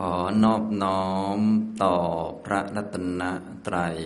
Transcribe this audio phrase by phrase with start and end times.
[0.00, 0.14] ขอ
[0.44, 1.06] นอบน้อ
[1.38, 1.40] ม
[1.82, 1.96] ต่อ
[2.44, 3.22] พระรัตน
[3.66, 3.96] ตรัย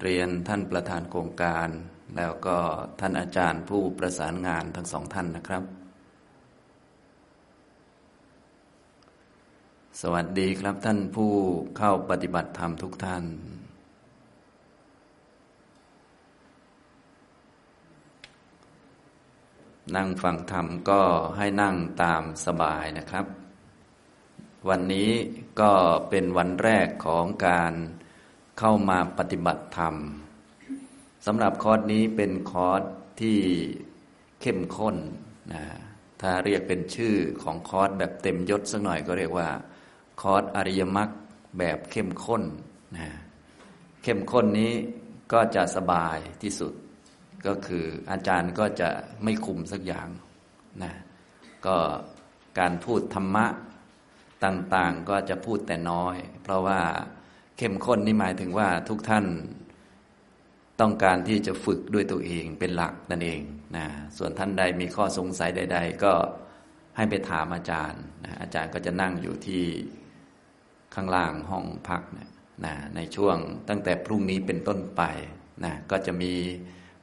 [0.00, 1.68] เรียนท่านประธานโครงการ
[2.16, 2.58] แล้วก็
[3.00, 5.64] ท่านอาจารย์ผู้ประสานงานทั้งสองท่านนะครับ
[10.00, 11.30] สวัสดีครับท่านผู้
[11.78, 13.24] เข้าปฏิบัติธรรมทุกท่าน
[19.96, 21.02] นั่งฟังธรรมก็
[21.36, 23.26] ให้นั่งตามสบายนะครับ
[24.68, 25.10] วันนี้
[25.60, 25.72] ก็
[26.10, 27.72] เป็นวันแรกของการ
[28.58, 29.94] เข้ามาปฏิบัติธรรม
[31.26, 32.82] สำหรับคอร์สนี้เป็นคอร์ส
[33.20, 33.38] ที่
[34.40, 34.96] เข้มข้น
[35.52, 35.62] นะ
[36.20, 39.48] ถ้าเรียกเป็นชื่อของคอร์สแบบเต็มยศสักหน่อยก็เรียกว่า
[40.20, 41.10] คอร์สอริยมรรค
[41.58, 42.42] แบบเข้มข้น
[42.96, 43.08] นะ
[44.02, 44.72] เข้มข้นนี้
[45.32, 46.72] ก็จะสบายที่สุด
[47.46, 48.88] ก็คืออาจารย์ก็จะ
[49.24, 50.08] ไม่คุมสักอย่าง
[50.82, 50.92] นะ
[51.66, 51.76] ก็
[52.58, 53.46] การพูดธรรมะ
[54.44, 56.80] ต่างๆ ก็จะพูดแต่น้อย เพราะว่า
[57.58, 59.26] เข้มข้นนี่หมายถึงว่าทุกท่าน
[60.80, 63.40] ต้องการที่จะฝึกด้วยตัวเองเป็นหลักนั่นเอง
[63.76, 66.12] นะส่วนท่านใดมีข้อสงสัยใด ๆ ก็
[66.96, 69.64] ให้ไปถามอาจารย์นะอาจารย์ก็จะนั่งอยู่ที่
[70.94, 72.28] ข้างล่างห้องพักนะ
[72.64, 73.36] นะในช่วง
[73.68, 75.02] ตั้งแต่พรุ่งนี้เป็นต้นไป
[75.64, 76.32] นะก็จะมี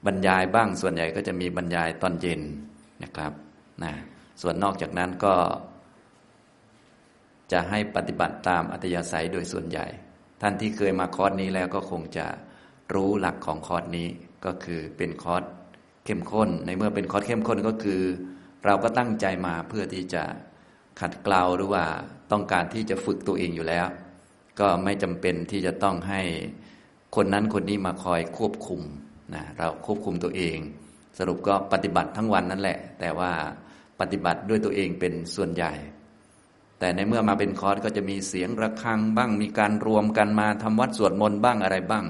[0.05, 2.41] บรรยายบ้างส่วนใหญ่ก็จะมีบรรยายตอนเย็น
[3.03, 3.33] นะครับ
[3.83, 3.93] นะ
[4.41, 5.35] ส่วนนอกจากนั้นก็
[7.51, 9.85] จะให้ปฏิบัติตามอัตยาศัยโดยส่วนใหญ่
[10.41, 12.25] ท่านที่เคยมาคอร์สนี้แล้วก็คงจะ
[12.93, 14.07] รู้หลักของคอร์สนี้
[14.45, 15.43] ก็คือเป็นคอร์ส
[16.05, 18.01] เข้มข้น ในเมื่อเป็นคอร์สเข้มข้นก็คือ
[18.65, 20.23] เราก็ตั้งใจมาเพื่อที่จะ
[20.99, 21.83] ขัดเกลาหรือว่า
[22.31, 23.85] ต้องการที่จะฝึกตัวเองอยู่แล้ว
[24.59, 26.21] ก็ไม่จำเป็นที่จะต้องให้
[27.15, 28.81] คนนั้นคนนี้มาคอยควบคุม
[29.35, 30.57] นะเราควบคุมตัวเอง
[31.17, 33.31] สรุปก็ปฏิบัติทั้งวันนั่นแหละ แต่ว่า
[33.99, 35.73] ปฏิบัติด้วยตัวเองเป็นส่วนใหญ่
[36.79, 42.05] แต่ในเมื่อมาเป็นคอร์สก็จะมีเสียงระฆังบ้าง มีการรวมกันมาทำวัดสวดมนต์บ้างอะไรบ้าง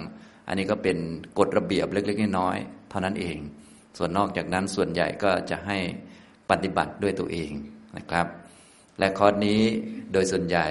[0.47, 0.97] อันนี้ก็เป็น
[1.39, 3.37] กฎระเบียบเล็กๆน้อยๆเท่านั้นเอง
[3.97, 5.77] ส่วนนอกจากนั้นส่วนใหญ่ก็จะให้
[6.49, 7.51] ปฏิบัติด้วยตัวเอง
[7.97, 8.27] นะครับ
[8.99, 9.61] และคอร์สนี้
[10.13, 10.67] โดยส่วนใหญ่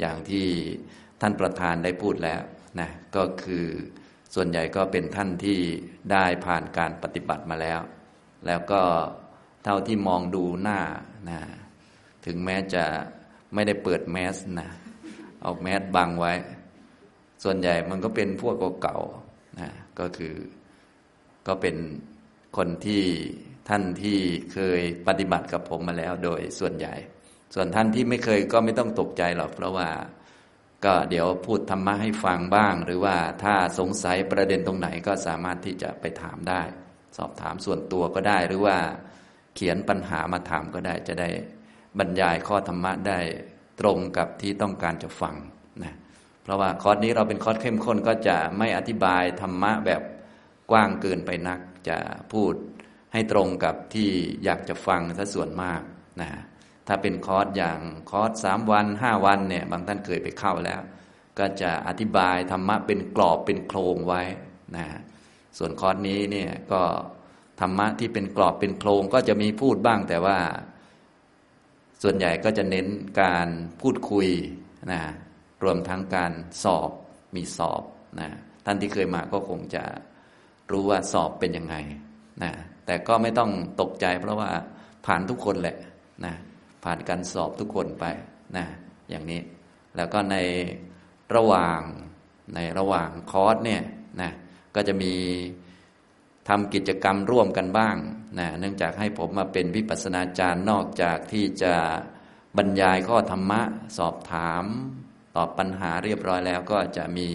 [0.00, 0.46] อย่างที่
[1.20, 2.40] ท่านประธานได้พูดแล้ว
[2.80, 3.66] นะก็คือ
[4.34, 5.58] ส่วนใหญ่ก็เป็นท่านที่
[6.12, 7.80] ได้ผ่านการปฏิบัติมาแล้ว
[8.46, 8.82] แล้วก็
[9.64, 10.80] เท่าที่มองดูหน้า
[11.30, 11.40] นะ
[12.26, 12.84] ถึงแม้จะ
[13.54, 14.68] ไม่ได้เปิดแมสนะ
[15.42, 16.32] เอาแมสบังไว้
[17.44, 20.34] ส่วนใหญ่มันก็เป็นพวกเก่าๆนะก็คือ
[21.46, 21.76] ก็เป็น
[22.56, 23.02] คนที่
[23.68, 24.18] ท่านที่
[24.52, 26.94] เคยปฏิบัติกับผมมาแล้วโดยส่วนใหญ่
[27.54, 29.88] ส่วนท่านที่ไม่เคยก็ไม่ต้องตกใจหรอก เพราะว่า
[30.84, 36.62] ก็เดี๋ยวพูดธรรมะให้ฟังบ้าง หรือว่าถ้าสงสัยประเด็นตรงไหนก็สามารถที่จะไปถามได้
[37.16, 38.76] สอบถามส่วนตัวก็ได้ หรือว่า
[39.54, 41.28] เขียนปัญหามาถามก็ได้จะได้
[41.98, 43.18] บรรยายข้อธรรมะได้
[43.80, 45.34] ตรงกับที่ต้องการจะฟัง
[45.84, 45.94] นะ
[46.42, 50.02] เพราะว่าคอร์สนี้เราเป็นคอร์สเข้มข้นก็จะไม่อธิบายธรรมะแบบ
[50.70, 51.98] กว้างเกินไปนัก จะ
[52.32, 52.54] พูด
[53.12, 54.08] ให้ตรงกับที่
[54.44, 55.82] อยากจะฟังซะส่วนมาก
[56.20, 56.28] นะ
[56.92, 57.80] ถ้าเป็นคอร์สอย่าง
[58.10, 60.80] คอร์สสามวันห้าวันเนี่ยบางท่านเคยไปเข้าแล้ว
[61.38, 64.22] ก็จะอธิบายธรรมะเป็นกรอบเป็นโครงไว้
[64.76, 64.86] นะ
[65.58, 66.82] ส่วนคอร์สนี้เนี่ยก็
[67.60, 70.38] ธรรมะที่เป็นกรอบเป็นโครงก็จะมีพูดบ้างแต่ว่า
[72.02, 72.86] ส่วนใหญ่ก็จะเน้น
[73.22, 73.48] การ
[73.80, 74.28] พูดคุย
[74.92, 75.00] นะ
[75.64, 76.32] รวมทั้งการ
[76.64, 76.90] สอบ
[77.34, 77.82] มีสอบ
[78.20, 78.30] นะ
[78.64, 79.84] ท่านที่เคยมาก็คงจะ
[80.70, 81.76] รู้ว่าสอบเป็นยังไง
[82.42, 82.52] นะ
[82.86, 83.50] แต่ก็ไม่ต้อง
[83.80, 84.50] ตกใจเพราะว่า
[85.06, 85.76] ผ่านทุกคนแหละ
[86.26, 86.34] นะ
[86.84, 88.04] ผ่านการสอบทุกคนไป
[88.56, 88.66] นะ
[89.10, 89.40] อย่างนี้
[89.96, 90.36] แล้วก็ใน
[91.36, 91.80] ระหว่าง
[92.54, 93.82] ในระหว่างคอร์สเนี่ย
[94.20, 94.30] นะ
[94.74, 95.14] ก็จะมี
[96.48, 97.96] ทำกิจกรรมร่วมกันบ้าง
[98.38, 101.74] นะเนื่องจากให้ผมมาเป็นวิปัสนาจารย์นอกจากที่จะ
[102.56, 103.62] บรรยายข้อธรรมะ
[103.98, 104.64] สอบถาม
[105.36, 107.28] ตอบปัญหาเรียบร้อยแล้วก็จะมี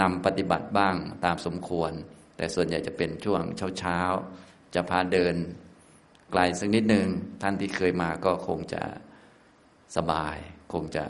[0.00, 1.92] นำปฏิบัติบ้างตามสมควร
[2.36, 3.42] แต่ส่วนใหญ่จะเป็นช่วง
[3.78, 5.34] เช้าๆจะพาเดิน
[6.36, 7.06] ไกลสักนิดหนึ่ง
[7.42, 8.82] ท่านที่เคยมาก็คงจะ
[9.96, 10.36] สบาย
[10.72, 11.04] คงจะ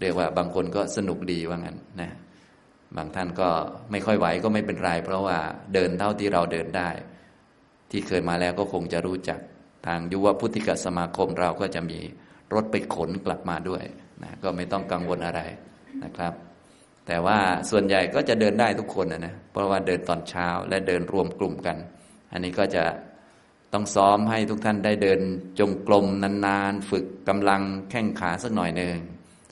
[0.00, 2.10] เรียกว่าบางคนก็สนุกดีว่างั้นนะ
[2.96, 3.48] บางท่านก็
[3.90, 5.38] ไม่ค่อยไหวก็ไม่เป็นไร เพราะว่า
[5.74, 6.90] เดินเท่าที่เราเดินได้
[7.90, 9.40] ที่เคยมาแล้วก็คงจะรู้จัก
[9.86, 11.98] ทางยุวพุทธิกสมาคมเราก็จะมี
[12.54, 13.82] รถไปขนกลับมาด้วย
[14.22, 15.40] นะก็ไม่ต้องกังวลอะไร
[16.04, 16.32] นะครับ
[17.06, 17.38] แต่ว่า
[17.70, 21.76] ส่วนใหญ่ก็จะเดินได้ทุกคนนะนะเพราะว่าเดินตอนเช้าและเดินรวมกลุ่มกัน
[22.32, 22.84] อันนี้ก็จะ
[23.72, 25.20] ต้องซ้อมให้ทุกท่านได้เดิน
[25.58, 28.96] จงกรมนานๆ ฝึกกำลังแข้งขาสักหน่อยหนึ่ง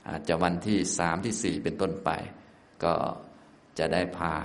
[0.07, 2.09] อาจจะวันที่สามที่สี่เป็นต้นไป
[2.83, 2.93] ก็
[3.79, 4.35] จะได้พา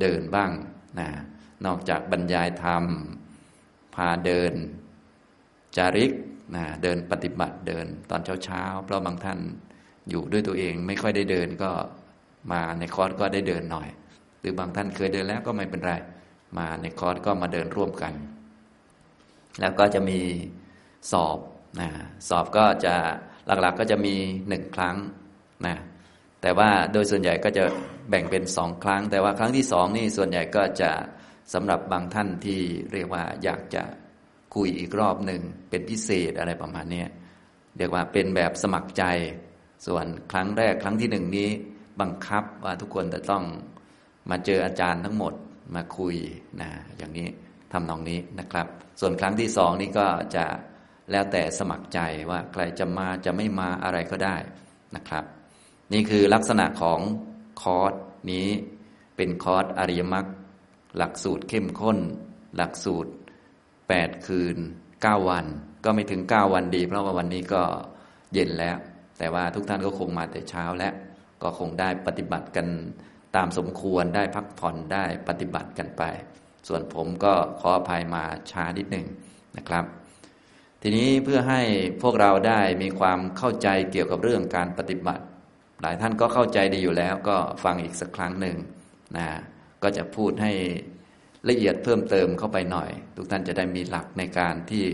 [0.00, 0.50] เดินบ้าง
[0.98, 1.08] นะ
[1.66, 2.84] นอกจากบรรยายธรรม
[3.94, 4.52] พาเดิน
[5.76, 6.12] จาริก
[6.56, 9.38] นะเดินปฏิบัติเดินตอนเช้าๆเพราะบางท่าน
[10.10, 11.70] อยู่ด้วยตัวเองไม่ค่อยได้เดินก็
[12.52, 13.88] มาในคอร์สก็ได้เดินหน่อย
[14.40, 15.92] หรือบางท่านเคยเดินแล้วก็ไม่เป็นไร
[16.58, 18.14] มาในคอร์สก็มาเดินร่วมกัน
[19.60, 20.20] แล้วก็จะมี
[21.12, 21.38] สอบ
[21.80, 21.88] นะ
[22.28, 22.94] สอบก็จะ
[23.46, 24.14] หลักๆก็จะมี
[24.48, 24.96] หนึ่งครั้ง
[25.66, 25.76] นะ
[26.42, 27.64] แต่ว่าโดยส่วนใหญ่ก็จะ
[28.10, 30.90] แบ่งเป็นสองครั้ง แต่ว่าครั้งที่สองนี่ส่วนใหญ่ก็จะ
[31.54, 32.60] สำหรับบางท่านที่
[32.92, 33.82] เรียกว่าอยากจะ
[34.54, 35.40] คุยอีกรอบหนึ่ง
[35.70, 37.04] เป็นพิเศษอะไรประมาณนี้
[37.76, 39.04] เรียกว่าเป็นแบบสมัครใจ
[39.86, 41.48] ส่วนครั้งแรกครั้งที่หนึ่งนี้
[42.00, 43.44] บังคับว่าทุกคนจะต้อง
[44.30, 45.34] มาเจออาจารย์ทั้งหมด
[45.74, 46.16] มาคุย
[46.60, 47.28] นะอย่างนี้
[47.72, 48.66] ทำนองนี้นะครับ
[49.00, 50.06] ส่วนครั้งที่สองนี่ก็
[50.36, 50.46] จะ
[51.10, 51.98] แล้วแต่สมัครใจ
[52.30, 54.36] ว่าใครจะมาจะไม่มาอะไรก็ได้
[54.96, 55.24] นะครับ
[55.92, 57.00] นี่คือลักษณะของ
[57.62, 57.92] คอร์ส
[58.32, 58.48] นี้
[59.16, 60.26] เป็นคอร์สอริยมรรค
[60.96, 61.98] หลักสูตรเข้มข้น
[62.56, 63.12] หลักสูตร
[63.68, 64.56] 8 คืน
[64.92, 65.46] 9 วัน
[65.84, 67.62] ก็ไม่ถึง 9 วันดี เพราะว่าวันนี้ก็
[68.32, 68.76] เย็นแล้ว
[69.18, 70.94] แต่ว่าทุกท่านก็คงมาแต่เช้าแล้ว
[71.42, 72.66] ก็คงได้ปฏิบัติกัน
[73.36, 76.02] ตามสมควรได้พักผ่อนได้ปฏิบัติกันไป
[76.68, 79.06] ส่วนผมก็ขออภัยมาช้านิดหนึ่ง
[79.56, 79.84] นะครับ
[80.82, 81.62] ทีนี้เพื่อให้
[82.02, 85.24] พวกเราได้มีความเข้าใจเกี่ยวกับเรื่องการปฏิบัติ
[85.80, 88.56] หลายท่านก็เข้าใจดีอยู่แล้วก็ฟังอีกสักครั้งหนึ่ง
[89.16, 89.28] นะ
[89.82, 90.52] ก็จะพูดให้
[91.48, 94.84] ละเอียดเพิ่มเติมเข้าไปหน่อย ทุกท่านจะได้มีหลักในการที่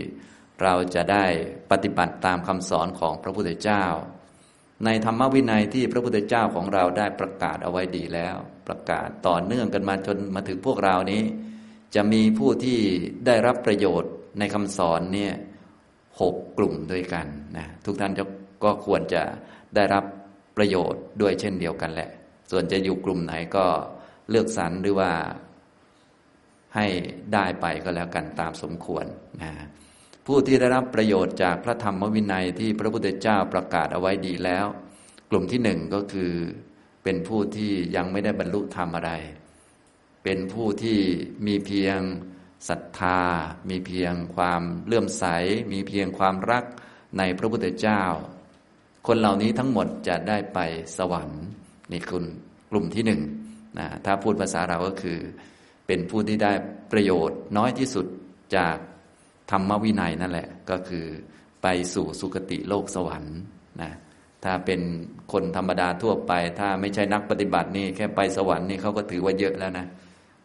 [0.63, 1.25] เราจะได้
[1.71, 3.83] ปฏิบัติตามคำสอนของพระพุทธเจ้า
[4.85, 8.35] ในธรรมวินัยที่พระพุทธเจ้าของเราได้ประกาศเอาไว้ดีแล้ว
[8.67, 11.21] ประกาศต่อเนื่องกันมาจนมาถึงพวกเรานี้
[11.95, 12.79] จะมีผู้ที่
[13.25, 15.33] ได้รับประโยชน์ในคำสอนเนี่ย
[16.21, 17.27] หกกลุ่มด้วยกัน
[17.57, 18.11] นะทุกท่าน
[18.63, 19.23] ก็ควรจะ
[19.75, 20.03] ได้รับ
[20.57, 22.09] ประโยชน์ด้วยเช่นเดียวกันแหละ
[22.51, 23.65] ส่วนจะอยู่กลุ่มไหนก็
[24.29, 25.11] เลือกสรรหรือว่า
[26.75, 26.87] ให้
[27.33, 29.05] ได้ไปก็แล้วกันตามสมควร
[29.43, 29.51] นะ
[30.27, 34.65] ผู้ที่ได้รับประโยชน์จากพระธรรมวินัยที่พระพุทธเจ้าประกาศเอาไว้ดีแล้ว
[35.29, 36.31] กลุ่มที่หนึ่งก็คือ
[37.03, 39.11] เป็นผู้ที่ยังไม่ได้บรรลุธรรมอะไร
[40.25, 40.99] เป็นผู้ที่
[41.47, 41.99] มีเพียง
[42.69, 43.19] ศรัทธา
[43.69, 45.25] มีเพียงความเลื่อมใส
[45.71, 46.65] มีเพียงความรัก
[47.17, 48.03] ในพระพุทธเจ้า
[49.07, 50.59] คนเหล่านี้ทั้งหมดจะได้ไป
[50.97, 51.43] สวรรค์
[51.91, 52.25] นี่คุณ
[52.71, 53.21] กลุ่มที่หนึ่ง
[53.79, 55.19] นะถ้าพูดภาษาเราก็คือ
[55.87, 56.51] เป็นผู้ที่ได้
[56.91, 58.05] ประโยชน์น้อยที่สุด
[58.55, 58.77] จาก
[59.51, 61.05] ธรรมวินัยนั่นแหละ ก็คือ
[61.63, 63.37] ไปสู่สุคติโลกสวรรค์
[63.81, 63.91] นะ
[64.43, 64.81] ถ้าเป็น
[65.31, 69.87] คนธรรมดาทั่วไป ถ้าไม่ใช่นักปฏิบัตินี่แค่ไปสวรรค์นี่เขาก็ถือว่าเยอะแล้วนะ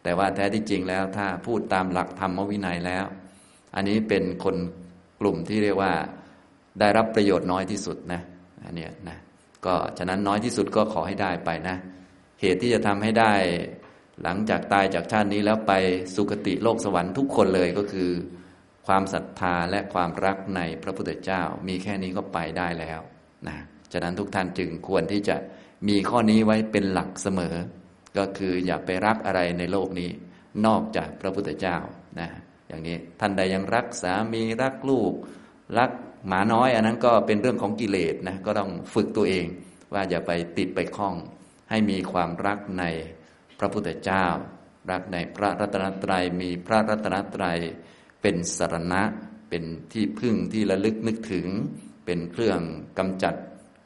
[0.03, 3.05] แต่ว่าแท้ที่จริงแล้วถ้าพูดตามหลักธรรมวินัยแล้ว
[3.75, 4.55] อันนี้เป็นคน
[5.21, 5.93] กลุ่มที่เรียกว่า
[6.79, 8.21] ได้รับประโยชน์น้อยที่สุดนะ
[8.65, 9.17] อันนี้นะ
[9.65, 11.77] ก็ฉะนั้นน้อยที่สุดก็ขอให้ได้ไปนะ
[12.41, 13.33] เหตุที่จะทำให้ได้
[14.23, 15.73] หลังจากตายจากชาตินี้แล้วไป
[16.15, 18.11] สุคติโลกสวรรค์ทุกคนเลยก็คือ
[18.87, 22.99] ความศรัทธาและความรักในพระพุทธเจ้า มีแค่นี้ก็ไปได้แล้ว
[23.47, 23.57] นะ
[23.93, 25.35] ฉะนั้นทุกท่านจึงควรที่จะ
[25.87, 27.55] มีข้อนี้ไว้เป็นหลักเสมอ
[28.17, 30.09] ก็คืออย่าไปรักอะไรในโลกนี้
[30.65, 31.77] นอกจากพระพุทธเจ้า
[32.19, 32.29] นะ
[32.67, 35.13] อย่างนี้ท่านใดยังรักสามีรักลูก
[35.77, 35.91] รัก
[36.27, 39.45] หมาน้อย อันนั้นก็เป็นเรื่องของกิเลสนะก็ต้องฝึกตัวเอง
[39.93, 41.15] ว่าอย่าไปติดไปคล้อง
[41.69, 42.83] ให้มีความรักใน
[43.59, 44.25] พระพุทธเจ้า
[44.91, 47.59] รักในพระรัตนตรัยมีพระรัตนตรัย
[48.21, 49.01] เป็นสารณะ
[49.49, 49.63] เป็น
[49.93, 51.47] ที่พึ่งที่ระลึกนึกถึง
[52.05, 52.59] เป็นเครื่อง
[52.99, 53.35] กำจัด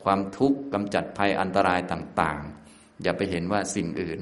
[0.03, 2.64] ความทุกข์กำจัดภัยอันตรายต่างๆ
[3.03, 4.19] อย่าไปเห็นว่าสิ่งอื่น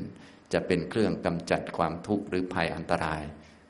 [0.54, 3.22] จะเป็นเครื่องกำจัดความทุกข์หรือภัยอันตราย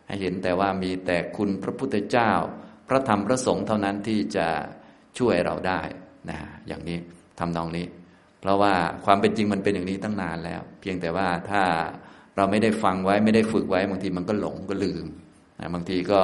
[0.08, 2.32] ให้เห็นแต่ว่ามีแต่คุณพระพุทธเจ้า
[2.88, 4.48] พระธรรมพระสงฆ์เท่านั้นที่จะ
[5.20, 5.82] ช่วยเราได้
[6.30, 6.98] นะอย่างนี้
[7.40, 7.86] ทำนองนี้
[8.42, 8.74] เพราะว่า
[9.06, 11.64] ความเป็นจริงมันเป็นอย่างนี้ตั้งนานแล้ว เพียงแต่ว่าถ้า
[12.36, 15.06] เราไม่ได้ฟังไว้ไม่ได้ฝึกไว้บางทีมันก็หลงก็ลืม
[15.60, 16.22] นะบางทีก็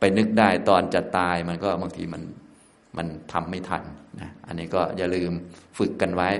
[0.00, 2.22] ไปนึกได้ตอนจะตายมันก็บางทีมัน
[2.96, 3.82] มันทำไม่ทัน
[4.20, 5.32] นะอันนี้ก็อย่าลืม
[5.78, 6.30] ฝึกกันไว้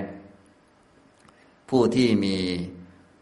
[1.69, 2.37] ผู้ที่มี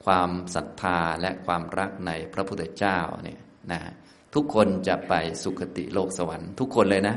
[0.06, 3.40] ความศรัทธาและความรักในพระพุทธเจ้าเนี่ย
[3.72, 3.80] นะ
[4.36, 5.14] ทุกคนจะไป
[5.44, 7.16] สุคติโลกสวรรค์ทุกคนเลยนะ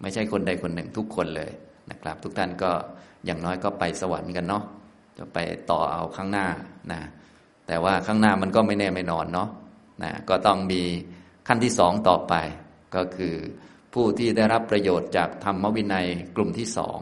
[0.00, 1.50] ไม่ใช่คนใดคนหนึ่งทุกคนเลย
[1.90, 2.70] นะครับ ทุกท่านก็
[3.24, 4.64] อย่างน้อยก็ไปสวรรค์กันเนาะ
[5.18, 5.38] จะไป
[5.70, 6.46] ต่อเอาข้างหน้า
[6.92, 7.00] นะ
[7.66, 9.48] แต่ว่าข้างหน้ามันก็ไม่แน่ไม่นอนเนาะ
[10.02, 10.82] นะก็ต้องมี
[11.48, 12.34] ขั้นที่สองต่อไป
[12.94, 13.34] ก็คือ
[13.94, 16.06] ผู้ที่ได้รับประโยชน์จากธรรมวินัย
[16.36, 17.00] กลุ่มที่สอง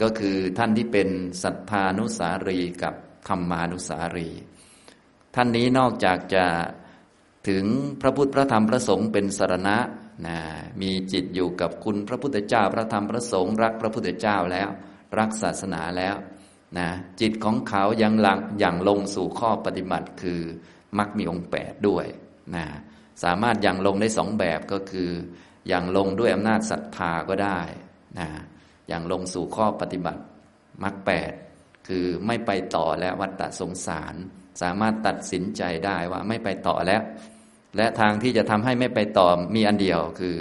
[0.00, 1.08] ก็คือท่านที่เป็น
[1.42, 2.94] ศรัทธานุสารีกับ
[3.28, 4.28] ธรรมานุสารี
[5.34, 6.44] ท่านนี้นอกจากจะ
[7.48, 7.64] ถึง
[8.00, 9.76] พระพุทธพระธรรมพระสงฆ์เป็นสารณะ
[10.26, 10.38] นะ
[10.80, 14.68] มีจิตอยู่กับคุณพระพุทธเจ้าพระธรรมพระสงฆ์รักพระพุทธเจ้าแล้ว
[15.18, 16.16] รักศาสนาแล้ว
[16.78, 16.88] นะ
[17.20, 20.40] จิตของเขายังหลังอย่างลงสู่ข้อปฏิบัติคือ
[20.98, 22.06] มักมีองค์แปดด้วย
[22.54, 22.64] นะ
[23.22, 25.10] สามารถยังลงได้สองแบบก็คือ
[25.68, 27.60] อย่างลงด้วยอำนาจศรัทธาก็ได้
[28.18, 28.28] นะ
[28.88, 30.22] อย่างลงสู่ข้อปฏิบัติ
[30.82, 31.32] มรรคแปด
[31.88, 34.14] คือไม่ไปต่อแล้ววัฏฏะสงสาร
[34.62, 37.02] สามารถตัดสินใจได้ว่าไม่ไปต่อแล้ว
[37.76, 40.36] และทางที่จะทำให้ไม่ไปต่อมีอันเดียวคือ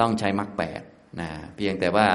[0.00, 0.80] ต้องใช้มรรคแปด
[1.20, 2.08] นะเพียงแต่ว่า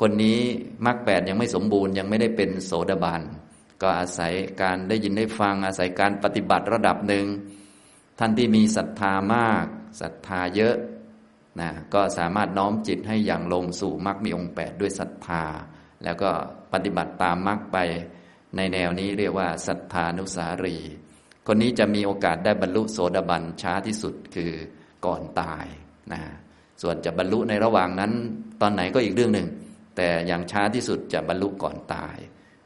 [0.00, 0.38] คนนี้
[0.86, 3.22] มรรคแปดยังไม่สมบูรณ์ยังไม่ได้เป็นโสดาบัน
[3.82, 4.32] ก็อาศัย
[4.62, 7.26] การได้ยินได้ฟังอาศัยการปฏิบัติระดับหนึ่ง
[8.18, 9.64] ท่านที่มีศรัทธามาก
[10.00, 10.76] ศรัทธาเยอะ
[11.60, 15.44] นะก็สามารถน้อมจิตให้อย่างลงสู่มรรคมีองค์แปดด้วยศรัทธา
[16.04, 16.30] แล้วก็
[16.72, 17.76] ปฏิบัติตามมรรคไป
[18.56, 20.76] ในแนวนี้เรียกว่าศรัทธานุสารี
[21.46, 24.52] คนนี้จะมีโอกาสได้บรรลุโสดาบันช้าที่สุดคือ
[25.06, 25.66] ก่อนตาย
[26.12, 26.22] นะ
[26.82, 28.12] ส่วนจะบรรลุในระหว่างนั้น
[28.60, 29.48] ตอนไหนก็อีกเรื่องหนึ่ง
[29.96, 32.16] แต่อย่างช้าที่สุดจะบรรลุก่อนตาย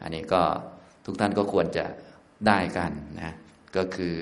[0.03, 0.43] อันนี้ก็
[1.05, 1.85] ทุกท่านก็ควรจะ
[2.47, 3.35] ได้กันนะ
[3.77, 4.15] ก็คือ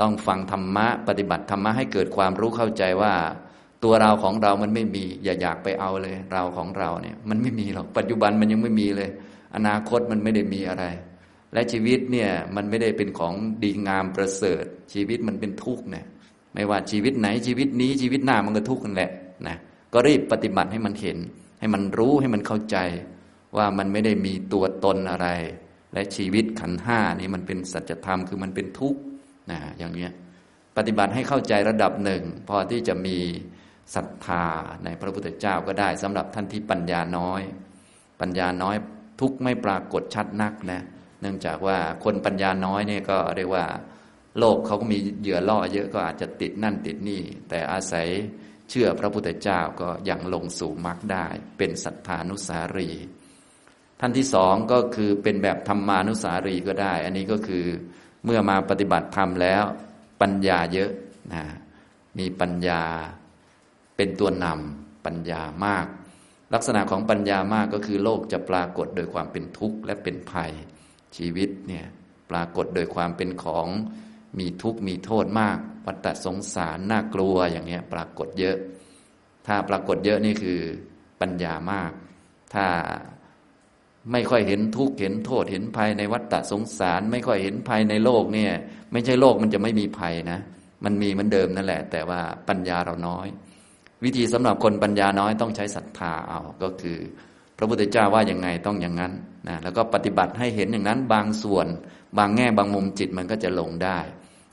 [0.00, 3.14] ต้องฟังธรรมะ ปฏิบัติธรรมะให้เกิดความรู้เข้าใจว่า
[3.84, 9.10] ตัวเราของเรามันไม่มี อย่าอยากไปเอาเลย เราของเราเนี่ยมันไม่มีหรอกปัจจุบันมันยังไม่มีเลย
[9.56, 10.84] อนาคตมันไม่ได้มีอะไร
[11.52, 16.06] และชีวิตเนี่ยมันไม่ได้เป็นของดีงามประเสริฐ ชีวิตมันเป็นทุกข์เนี่ย
[16.54, 19.10] ไม่ว่าชีวิตไหนชีวิตนี้ชีวิตหน้ามันก็ทุกข์กันแหละ
[19.46, 19.56] นะ
[19.92, 21.18] ก็รีบปฏิบัติให้มันเห็น
[21.60, 22.76] ให้มันรู้ให้มันเข้าใจ
[23.56, 25.28] ว่ามันไม่ได้มีตัวตนอะไร
[25.92, 29.00] และชีวิตขันห้านี่มันเป็นสัจธรรมคือมันเป็นทุกข์
[29.50, 30.08] นะอย่างนี้
[30.76, 33.18] ปฏิบัติให้เข้าใจระดับหนึ่ง พอที่จะมี
[33.94, 34.44] ศรัทธา
[34.84, 37.42] ในพระพุทธเจ้าก็ได้สำหรับท่านที่ปัญญาน้อย
[38.20, 38.76] ปัญญาน้อย
[39.20, 40.82] ทุกไม่ปรากฏชัดนักนะ
[41.20, 43.66] เนื่องจากว่าคนปัญญาน้อยเนี่ยก็เรียกว่า
[44.38, 48.08] โลกเขาก็มีเหยื่อล่อเยอะก็อาจจะติดนั่นติดนี่ แต่อาศัย
[48.70, 51.26] เชื่อพระพุทธเจ้าก็ยังลงสู่มรรคได้
[51.58, 52.90] เป็นศรัทธานุสารี
[54.00, 57.66] ท่านที่สองก็คือเป็นแบบธรรมานุสารีก็ได้ อันนี้ก็คือ
[58.26, 59.64] เมื่อมาปฏิบัติธรรมแล้ว
[60.20, 60.90] ปัญญาเยอะ
[61.32, 61.44] นะ
[62.18, 62.82] มีปัญญา
[63.96, 65.86] เป็นตัวนำปัญญามาก
[66.54, 70.52] ลักษณะของปัญญามากก็คือโลกจะปรากฏโดยความเป็นทุกข์และเป็นภัย
[71.16, 71.86] ชีวิตเนี่ย
[72.30, 73.66] ปรากฏโดยความเป็นของ
[74.38, 78.56] มีทุกข์มีโทษมากวัฏสงสารน่ากลัวอย่างเงี้ยปรากฏเยอะ
[79.46, 80.60] ถ้าปรากฏเยอะนี่คือ
[81.20, 81.90] ปัญญามาก
[82.54, 82.66] ถ้า
[84.12, 88.52] ไม่ค่อยเห็นทุกข์เห็นโทษเห็นภัยในวัฏฏะสงสาร ไม่ค่อยเห็นภัยในโลกเนี่ย
[88.92, 90.38] ไม่ใช่โลกมันจะไม่มีภัยนะ
[90.84, 93.26] มันมีเหมือนเดิมนั่นแหละ แต่ว่าปัญญาเราน้อย
[94.04, 96.98] วิธีสำหรับคนปัญญาน้อยต้องใช้ศรัทธาเอาก็คือ
[97.58, 99.12] พระพุทธเจ้าว่าอย่างไงต้องอย่างนั้น
[99.48, 101.66] นะแล้วก็ปฏิบัติให้เห็นอย่างนั้นบางส่วน
[102.18, 103.98] บางแง่บางมุมจิตมันก็จะลงได้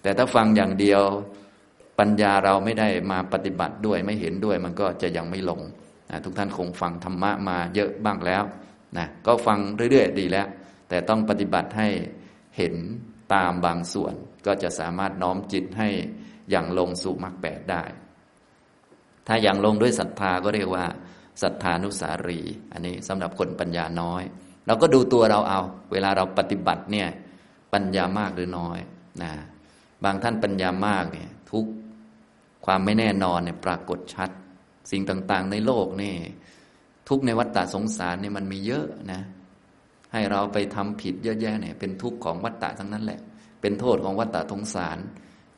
[0.01, 1.01] แต่ถ้าฟังอย่างเดียว
[1.99, 5.61] ปัญญาเราไม่ได้มาปฏิบัติด้วยไม่เห็นด้วยมันก็จะยังไม่ลง
[6.09, 8.43] นะทุกท่านคงฟังธรรมะมาเยอะบ้างแล้ว
[8.97, 9.59] นะก็ฟัง
[9.91, 10.47] เรื่อยๆดีแล้ว
[10.89, 11.89] แต่ต้องปฏิบัติให้
[12.57, 12.75] เห็น
[13.33, 14.13] ตามบางส่วน
[14.45, 15.89] ก็จะสามารถน้อมจิตให้
[16.49, 17.83] อย่างลงสู่มรรคแปดได้
[19.27, 20.85] ถ้าอย่างลงด้วยศรัทธาก็เรียกว่า
[21.41, 22.41] ศรัทธานุสารี
[22.73, 24.23] อันนี้สำหรับคนปัญญาน้อย
[24.67, 27.09] เราก็ดูตัวเราเอา เวลาเราปฏิบัติเนี่ย
[27.73, 28.79] ปัญญามากหรือน้อย
[29.23, 29.31] นะ
[30.03, 31.65] บางท่านปัญญามากเนี่ยทุก
[32.65, 34.29] ความไม่แน่นอนเนี่ยปรากฏชัด
[34.91, 36.15] สิ่งต่างๆ ในโลกนี่
[37.07, 39.21] ทุกในวัฏฏะสงสารเนี่ยมันมีเยอะนะ
[40.13, 43.19] ให้เราไปทำผิดเยอะแยะเนี่ยเป็นทุกข์ของวัฏฏะทั้งนั้นแหละ
[43.61, 44.97] เป็นโทษของวัฏฏะสงสาร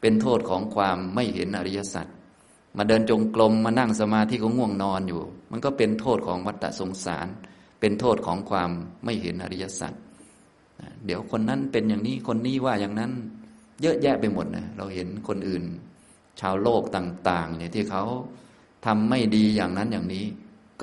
[0.01, 2.07] เป็นโทษของความไม่เห็นอริยสัจ
[2.77, 5.21] มาเดินจงกรมมานั่งสมาธิก็ง่วงนอนอยู่
[5.51, 7.27] มันก็เป็นโทษของวัฏฏะสงสาร
[7.79, 8.69] เป็นโทษของความ
[9.05, 9.93] ไม่เห็นอริยสัจ
[11.05, 13.11] เดี๋ยวคนนั้นเป็นอย่างนี้คนนี้ว่าอย่างนั้น
[13.81, 15.63] เยอะแยะไปหมดนะเราเห็นคนอื่น
[16.39, 18.03] ชาวโลกต่าง ๆ เนี่ยที่เขา
[18.85, 20.25] ทำไม่ดีอย่างนั้นอย่างนี้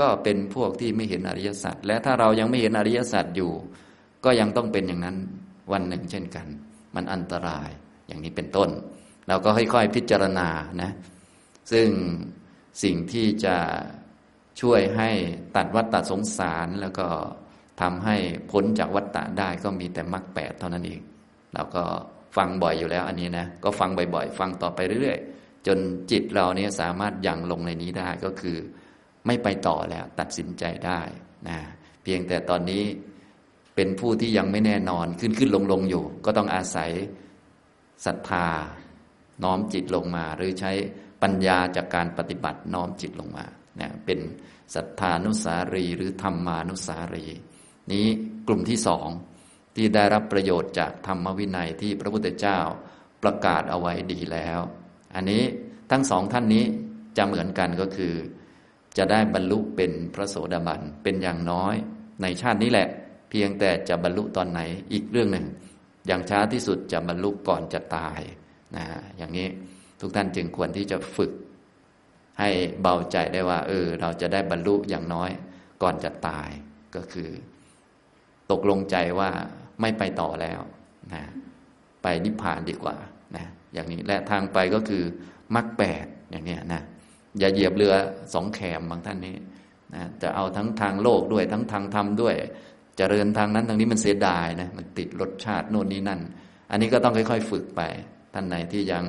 [0.00, 3.52] ก็เป็นพวกที่ไม่เห็นอริยสัจและถ้าเรายังไม่เห็นอริยสัจอยู่
[4.24, 5.16] ก็ยังต้องเป็นอย่างนั้น
[5.72, 6.46] วันหนึ่งเช่นกัน
[6.94, 7.68] มันอันตราย
[8.06, 8.70] อย่างนี้เป็นต้น
[9.28, 10.48] เราก็ค่อยๆพิจารณา
[10.82, 10.90] นะ
[11.72, 11.88] ซึ่ง
[12.82, 13.56] สิ่งที่จะ
[14.60, 15.10] ช่วยให้
[15.56, 17.06] ตัดวัฏฏะสงสารแล้วก็
[17.80, 18.16] ทำให้
[18.50, 21.00] พ้นจากวัฏฏะได้ก็มีแต่มรรคแปดเท่านั้นเอง
[21.54, 21.84] เราก็
[22.36, 25.78] ฟังบ่อยอยู่แล้วอันนี้นะก็ฟังบ่อยๆ ฟังต่อไปเรื่อยๆ จน
[26.10, 28.56] จิตเราเนี่ยสามารถยังลงในนี้ได้ก็คือ
[29.26, 31.00] ไม่ไปต่อแล้วตัดสินใจได้
[31.48, 31.58] นะ
[32.02, 32.84] เพียงแต่ตอนนี้
[33.74, 36.90] เป็นผู้ที่ยังไม่แน่นอนขึ้นขึ้นลงลงอยู่ ก็ต้องอาศัย
[38.06, 38.48] ศรัทธา
[39.42, 40.72] น้อมจิตลงมา หรือใช้
[41.22, 43.44] ปัญญาจากการปฏิบัติน้อมจิตลงมา
[43.80, 44.18] นะเป็น
[44.74, 47.26] ศรัทธานุสารีหรือธรรมานุสารี
[47.92, 48.06] นี้
[48.48, 49.08] กลุ่มที่สอง
[49.76, 52.58] ที่ได้รับประโยชน์จากธรรมวินัยที่พระพุทธเจ้า
[53.22, 54.60] ประกาศเอาไว้ดีแล้ว
[55.14, 55.42] อันนี้
[55.90, 56.64] ทั้งสองท่านนี้
[57.16, 58.14] จะเหมือนกันก็คือ
[58.98, 61.74] จะได้บรรลุเป็นพระโสดาบันเป็นอย่างน้อย
[62.22, 62.88] ในชาตินี้แหละ
[63.30, 64.60] เพียงแต่จะบรรลุตอนไหน
[64.92, 65.46] อีกเรื่องหนึ่ง
[66.06, 68.20] อย่างช้าที่สุดจะบรรลุก่อนจะตาย
[68.76, 68.84] นะ
[69.18, 69.48] อย่างนี้
[70.00, 71.32] ทุกท่านจึงควรที่จะฝึก
[72.40, 75.30] ให้เบาใจได้ว่า เออ เราจะได้บรรลุอย่างน้อย
[75.82, 76.48] ก่อนจะตาย
[76.94, 77.30] ก็คือ
[78.50, 79.30] ตกลงใจว่า
[79.80, 80.60] ไม่ไปต่อแล้ว
[81.14, 81.22] นะ
[82.02, 82.96] ไปนิพพานดีกว่า
[83.36, 85.04] นะอย่างนี้และทางไปก็คือ
[85.54, 86.82] มรรคแปดอย่างนี้นะ
[87.38, 87.94] อย่าเหยียบเรือ
[88.34, 89.36] สองแคมบางท่านนี้
[89.94, 96.20] นะจะเอาทั้งทางโลกด้วยทั้งทางธรรมด้วยจเจริญทางนั้นทางนี้มันเสียดายนะมันติดรสชาติโน่นนี้นั่น
[96.70, 97.82] อันนี้ก็ต้องค่อย ๆ ฝึกไป
[98.34, 99.04] ท่านไหนที่ยัง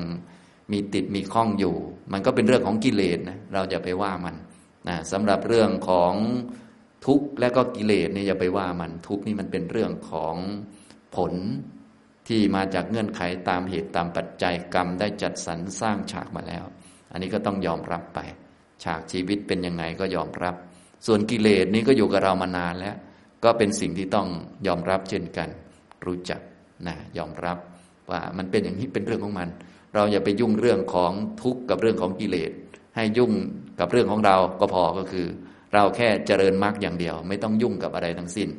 [0.71, 1.75] มีติดมีข้องอยู่
[2.13, 4.35] มันก็เป็นเรื่องของกิเลสนะเราจะไปว่ามัน
[4.87, 6.13] นะสำหรับเรื่องของ
[7.05, 10.35] ทุกข์และก็กิเลสเนี่อย่าไปว่ามันทุกข์นี่มันเป็นเรื่องของ
[11.15, 11.33] ผล
[12.27, 16.65] ที่มาจากเงื่อนไขตามเหตุตามปัจจัยกรรมได้จัดสรรสร้างฉากมาแล้ว
[17.13, 18.19] อันนี้ก็ต้องยอมรับไป
[18.83, 20.55] ฉากชีวิตเป็นยังไงก็ยอมรับ
[21.05, 22.95] ส่วนกิเลสนี้ก็อยู่กับเรามานานแล้ว
[23.43, 24.27] ก็เป็นสิ่งที่ต้อง
[24.67, 25.49] ยอมรับเช่นกัน
[26.05, 26.41] รู้จัก
[26.87, 27.57] นะยอมรับ
[28.11, 29.49] ว่ามันเป็นอย่างนี้เป็นเรื่องของมัน
[29.95, 32.51] เราอย่าไปยุ่งเรื่องของทุกข์กับเรื่องของกิเลส
[32.95, 33.31] ให้ยุ่ง
[33.79, 35.27] กับเรื่องของเราก็พอก็คือ
[35.73, 38.49] เราแค่เจริญมรรคอย่างเดียว ไม่ต้องยุ่งกับอะไรทั้งสิ้น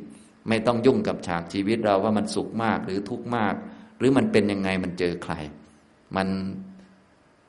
[0.49, 3.55] ไม่ต้องยุ่งกับฉากชีวิตเราว่ามันสุขมากหรือทุกข์มาก
[3.97, 5.33] หรือมันเป็นยังไงมันเจอใคร
[6.15, 6.27] มัน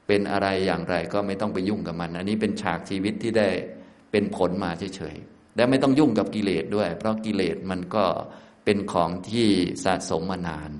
[0.06, 3.48] เป็นอะไรอย่างไรก็ไม่ต้องไปยุ่งกับมัน อันนี้เป็นฉากชีวิตที่ได้
[4.12, 8.04] เป็นผลมาเฉยๆและไม่ต้องยุ่งกับกิเลสด้วย เพราะกิเลสมันก็
[8.64, 9.48] เป็นของที่
[9.84, 10.70] สะสมมานาน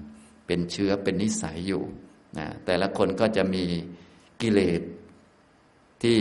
[0.46, 1.82] เป็นเชื้อเป็นนิสัยอยู่
[2.38, 3.64] นะแต่ละคนก็จะมี
[4.42, 4.80] กิเลส
[6.02, 6.18] ที่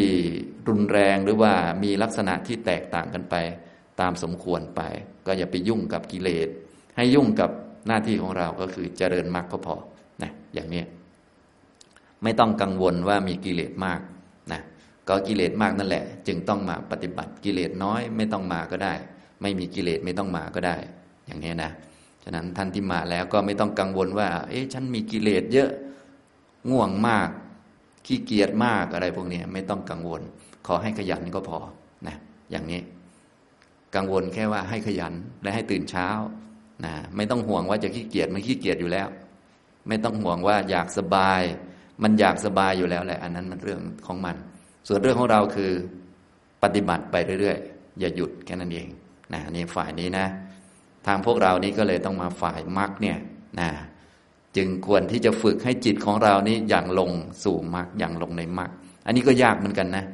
[0.68, 3.36] รุนแรงหรือว่ามีลักษณะที่แตกต่างกันไป
[4.02, 4.82] ตามสมควรไป
[5.26, 6.48] ก็อย่าไปยุ่งกับกิเลส
[6.98, 7.50] ให้ยุ่งกับ
[7.88, 9.76] หน้าที่ของเราก็คือเจริญมรรคก็พอ
[10.24, 10.84] นะอย่างนี้
[12.26, 14.00] ไม่ต้องกังวลว่ามีกิเลสมาก
[14.52, 14.62] นะ
[15.08, 18.94] ก็กิเลสมากนั่นแหละ จึงต้องมาปฏิบัติกิเลสน้อยไม่ต้องมาก็ได้
[19.42, 20.76] ไม่มีกิเลสไม่ต้องมาก็ได้
[21.28, 21.72] อย่างนี้นะ
[22.24, 25.70] ฉะนั้นท่านที่มาแล้วก็ไม่ต้องกังวลว่า เอ๊ะฉันมีกิเลสเยอะ
[26.70, 27.30] ง่วงมาก
[28.06, 30.22] ขี้เกียจมากอะไรพวกนี้ไม่ต้องกังวล
[30.68, 31.60] ขอให้ขยันก็พอ
[32.08, 32.16] นะ
[32.52, 32.82] อย่างนี้
[33.96, 36.08] กังวลแค่ว่าให้ขยันและให้ตื่นเช้า
[36.86, 39.08] นะไม่ต้องห่วงว่าจะขี้เกียจมันขี้เกียจอยู่แล้ว
[39.88, 41.42] ไม่ต้องห่วงว่าอยากสบาย
[42.04, 44.36] มันอยากสบายอยู่แล้วแหละ อันนั้นมันเรื่องของมัน
[44.88, 45.72] ส่วนเรื่องของเราคือ
[46.64, 48.88] ปฏิบัติไปเรื่อยๆ อย่าหยุดแค่นั้นเอง
[49.34, 50.26] นะนี่ฝ่ายนี้นะ
[51.08, 53.18] ทางพวกเรานี้ก็เลยต้องมาฝ่ายมรรคเนี่ย
[53.60, 53.70] นะ
[54.58, 57.12] จึงควรที่จะฝึกให้จิตของเรานี้อย่างลง
[57.44, 58.72] สู่มรรคอย่างลงในมรรค
[59.06, 60.06] อันนี้ก็ยากเหมือนกันนะ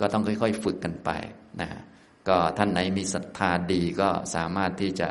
[0.00, 1.10] ก็ต้องค่อย ๆ ฝึกกันไป
[1.60, 1.68] นะ
[2.28, 5.08] ก็ท่านไหนมีศรัทธาดีก็สามารถที่จะ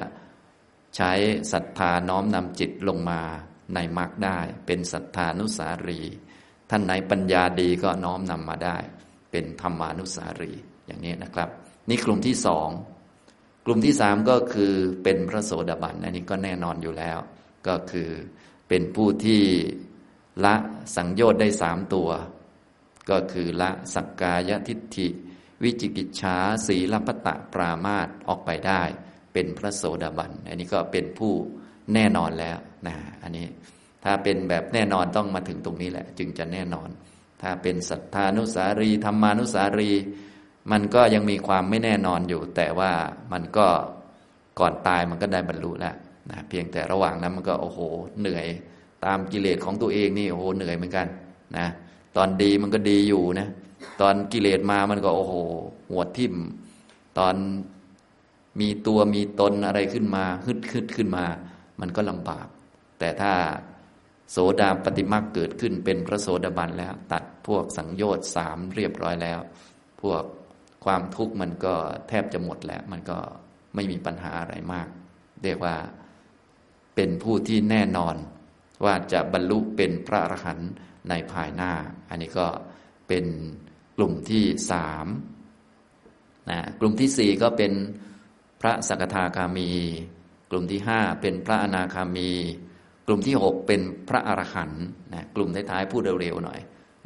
[0.96, 1.12] ใช้
[1.52, 3.22] ศรัทธาน้อมนำจิตลงมา
[3.74, 6.02] ในมรรคได้ เป็นศรัทธานุสารี
[6.70, 8.78] ท่านไหนปัญญาดีก็น้อมนำมาได้
[9.32, 10.54] เป็นธรรมานุสารี
[10.86, 11.50] อย่างนี้นะครับ
[11.90, 12.70] นี่กลุ่มที่สอง
[13.66, 17.20] กลุ่มที่สามก็คือเป็นพระโสดาบันอันนี้ก็แน่นอนอยู่แล้ว
[17.68, 18.10] ก็คือ
[18.70, 19.44] เป็นผู้ที่
[20.46, 20.56] ละ
[20.96, 22.10] สังโยชน์ได้สามตัว
[23.10, 25.08] ก็คือละสักกายทิฏฐิ
[25.64, 28.82] วิจิกิจฉาสีลปตะปรามาตออกไปได้
[29.34, 31.34] เป็นพระโสดาบันอันนี้ก็เป็นผู้
[31.94, 33.46] แน่นอนแล้วนะอันนี้
[34.04, 36.90] ถ้าเป็นแบบแน่นอนต้องมาถึงตรงนี้แหละ จึงจะแน่นอน
[37.42, 39.92] ถ้าเป็นสัทธานุสารีธรรมานุสารี
[40.72, 42.92] มันก็ยังมีความไม่แน่นอนอยู่ แต่ว่า
[43.32, 43.68] มันก็
[44.60, 45.96] ก่อนตายมันก็ได้บรรลุแล้ว
[46.30, 47.80] นะเพียงแต่ระหว่างนั้นมันก็โอ้โห
[48.20, 48.48] เหนื่อย
[49.06, 51.08] ตามกิเลสของตัวเองนี่โอ้โหเหนื่อยเหมือนกัน
[51.58, 51.68] นะ
[52.18, 53.48] ตอนดีมันก็ดีอยู่นะ
[54.02, 55.34] ตอนกิเลสมามันก็โอ้โห
[55.90, 56.36] หัวทิ่ม
[57.18, 57.36] ตอน
[58.60, 61.26] มีตัวมีตนอะไรขึ้นมาฮึดขึ้นขึ้นมา
[61.82, 62.48] มันก็ลำบาก
[63.00, 63.34] แต่ถ้า
[64.32, 69.40] โสดาปฏิมาเกิดขึ้นเป็นพระโสดาบันแล้ว ตัดพวกสังโยชน์สามเรียบร้อยแล้ว
[70.02, 70.24] พวก
[70.86, 71.76] ความทุกข์มันก็
[72.08, 73.18] แทบจะหมดแล้ว มันก็
[73.76, 74.88] ไม่มีปัญหาอะไรมาก
[75.44, 75.76] เรียกว่า
[76.96, 78.16] เป็นผู้ที่แน่นอน
[78.86, 80.70] ว่าจะบรรลุเป็นพระอรหันต์
[81.10, 81.72] ในภายหน้า
[82.10, 82.48] อันนี้ก็
[83.08, 83.26] เป็น
[83.98, 85.08] กลุ่มที่สาม
[86.50, 87.74] นะกลุ่มที่สี่ก็เป็น
[88.62, 89.70] พระสกทาคามี
[90.52, 92.30] กลุ่มที่ห้าเป็นพระอนาคามี
[93.08, 96.60] กลุ่มที่หกเป็นพระอรหันต์นะกลุ่มท้ายๆพูดเร็วๆหน่อย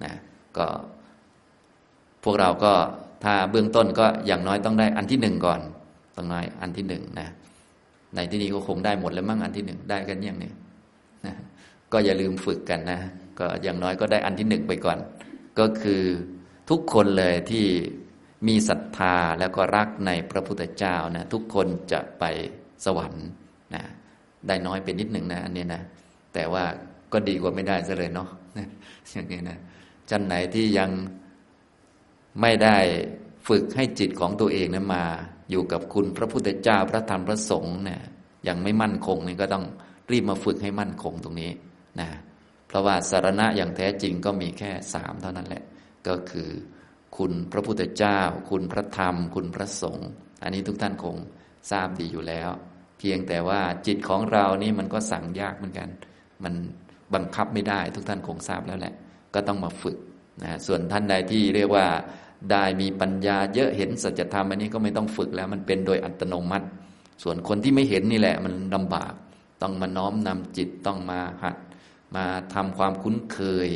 [0.03, 0.13] นะ
[0.57, 0.67] ก็
[2.23, 2.73] พวกเราก็
[3.23, 5.61] ถ้าเบื้องต้นก็อย่างน้อยต้องได้อันที่หนึ่งก่อน
[6.15, 7.29] ต้องน้อยอันที่หนึ่งนะ
[8.15, 10.51] ในที่นี้ก็คงได้หมดแล้วมั้งอันที่หนึ่งได้กันย่างนี้
[11.25, 11.35] นะ
[11.91, 12.99] ก็อย่าลืมฝึกกันนะ
[13.39, 14.97] ก็อย่างน้อยก็ได้อันที่หนึ่งไปก่อน
[15.59, 16.03] ก็คือ
[16.69, 17.65] ทุกคนเลยที่
[18.47, 22.23] มีศรัทธาแล้วก็รักในพระพุทธเจ้านะทุกคนจะไป
[22.85, 23.25] สวรรค์
[23.75, 23.83] นะ
[24.47, 25.81] ได้น้อยเป็นนิดหนึ่งนะอันนี้นะ
[26.33, 26.63] แต่ว่า
[27.13, 28.29] ก็ดีกว่าไม่ได้ซะเลยเนาะ
[29.11, 29.57] อย่างนี้นะ
[30.09, 30.89] จันไหนที่ยัง
[32.41, 32.77] ไม่ได้
[33.47, 35.03] ฝึกให้จิตของตัวเองนะมา
[35.51, 38.01] อยู่กับคุณพระพุทธเจ้าพระธรรมพระสงฆ์เนี่ย
[38.47, 39.65] ยังไม่มั่นคงนี่ก็ต้อง
[40.11, 41.51] รีบมาฝึกให้มั่นคงตรงนี้
[41.99, 42.09] นะ
[42.67, 45.63] เพราะว่าสารณะอย่างแท้จริงก็มีแค่สามเท่านั้นแหละ
[46.07, 46.49] ก็คือ
[47.17, 50.09] คุณพระพุทธเจ้า คุณพระธรรม คุณพระสงฆ์
[50.43, 51.15] อันนี้ทุกท่านคง
[51.71, 52.49] ทราบดีอยู่แล้ว
[53.01, 55.89] เพียงแต่ว่าจิตของเรานี่มันก็สั่งยากเหมือนกัน
[56.43, 56.53] มัน
[57.13, 58.93] บังคับไม่ได้ทุกท่านคงทราบแล้วแหละ
[59.33, 59.97] ก็ต้องมาฝึก
[60.43, 61.87] นะส่วนท่านใดที่เรียกว่า
[62.51, 66.67] ได้มีปัญญาเยอะเห็นสัจธรรมอันนี้ก็ไม่ต้องฝึกแล้ว มันเป็นโดยอัตโนมัติ
[67.23, 69.13] ส่วนคนที่ไม่เห็นนี่แหละ มันลำบาก
[69.61, 71.57] ต้องมาน้อมนำจิตต้องมาหัด
[72.15, 73.69] มาทำความคุ้นเคย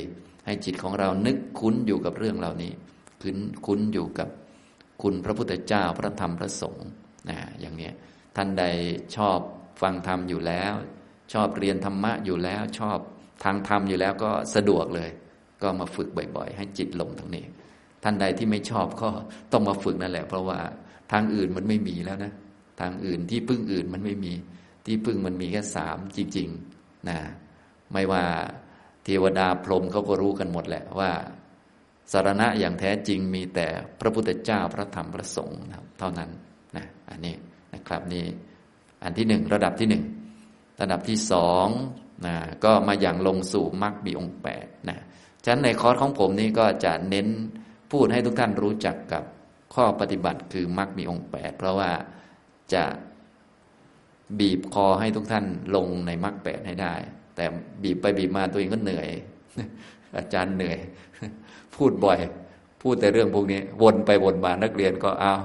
[0.46, 2.72] ให้จิตของเรานึกคุ้นอยู่กับเรื่องเหล่านี้
[3.22, 4.30] คุ้นคุ้นอยู่กับ
[5.02, 6.88] คุณพระพุทธเจ้าพระธรรมพระสงฆ์
[7.30, 7.94] นะอย่างเนี้ย
[8.36, 8.65] ท่านใด
[9.15, 9.39] ชอบ
[9.82, 10.74] ฟังธรรมอยู่แล้ว
[11.34, 12.98] ชอบเรียนธรรมะอยู่แล้ว ชอบ
[13.43, 15.10] ทางธรรมอยู่แล้วก็สะดวกเลย
[15.62, 17.45] ก็มาฝึกบ่อย ๆ ให้จิตลงตรงนี้
[18.04, 19.10] ท่านใดที่ไม่ชอบก็
[19.52, 20.60] ต้องมาฝึกนั่นแหละ เพราะว่า
[21.12, 22.34] ทางอื่นมันไม่มีแล้วนะ
[22.82, 24.34] ทางอื่นที่พึ่งอื่นมันไม่มี
[24.86, 27.19] ที่พึ่งมันมีแค่สามจริงๆนะ
[27.93, 28.24] ไม่ว่า
[29.04, 31.12] เทวดาพรหมเขาก็รู้กันหมดแหละว่า
[32.12, 33.67] สารณะอย่างแท้จริงมีแต่
[34.00, 35.62] พระพุทธเจ้าพระธรรมพระสงฆ์
[36.00, 36.30] เท่านั้น
[36.78, 37.36] นะอันนี้
[37.86, 38.26] นะครับนี่
[39.04, 40.04] อันที่หนึ่งระดับที่หนึ่ง
[40.82, 41.67] ระดับที่สอง
[42.26, 44.98] นะก็มาอย่างลงสู่มรรคมีองแปดนะ
[45.43, 47.28] ฉะนั้นในคอร์สของผมนี่ก็จะเน้น
[47.91, 49.24] พูดให้ทุกท่านรู้จักกับ
[49.76, 51.91] ข้อปฏิบัติคือมรรคมีองค์แปดเพราะว่า
[52.74, 52.84] จะ
[54.39, 55.45] บีบคอให้ทุกท่าน
[55.76, 56.93] ลงในมรรคแปดให้ได้
[57.36, 57.45] แต่
[57.84, 59.10] บีบไปบีบมาตัวเองก็เหนื่อย
[60.17, 60.78] อาจารย์เหนื่อย
[61.76, 62.19] พูดบ่อย
[62.82, 65.41] พูดแต่เรื่องพวกนี้ วนไปวนมานักเรียนก็อ้าว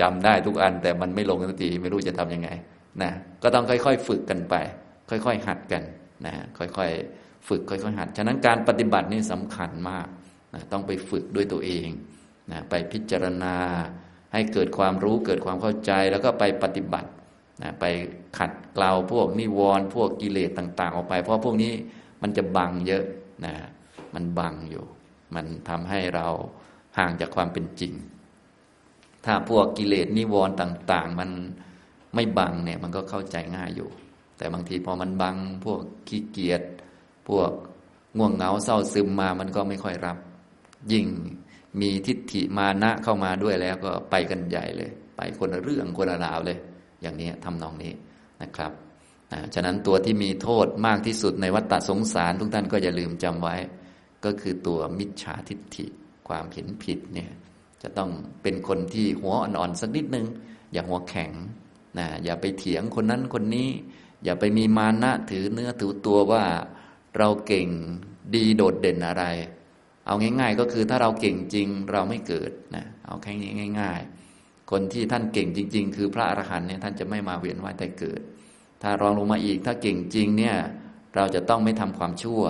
[0.00, 2.48] จำได้ทุกอัน แต่มันไม่ลงสักทีไม่รู้จะทํำยังไง
[3.02, 3.10] นะ
[3.42, 4.54] ก็ต้องค่อย ๆ ฝึกกันไป
[5.10, 5.82] ค่อย ๆ หัดกัน
[6.26, 10.06] นะค่อยๆฝึกค่อยๆหัด ฉะนั้นการปฏิบัตินี่สำคัญมาก
[10.54, 11.88] นะต้องไปฝึกด้วยตัวเอง
[12.50, 13.56] นะไปพิจารณา
[14.32, 17.08] ให้เกิดความรู้เกิดความเข้าใจแล้วก็ไปปฏิบัติ
[17.62, 17.84] นะไป
[18.38, 21.72] ขัดเกลาพวกนิวรณ์พวกกิเลสต่าง ๆ ออกไป เพราะพวกนี้
[22.22, 23.04] มันจะบังเยอะ
[23.44, 23.54] นะ
[24.14, 24.84] มันบังอยู่
[25.34, 26.26] มันทำให้เรา
[26.98, 27.92] ห่างจากความเป็นจริง
[29.26, 31.30] ถ้าพวกกิเลสนิวรณ์ต่าง ๆ มัน
[32.14, 33.90] ไม่บังเนี่ยมันก็เข้าใจง่ายอยู่
[34.36, 36.62] แต่บางทีพอมันบัง พวกขี้เกียจ
[37.28, 37.50] พวก
[38.18, 40.18] ง่วงเหงาเศร้าซึมมามันก็ไม่ค่อยรับ
[40.92, 41.06] ยิ่ง
[41.80, 46.58] มีทิฏฐิมานะเข้ามาด้วยแล้วก็ไปกันใหญ่เลย ไปคนละเรื่องคนละราวเลย
[47.02, 47.92] อย่างนี้ทำนองนี้
[48.42, 48.72] นะครับ
[49.54, 53.56] ฉะนั้นตัวที่มีโทษมากที่สุดในวัฏฏสงสารทุกท่านก็อย่าลืมจำไว้
[54.24, 55.86] ก็คือตัวมิจฉาทิฏฐิ
[56.28, 57.30] ความเห็นผิดเนี่ย
[57.82, 58.10] จะต้อง
[58.42, 60.26] เป็นคนที่หัวอ่อนๆสักนิดนึง
[60.72, 61.30] อย่าหัวแข็ง
[61.98, 63.68] นะอย่าไปเถียงคนนั้นคนนี้
[64.24, 66.44] อย่าไปมีมานะถือเนื้อถือตัวว่า
[67.18, 67.68] เราเก่ง
[68.34, 69.24] ดีโดดเด่นอะไร
[70.06, 74.00] เอาง่าย ๆ ก็คือถ้าเราเก่งจริงเราไม่เกิดนะเอาแค่นี้ง่าย
[74.34, 78.20] ๆ คนที่ท่านเก่งจริง ๆ คือพระอรหันต์เนี่ยท่านจะไม่มาเวียนว่ายแต่เกิด
[78.82, 80.56] ถ้ารองลงมาอีกถ้าเก่งจริงเนี่ย
[81.16, 82.42] เราจะต้องไม่ทำความชั่ว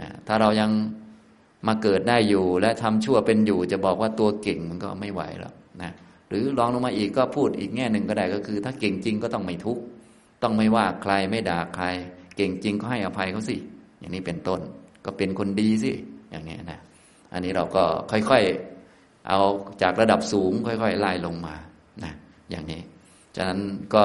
[0.00, 0.70] นะถ้าเรายัง
[1.66, 5.92] มาเกิดได้อยู่และทำชั่วเป็นอยู่ จะบอกว่าตัวเก่งมันก็ไม่ไหวแล้วนะ
[6.28, 9.82] หรือลองลงมาอีกก็พูดอีกแง่หนึ่งก็ได้ก็คือ ถ้าเก่งจริงก็ต้องไม่ทุกข์
[10.42, 11.84] ต้องไม่ว่าใครไม่ด่าใคร
[12.36, 13.56] เก่งจริงก็ให้อภัยเขาสิ
[13.98, 14.60] อย่างนี้เป็นต้น
[15.04, 15.92] ก็เป็นคนดีสิ
[16.30, 16.80] อย่างนี้นะ
[17.32, 19.40] อันนี้เราก็ค่อยๆเอา
[19.82, 21.54] จากระดับสูงค่อยๆไล่ลงมา
[22.04, 22.12] นะ
[22.50, 22.80] อย่างนี้
[23.36, 23.60] ฉะนั้น
[23.94, 24.04] ก็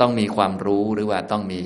[0.00, 1.62] ต้องมีความรู้หรือว่าต้องมี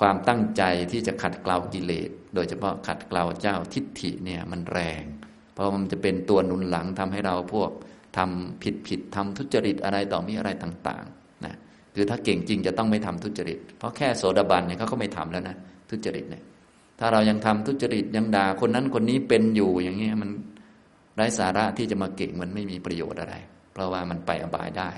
[0.00, 5.04] ความตั้งใจที่จะขัดเกลากิเลส โดยเฉพาะขัดเกลาเจ้าทิฏฐิเนี่ยมันแรง
[5.54, 7.70] เพราะมันจะเป็นตัวหนุนหลังทำให้เราพวก
[8.16, 11.54] ทำผิดผิดทำทุจริตอะไรต่อมีอะไรต่างๆนะ
[11.94, 15.56] คือถ้าเก่งจริงจะต้องไม่ทำทุจริต เพราะแค่โสดาบันเนี่ยเขาก็ไม่ทำแล้วนะ
[15.90, 16.42] ทุจริตเนี่ย
[16.98, 20.30] ถ้าเรายังทำทุจริตยังด่าคนนั้นคนนี้เป็นอยู่อย่างเงี้ยมัน
[21.16, 23.34] ไร้สาระที่จะมาเก่งมันไม่มีประโยชน์อะไร
[23.72, 24.90] เพราะว่ามันไปอบายได้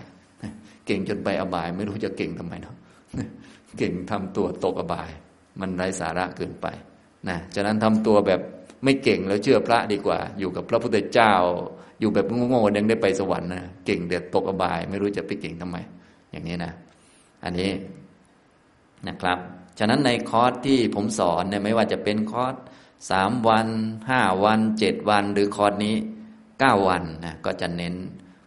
[0.86, 2.76] เก่งจนไปอบาย ไม่รู้จะเก่งทำไมเนาะ
[3.78, 5.10] เก่งทำตัวตกอบาย
[5.60, 6.66] มันไร้สาระเกินไป
[7.28, 8.40] นะฉะนั้นทำตัวแบบ
[8.84, 11.34] ไม่เก่งแล้วเชื่อพระดีกว่า อยู่กับพระพุทธเจ้า
[12.00, 15.76] อยู่แบบโง่ๆยังได้ไปสวรรค์นะเก่งเด็ดตกอบาย ไม่รู้จะไปเก่งทำไม
[16.30, 16.72] อย่างนี้นะ
[17.44, 17.70] อันนี้
[19.08, 19.38] นะครับ
[19.78, 22.54] ฉะนั้นในคอร์สที่ผมสอนเนี่ยไม่ว่าจะเป็นคอร์ส
[23.10, 23.68] สามวัน
[24.10, 25.94] ห้าวันเจ็ดวัน หรือคอร์สนี้
[26.60, 27.94] เก้าวันนะก็จะเน้น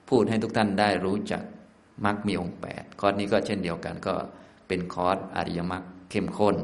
[0.09, 1.43] พูดให้ทุกท่านได้รู้จัก
[2.05, 4.13] มรรคมีองค์แปดคอร์สนี้ก็เช่นเดียวกันก็
[4.67, 6.55] เป็นคอร์สอริยมรรคเข้มข้น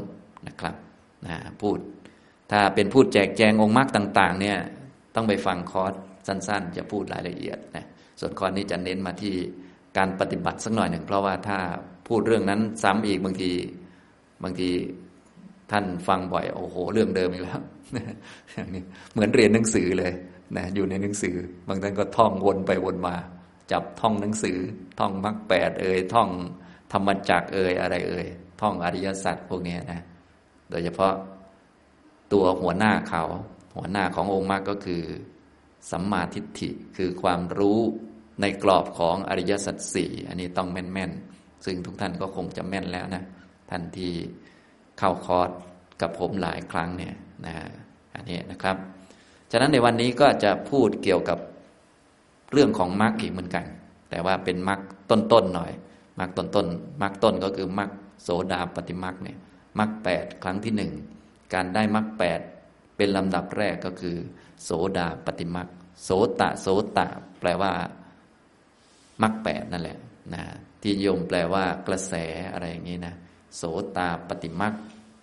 [0.48, 0.76] นะครับ
[1.26, 1.78] นะพูด
[2.52, 4.58] ถ้าเป็นพูดแจกแจงองค์มรรคต่าง ๆ เนี่ย
[5.16, 5.94] ต้องไปฟังคอร์ส
[6.28, 7.86] สั้น ๆ จะพูดรายละเอียดนะ
[8.20, 9.36] ส่วนคอร์สนี้จะเน้นมาที่
[9.98, 11.60] การปฏิบัติสักหน่อยหนึ่งเพราะว่าถ้า
[12.08, 13.52] พูดเรื่องนั้นซ้ำอีกบางที
[14.44, 14.70] บางที
[15.72, 17.62] ท่านฟังบ่อยโอ้โห เรื่องเดิมอีกแล้ว
[18.54, 20.14] อย่างนี้เหมือนเรียนหนังสือเลย
[20.58, 21.36] นะอยู่ในหนังสือ
[21.68, 23.16] บางท่านก็ท่องวนไปวนมา
[23.72, 24.58] จับท่องหนังสือ
[25.00, 26.30] ท่องมรรคแปดเอ่ยท่อง
[26.92, 28.28] ธรรมจักเอ่ยอะไรเอ่ย
[28.62, 30.02] ท่องอริยสัจพวกนี้นะ
[30.70, 31.14] โดยเฉพาะ
[32.34, 33.24] ตัวหัวหน้าเขา
[33.76, 35.04] หัวหน้าขององค์มรรคก็คือ
[35.92, 37.80] สัมมาทิฏฐิคือความรู้
[38.42, 43.24] ในกรอบของอริยสัจสี่อันนี้ต้องแม่นๆ ซึ่งทุกท่านก็คงจะแม่นแล้วนะ
[43.70, 44.14] ท่านที่
[45.00, 45.50] เข้าคอร์ส
[46.02, 47.14] กับผมหลายครั้งเนี่ย
[47.46, 47.54] นะ
[48.16, 48.78] อันนี้นะครับ
[49.52, 51.40] ฉะนั้นในวันนี้ก็จะพูดเกี่ยวกับ
[52.52, 53.66] เรื่องของมรรคอีกเหมือนกัน
[54.10, 55.72] แต่ว่าเป็นมรรคต้นๆหน่อย
[56.20, 57.90] มรรคต้นๆมรรคต้นก็คือมรรค
[58.24, 59.38] โสดาปฏิมรรคเนี่ย
[59.80, 60.92] มรรคแปดครั้งที่หนึ่ง
[61.54, 62.40] การได้มรรคแปด
[62.98, 64.18] เป็นลำดับแรกก็คือ
[64.64, 65.68] โสดาปฏิมรรค
[66.04, 67.08] โสตะโสตะ
[67.40, 67.72] แปลว่า
[69.22, 69.98] มรรคแปดนั่นแหละ
[70.34, 70.44] นะ
[70.82, 72.14] ที่โยมแปลว่ากระแส
[72.54, 73.16] อะไรอย่างนี้นะ
[73.56, 73.64] โส
[73.98, 74.74] ตาปฏิมรรค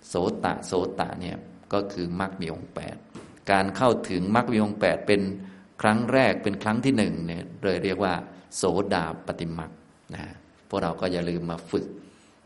[0.08, 1.36] โสตะโสตะเนี่ย
[1.72, 2.96] ก็คือมรรคมีองค์แปด
[3.50, 5.22] การเข้าถึงมรรคมีองค์แปดเป็น
[5.82, 8.14] ครั้งแรกเป็นครั้งที่หนึ่งเนี่ยเลยเรียกว่า
[8.56, 8.62] โส
[8.94, 9.70] ดาปฏิมรรค
[10.14, 10.22] นะ
[10.68, 11.86] พวกเราก็อย่าลืมมาฝึก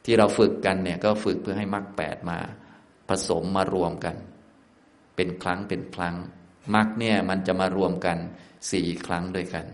[0.04, 2.38] ที่เราฝึกกันเนี่ยก็ฝึกเพื่อให้มรรคแปดมา
[3.08, 4.16] ผสมมารวมกัน
[5.16, 6.16] เป็นครั้งเป็นครั้ง
[6.74, 8.18] มรรคเนี่ยมันจะมารวมกัน
[8.70, 9.66] สี่ครั้งด้วยกัน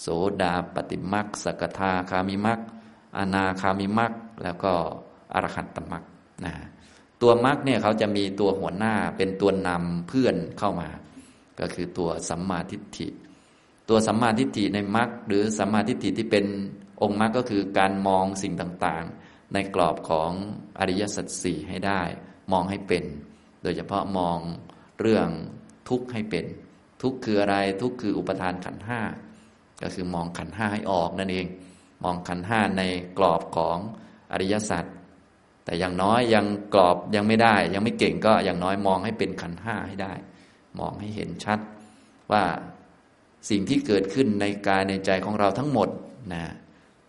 [0.00, 0.06] โส
[0.42, 2.60] ดาปฏิมรรคสกทาคามิมรรค
[3.18, 4.72] อนาคามิมรรคแล้วก็
[5.34, 6.04] อรหัตตมรรค
[6.44, 6.52] นะ
[7.22, 10.88] ตัวมรรคเนี่ยเขาจะมีตัวหัวหน้าเป็นตัวนำเพื่อนเข้ามา
[11.60, 13.08] ก็คือตัวสัมมาทิฏฐิ
[13.88, 16.44] ตัวสัมมาทิฏฐิในมรรคหรือสัมมาทิฏฐิที่เป็น
[17.02, 20.30] องค์มรรคก็คือการมองสิ่งต่างๆ ในกรอบของ
[20.78, 22.02] อริยสัจสี่ให้ได้
[22.52, 23.04] มองให้เป็น
[23.62, 24.38] โดยเฉพาะมอง
[25.00, 25.28] เรื่อง
[25.88, 26.44] ทุกข์ให้เป็น
[27.02, 29.00] ทุกข์คืออะไรทุกข์คืออุปทานขันห้า
[29.82, 31.46] ก็คือมองขันห้าให้ออกนั่นเอง
[32.04, 32.82] มองขันห้าใน
[33.18, 33.78] กรอบของ
[34.32, 34.84] อริยสัจ
[35.64, 40.12] แต่อย่างน้อยยังกรอบยังไม่ได้ ยังไม่เก่งก็อย่างน้อยมองให้เป็นขันห้าให้ได้
[40.80, 41.58] มองให้เห็นชัด
[42.32, 42.44] ว่า
[43.50, 45.88] สิ่งที่เกิดขึ้นในกายในใจของเราทั้งหมด
[46.32, 46.44] นะ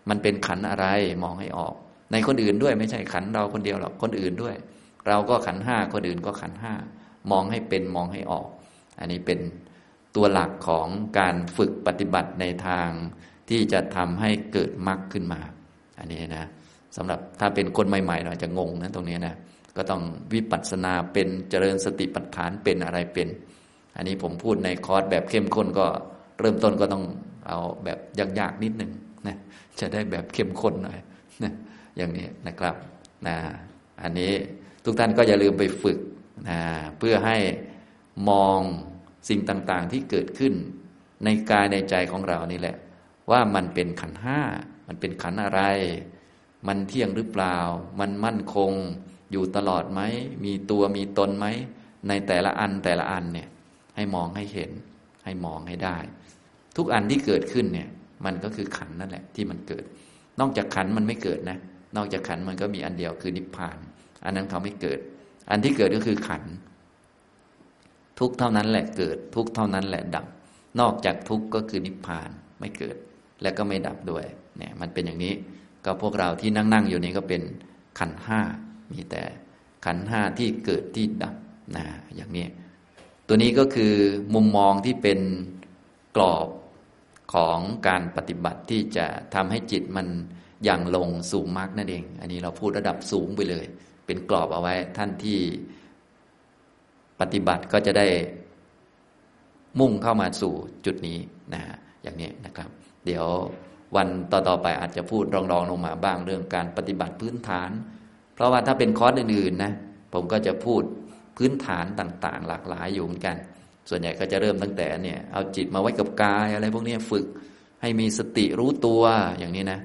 [0.09, 0.85] มันเป็นขันอะไร
[1.23, 1.73] มองให้ออก
[2.11, 4.55] ในคนอื่นด้วยไม่ใช่ขันเราคนเดียวหรอกคนอื่นด้วย
[5.07, 6.73] เราก็ขันห้าคนอื่นก็ขันห้า
[7.31, 8.47] มองให้เป็นมองให้ออก
[8.99, 9.39] อันนี้เป็น
[10.15, 10.87] ตัวหลักของ
[11.19, 12.89] การฝึกปฏิบัติในทาง
[13.49, 15.41] ที่จะทำให้เกิดมรรคขึ้นมา
[15.99, 16.45] อันนี้นะ
[16.97, 19.35] สำหรับถ้าเป็นคนใหม่ๆเราจะงงนะตรงนี้นะ
[19.77, 20.01] ก็ต้อง
[20.33, 23.27] วิปัสสนาเป็นเจริญสติปัฏฐานเป็นอะไรเป็น
[23.95, 25.85] อันนี้ผมพูดในคอร์สแบบเข้มข้นก็
[26.39, 27.03] เริ่มต้นก็ต้อง
[27.47, 27.99] เอาแบบ
[28.39, 28.91] ยากๆนิดหนึ่ง
[29.27, 29.37] นะ
[29.79, 30.99] จะได้แบบเข้มข้นหน่อย
[31.43, 31.53] นะ
[31.97, 32.75] อย่างนี้นะครับ
[33.27, 33.35] นะ
[34.01, 34.31] อันนี้
[34.83, 35.99] ทุกท่านก็อย่าลืมไปฝึก
[36.49, 36.59] นะ
[36.97, 37.37] เพื่อให้
[38.29, 38.59] มอง
[39.29, 40.53] สิ่งต่างๆที่เกิดขึ้น
[41.23, 42.77] ในกายในใจของเรานี่แหละ
[43.31, 44.39] ว่ามันเป็นขันห้า
[44.87, 45.61] มันเป็นขันอะไร
[46.67, 47.57] มันเที่ยงหรือเปล่า
[47.99, 48.71] มันมั่นคง
[49.31, 50.01] อยู่ตลอดไหม
[50.45, 51.47] มีตัวมีตนไหม
[52.07, 53.47] ในแต่ละอันแต่ละอันเนี่ย
[53.95, 54.71] ให้มองให้เห็น
[55.23, 55.97] ให้มองให้ได้
[56.77, 57.89] ทุกอันที่เกิดขึ้นเนี่ย
[58.25, 59.83] มันก็คือขันนั่นแหละที่มันเกิด
[60.39, 61.57] นอกจากขันมันไม่เกิดนะ
[61.97, 63.77] นอกจากขันมันก็มีอันเดียวคือนิพพาน
[64.23, 64.99] อันนั้นเขาไม่เกิด
[65.49, 66.43] อันที่เกิดก็คือขัน
[68.19, 70.25] ทุกเท่านั้นแหละเกิด ทุกเท่านั้นแหละดับ
[70.79, 72.97] นอกจากทุกก็คือนิพพานไม่เกิด
[73.41, 74.25] และก็ไม่ดับด้วย
[74.57, 75.33] เนี่ย มันเป็นอย่างนี้
[75.85, 77.41] ก็พวกเราที่นั่งนั่งอยู่นี้ก็เป็น
[77.99, 78.39] ขันห้า
[78.91, 79.23] มีแต่
[79.85, 81.35] ขันห้าที่เกิดที่ดับ
[81.75, 82.47] นะอย่างนี้
[83.27, 83.93] ตัวนี้ก็คือ
[84.33, 85.19] มุมมองที่เป็น
[86.15, 86.47] กรอบ
[87.33, 90.07] ของการปฏิบัติที่จะทำให้จิตมัน
[90.63, 93.65] อย่างลงสู่มรรคนั่นเอง อันนี้เราพูดระดับสูงไปเลย
[94.05, 95.39] เป็นกรอบเอาไว้ ท่านที่
[97.19, 98.07] ปฏิบัติก็จะได้
[99.79, 100.53] มุ่งเข้ามาสู่
[100.85, 101.17] จุดนี้
[101.53, 101.61] นะ
[102.03, 102.69] อย่างนี้นะครับ
[103.05, 103.25] เดี๋ยว
[103.95, 107.71] วันต่อๆไปอาจจะพูดรองๆลงมาบ้างเรื่องการปฏิบัติพื้นฐาน
[108.33, 109.73] เพราะว่าถ้าเป็นคอร์สอื่นๆนะ
[110.13, 110.81] ผมก็จะพูด
[111.37, 113.35] พื้นฐานต่างๆ หลากหลายอยู่เหมือนกัน
[113.89, 117.25] ส่วนใหญ่ก็จะเริ่มตั้งแต่เนี่ยเอาจิตมาไว้กับกายอะไรพวกนี้ฝึก
[117.81, 119.01] ให้มีสติรู้ตัว
[119.39, 119.79] อย่างนี้นะ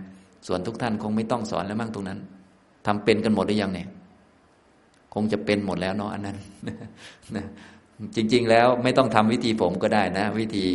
[0.46, 2.18] ส่วนทุกท่านคงไม่ต้องสอนแล้วมั่งตรงนั้น
[2.86, 3.88] ทำเป็นกันหมดหรือยังเนี่ย
[5.14, 6.36] คงจะเป็นหมดแล้วเนาะอันนั้น
[7.36, 7.46] นะ
[8.16, 10.66] จริง ๆ แล้วไม่ต้องทำวิธีผมก็ได้นะ วิธี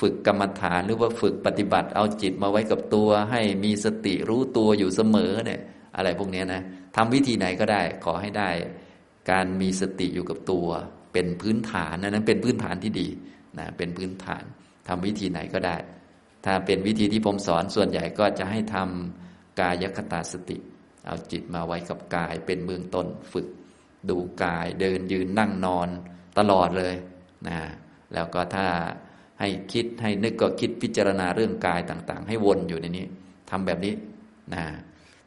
[0.00, 5.60] ฝึกกรรมฐานหรือว่าฝึกปฏิบัติ เอาจิตมาไว้กับตัว ให้มีสติรู้ตัวอยู่เสมอเนี่ย
[5.96, 6.62] อะไรพวกนี้นะ
[6.96, 8.50] ทำวิธีไหนก็ได้ ขอให้ได้
[9.30, 10.68] การมีสติอยู่กับตัว
[11.12, 13.08] เป็นพื้นฐานนั้นเป็นพื้นฐานที่ดี
[13.58, 14.44] นะเป็นพื้นฐาน
[14.88, 15.76] ทำวิธีไหนก็ได้
[16.44, 20.58] ถ้าเป็นวิธีที่ผมสอนส่วนใหญ่ก็จะให้ทำกายคตาสติ
[21.06, 23.46] เอาจิตมาไว้กับกายเป็นเบื้องต้นฝึก
[24.10, 25.88] ดูกายเดินยืนนั่งนอน
[26.38, 26.94] ตลอดเลย
[27.48, 27.58] นะ
[28.14, 28.66] แล้วก็ถ้า
[29.40, 33.06] ให้คิดให้นึกก็คิดพิจารณาเรื่องกายต่างๆ ให้วนอยู่ในนี้
[33.50, 33.94] ทำแบบนี้
[34.54, 34.64] นะ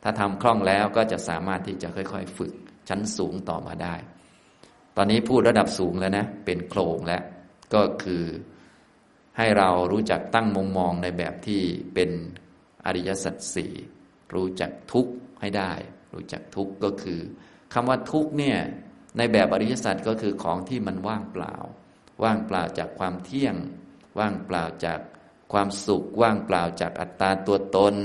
[0.04, 2.54] ถ้าทำคล่องแล้วก็จะสามารถที่จะค่อย ๆ ฝึก
[2.90, 3.96] ชั้นสูงต่อมาได้
[4.98, 7.24] ตอนนี้พูดระดับสูงแล้วนะ เป็นโครงแล้ว
[7.74, 8.24] ก็คือ
[9.38, 11.62] ให้เรารู้จักตั้งมุมมองในแบบที่
[11.94, 12.10] เป็น
[12.86, 13.74] อริยสัจสี่
[14.34, 15.72] รู้จักทุกข์ให้ได้
[16.14, 17.20] รู้จักทุกข์ก็คือ
[17.76, 18.58] คำว่าทุกเนี่ย
[19.18, 21.56] ในแบบอริยสัจก็คือของที่มันว่างเปล่า
[22.24, 23.56] ว่างเปล่าจากความเที่ยง
[24.20, 25.00] ว่างเปล่าจาก
[25.54, 27.96] ความสุข ว่างเปล่าจากอัตตาตัวตน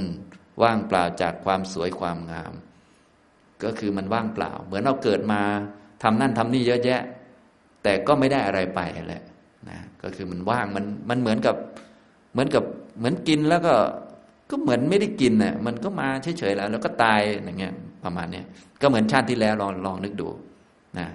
[0.63, 2.53] ว่างเปล่าจากความสวยความงาม
[3.63, 5.43] ก็คือมันว่างเปล่า เหมือนเราเกิดมา
[6.03, 7.03] ทำนั่นทำนี่เยอะแยะ
[7.83, 9.23] แต่ก็ไม่ได้อะไรไปแหละ
[9.69, 11.57] นะก็คือมันว่างมันมันเหมือนกับ
[12.33, 12.65] เหมือนกับ
[12.99, 13.75] เหมือนกินแล้วก็
[14.51, 18.45] ก็เหมือนไม่ได้กินน่ะมันก็มาเฉยๆแล้ว แล้วก็ตายอย่างเงี้ย ประมาณเนี้ย
[18.81, 20.29] ก็เหมือนชาติที่แล้วลองลองนึกดู
[20.99, 21.07] นะ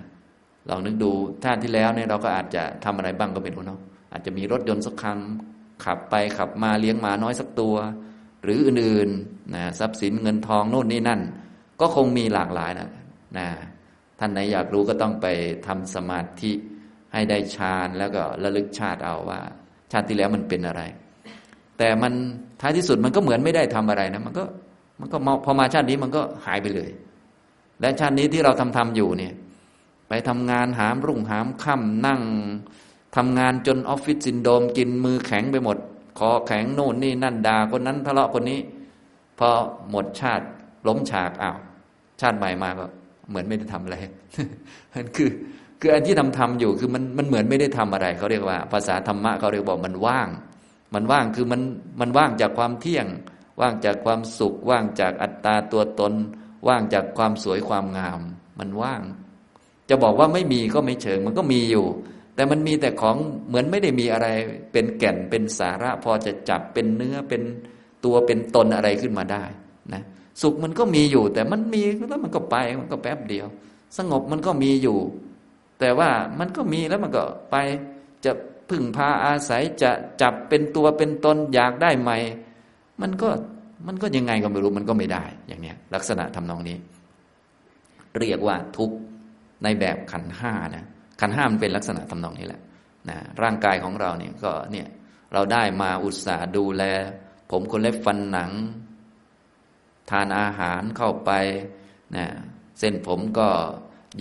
[0.69, 1.11] ลองนึกดู
[1.43, 3.79] ชาติที่แล้วเนี่ยเราก็อาจจะทำอะไรบ้างก็ไม่รู้เนาะ
[4.11, 5.19] อาจจะมีรถยนต์สักคัน
[5.83, 7.75] ขับไปขับมาเลี้ยงหมาน้อยสักตัว
[8.43, 11.21] หรืออื่นๆนะทรัพย์สินเงินทองโน่นนี่นั่น
[11.81, 12.89] ก็คงมีหลากหลายนะ
[13.37, 13.47] นะ
[14.19, 15.27] ท่านไหนอยากรู้ก็ต้องไป
[15.67, 16.51] ทำสมาธิ
[17.13, 19.39] ให้ได้ฌานแล้วก็ระลึกชาติเอาว่า
[19.91, 20.81] ชาติที่แล้วมันเป็นอะไร
[21.77, 22.13] แต่มัน
[22.61, 24.43] ท้ายที่สุดมันก็เหมือนไม่ได้ทำอะไรนะ มันก็
[24.99, 26.89] มันก็พอมาชาตินี้มันก็หายไปเลย
[27.81, 29.33] และชาตินี้ที่เราทำทำอยู่เนี่ย
[30.09, 32.21] ไปทำงานหามรุ่งหามค่ำนั่ง
[33.15, 35.77] ทำงานจนออฟฟิศซินโดมกินมือแข็งไปหมด
[36.19, 38.59] คอแข็งโน่นนี่นั่นด่าคนนั้นทะเลาะคนนี้
[39.39, 39.49] พอ
[39.89, 40.45] หมดชาติ
[40.87, 41.57] ล้มฉากอ้าว
[42.21, 42.85] ชาติใหม่มาก็
[43.29, 43.95] เหมือนไม่ได้ทำอะไร
[44.93, 45.29] มันคือ
[45.79, 50.27] คืออันที่ทำทำอยู่คือมันมันเหมือนไม่ได้ทำอะไรเขาเรียกว่า ภาษาธรรมะเขาเรียกบอกมันว่าง
[50.93, 51.61] มันว่างคือมัน
[51.99, 53.05] มันว่างจากความเที่ยง
[53.61, 56.13] ว่างจากความสุข ว่างจากอัตตาตัวตน
[56.67, 58.19] ว่างจากความสวยความงาม
[58.59, 59.01] มันว่าง
[59.89, 61.85] จะบอกว่าไม่มีก็ไม่เชิง มันก็มีอยู่
[62.35, 64.27] แต่มันมีแต่ของเหมือนไม่ได้มีอะไร
[64.71, 67.41] เป็นแก่นเป็นสาระ พอจะจับเป็นเนื้อเป็น
[68.05, 69.43] ตัวเป็นตนอะไรขึ้นมาได้
[69.93, 70.03] นะ
[70.41, 73.47] สุขมันก็มีอยู่ แต่มันมีแล้วมันก็ไปมันก็แป๊บเดียว
[73.97, 74.97] สงบมันก็มีอยู่
[75.79, 77.55] แต่ว่ามันก็มีแล้วมันก็ไป
[78.25, 78.31] จะ
[78.69, 79.91] พึ่งพาอาศัยจะ
[80.21, 82.17] จับเป็นตัวเป็นตนอยากได้ใหม่
[83.01, 83.29] มันก็
[83.87, 86.77] มันก็ยังไงก็ไม่รู้มันก็ไม่ได้อย่างเนี้ยลักษณะทำนองนี้
[88.19, 88.95] เรียกว่าทุกข์
[89.63, 90.85] ในแบบขันห้านะ
[91.21, 92.61] ขันห้ามันเป็นลักษณะทำนองนี้แหละ
[93.09, 94.87] นะร่างกายของเราเนี่ยก็เนี่ย
[95.33, 96.83] เราได้มาอุตส่าห์ดูแล
[97.51, 98.51] ผมคนเล็บฟันหนัง
[100.09, 101.31] ทานอาหารเข้าไป
[102.15, 102.25] นะ
[102.79, 103.49] เส้นผมก็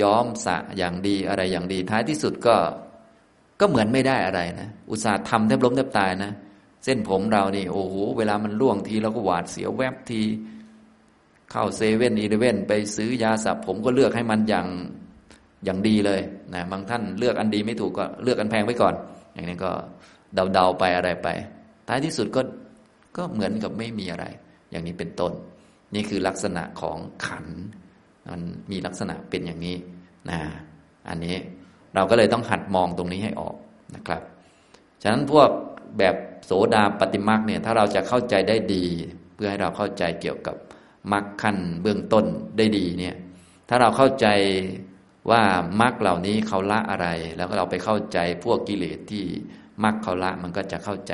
[0.03, 2.57] ย้อมสะอย่างดีอะไรอย่างดี ท้ายที่สุดก็
[3.61, 6.33] ก็เหมือนไม่ได้อะไรนะอุตส่าห์ทำแทบล้มแทบตายนะ
[6.85, 10.21] เส้นผมเรานี่โอ้โหเวลามันล่วงทีเราก็หวาดเสียวแวบที
[11.51, 14.67] เข้าเซเว่นอีเลเว่นไปซื้อยาสระผมก็เลือกให้มันอย่าง
[15.65, 16.21] อย่างดีเลย
[16.55, 18.95] นะบางท่านเลือกอันดีไม่ถูกก็เลือกอันแพงไว้ก่อน
[19.35, 19.71] อย่างนี้ก็
[20.53, 21.29] เดาๆไปอะไรไป
[21.89, 22.41] ท้ายที่สุดก็
[23.17, 24.25] ก็เหมือนกับไม่มีอะไร
[24.71, 25.33] อย่างนี้เป็นต้น
[25.95, 27.47] นี่คือลักษณะของขัน
[28.33, 29.77] มันมีลักษณะเป็นอย่างนี้
[30.31, 30.39] นะ
[31.09, 31.37] อันนี้
[31.95, 33.55] เราก็เลยต้องหัดมองตรงนี้ให้ออก
[33.95, 34.23] นะครับ
[35.03, 35.51] ฉะนั้นพวก
[35.99, 36.15] แบบ
[36.45, 38.85] โสดาปฏิมักเนี่ยถ้าเราจะเข้าใจได้ดี
[39.35, 40.57] เพื่อให้เราเข้าใจเกี่ยวกับ
[41.13, 42.25] มรรคขั้นเบื้องต้น
[42.57, 43.15] ได้ดีเนี่ย
[43.69, 44.27] ถ้าเราเข้าใจ
[45.31, 45.43] ว่า
[45.81, 49.25] มรรคเหล่านี้เขาละอะไร แล้วก็เราไปเข้าใจพวกกิเลสที่
[49.85, 51.13] มรรคเขาละมันก็จะเข้าใจ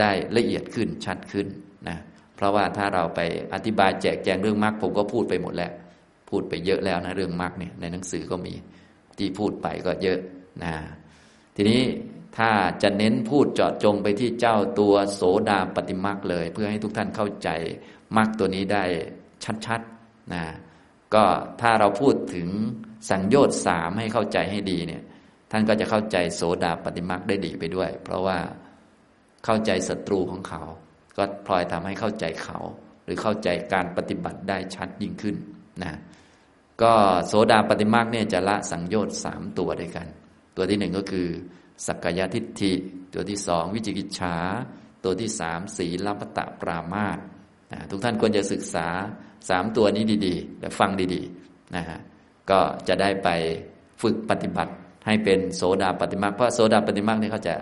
[0.00, 1.46] ได้ละเอียดขึ้นชัดขึ้น
[1.88, 1.98] นะ
[2.36, 3.20] เพราะว่าถ้าเราไป
[3.54, 5.72] อธิบายแจกแจงเรื่องมรรคผมก็พูดไปหมดแล้ว
[6.30, 8.54] พูดไปเยอะแล้วนะเรื่องมรรคเนี่ยในหนังสือก็มี
[9.18, 10.18] ที่พูดไปก็เยอะ
[10.64, 10.74] นะ
[11.56, 11.80] ทีนี้
[12.36, 12.50] ถ้า
[12.82, 17.48] จะเน้นพูดเจาะจงไปที่เจ้าตัวโสดาปฏิมักเลย เพื่อให้ทุกท่านเข้าใจ
[18.16, 18.84] มักตัวนี้ได้
[19.66, 20.44] ชัดๆนะ
[21.14, 21.24] ก็
[21.60, 22.48] ถ้าเราพูดถึง
[23.10, 25.02] สังโยชน์สามให้เข้าใจให้ดีเนี่ย
[25.50, 28.38] ท่านก็จะเข้าใจโสดาปฏิมักได้ดีไปด้วย เพราะว่า
[29.44, 30.62] เข้าใจศัตรูของเขา
[31.16, 32.58] ก็พลอยทำให้เข้าใจเขา
[33.04, 35.36] หรือเข้าใจการปฏิบัติได้ชัดยิ่งขึ้น
[35.82, 35.94] นะ
[36.82, 36.92] ก็
[37.26, 40.06] โสดาปฏิมักเนี่ยจะละสังโยชน์สามตัวด้วยกัน
[40.56, 41.28] ตัวที่หนึ่งก็คือ
[41.86, 42.72] สักกายทิฏฐิ
[43.12, 44.36] ตัวที่สองวิจิกิจฉา
[45.04, 47.18] ตัวที่สามสีลัพตะปรามาต
[47.90, 48.88] ทุกท่านควรจะศึกษา
[49.48, 51.98] สามตัวนี้ดีๆ และฟังดีๆนะฮะ
[52.50, 52.58] ก็
[52.88, 53.28] จะได้ไป
[54.02, 54.72] ฝึกปฏิบัติ
[55.06, 57.54] ให้เป็นโสดาปฏิมาเพราะโสดาปฏิมาเนี่ยเขาจะ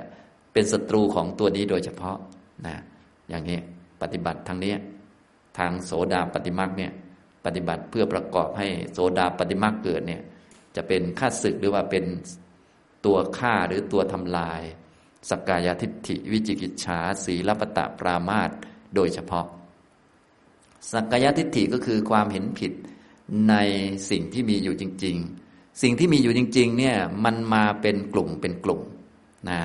[0.52, 2.18] เป็นศัตรูของตัวนี้โดยเฉพาะ
[2.66, 2.76] นะ
[3.28, 3.58] อย่างนี้
[4.02, 4.74] ปฏิบัติทางนี้
[5.58, 6.92] ทางโสดาปฏิมาเนี่ย
[7.44, 10.22] ปฏิบัติเพื่อประกอบให้โสดาปฏิมาเกิดเนี่ย
[10.76, 12.04] จะเป็นค่าศึกหรือว่าเป็น
[13.04, 14.62] ตัวฆ่าหรือตัวทำลาย
[15.30, 18.50] สกกายทิฏฐิวิจิกิจฉาสีลปตะปรามาต
[18.94, 19.46] โดยเฉพาะ
[20.92, 22.72] สักกายทิฏฐิก็คือความเห็นผิด
[23.48, 23.54] ใน
[24.10, 25.16] สิ่งที่มีอยู่จริง
[25.48, 28.80] ๆ สิ่งที่มีอยู่จริง ๆ เนี่ยมันมาเป็นกลุ่มเป็นกลุ่ม
[29.50, 29.60] นะ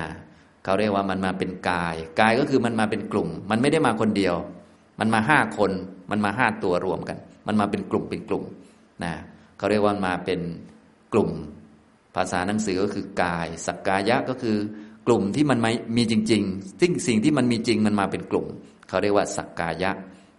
[0.64, 4.34] เขาเรียกว่ามันมาเป็นกาย กายก็คือมันมาเป็นกลุ่ม มันไม่ได้มาคนเดียว
[5.00, 5.70] มันมาห้าคน
[6.10, 8.44] มันมาห้าตัวรวมกัน มันมาเป็นกลุ่มเป็นกลุ่ม
[9.04, 9.12] นะ
[9.58, 10.40] เขาเรียกว่ามาเป็น
[11.12, 11.30] กลุ่ม
[12.16, 14.56] ภาษาหนังสือก็คือกาย สักกายะก็คือ
[15.06, 15.58] กลุ่มที่มัน
[15.96, 18.46] มีจริงๆซึ่งสิ่งที่มันมีจริงมันมาเป็นกลุ่ม
[18.88, 19.90] เขาเรียกว่าสักกายะ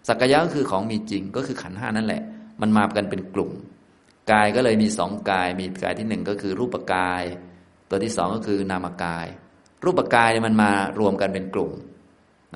[0.07, 2.21] สักกายะก็คือของมีจริงก็คือขันห้านั่นแหละ
[2.61, 3.51] มันมากันเป็นกลุ่ม
[4.31, 7.23] กายก็เลยมีสองกาย มีกายที่หนึ่งก็คือรูปกาย
[7.89, 9.27] ตัวที่สองก็คือนามกาย
[9.83, 11.71] รูปกายมันมารวมกันเป็นกลุ่ม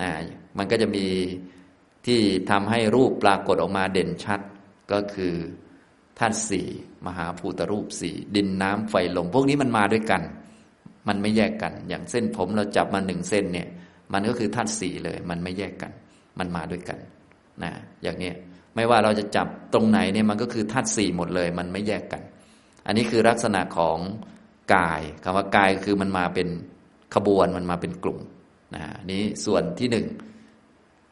[0.01, 0.11] นะ
[0.57, 1.05] มันก็จะมี
[2.05, 2.19] ที่
[2.51, 4.39] ทำให้รูปปรากฏออกมาเด่นชัด
[4.91, 5.33] ก็คือ
[6.21, 6.67] ธาตุสี่
[7.07, 10.21] มหาภูตรูปสี่ดินน้ำไฟลม พวกนี้มันมาด้วยกัน
[11.07, 13.67] มันไม่แยกกัน อย่างเส้นผมเราจับมาหนึ่งเส้นเนี่ย
[14.13, 15.91] มันก็คือธาตุสี่เลย มันไม่แยกกัน
[16.39, 16.99] มันมาด้วยกัน
[17.63, 17.71] นะ
[18.03, 18.31] อย่างนี้
[18.75, 22.21] ไม่ว่าเราจะจับตรงไหนเนี่ยมันก็คือธาตุสี่หมดเลย มันไม่แยกกัน
[22.85, 23.97] อันนี้คือลักษณะของ
[24.75, 26.47] กายคำว่ากายคือมันมาเป็น
[27.15, 28.19] ขบวนมันมาเป็นกลุ่ม
[28.75, 30.07] นะนี้ส่วนที่หนึ่ง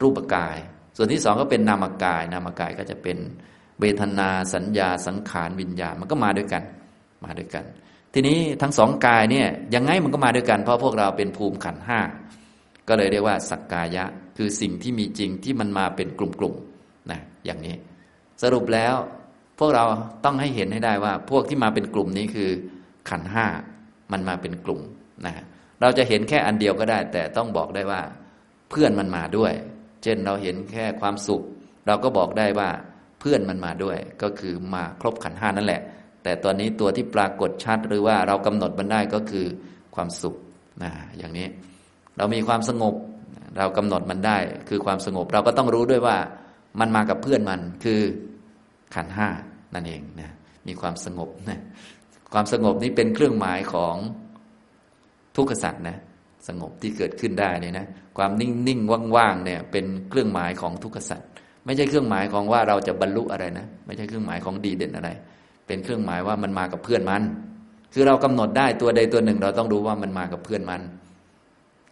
[0.01, 0.57] รูปกาย
[0.97, 3.17] ส่วนที่สองก็เป็นนามกาย นามกายก็จะเป็น
[3.81, 6.63] เวทนาสัญญาสังขารวิญญาณมันก็มาด้วยกัน
[7.25, 7.65] มาด้วยกัน
[8.13, 11.99] ทีนี้ทั้งสองกายเนี่ยยังไงมันก็มาด้วยกัน เพราะพวกเราเป็นภูมิขันห้า
[12.87, 14.05] ก็เลยเรียกว่าสักกายะ
[14.37, 17.75] คือสิ่งที่มีจริงที่มันมาเป็นกลุ่มๆนะอย่างนี้
[18.41, 18.95] สรุปแล้ว
[19.59, 19.85] พวกเรา
[20.25, 22.49] ต้องให้เห็นให้ได้ว่า พวกที่มาเป็นกลุ่มนี้คือ
[23.09, 23.45] ขันห้า
[24.11, 24.81] มันมาเป็นกลุ่ม
[25.25, 25.33] นะ
[25.81, 28.01] เราจะเห็นแค่อันเดียวก็ได้ แต่ต้องบอกได้ว่า
[28.69, 29.53] เพื่อนมันมาด้วย
[30.03, 31.41] เช่นเราเห็นแค่ความสุข
[31.87, 32.69] เราก็บอกได้ว่า
[33.19, 35.81] เพื่อนมันมาด้วย ก็คือมาครบขันห้านั่นแหละ
[36.23, 39.45] แต่ตอนนี้ตัวที่ปรากฏชัดหรือว่าเรากำหนดมันได้ก็คือ
[39.95, 40.35] ความสุข
[40.83, 41.47] นะอย่างนี้
[42.17, 42.95] เรามีความสงบ
[43.57, 44.37] เรากำหนดมันได้
[44.69, 46.17] คือความสงบ เราก็ต้องรู้ด้วยว่า
[46.79, 48.01] มันมากับเพื่อนมันคือ
[48.95, 49.27] ขันห้า
[49.73, 50.29] นั่นเองนะ
[50.67, 51.59] มีความสงบนะ
[52.33, 53.95] ความสงบนี้เป็นเครื่องหมายของ
[55.35, 55.97] ทุกขสัตว์นะ
[56.47, 57.85] สงบที่เกิดขึ้นได้เนี่ยนะ
[58.17, 58.79] ความนิ่งนิ่ง
[59.15, 61.29] ว่างๆเนี่ยเป็นเครื่องหมายของทุกขสัตว์
[61.65, 65.09] ไม่ใช่เครื่องหมายของว่าเราจะบรรลุอะไรนะ ไม่ใช่เครื่องหมายของดีเด่นอะไร
[65.67, 67.23] เป็นเครื่องหมายว่ามันมากับเพื่อนมัน
[67.93, 70.81] คือเรากำหนดได้ตัวใดตัวหนึ่ง เราต้องรู้ว่ามันมากับเพื่อนมัน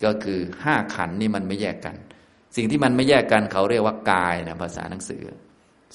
[0.04, 1.96] ก็คือห้าขันนี่มันไม่แยกกัน
[2.56, 5.24] สิ่งที่มันไม่แยกกันเขาเรียกว่ากายนะภาษาหนังสือ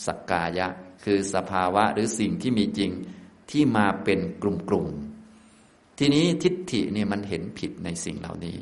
[0.06, 0.68] สักกายะ
[1.04, 2.90] คือสภาวะหรือสิ่งที่มีจริง
[3.50, 8.56] ที่มาเป็นกลุ่มๆทีนี้ทิฏฐิเนี่ยมันเห็นผิดในสิ่งเหล่านี้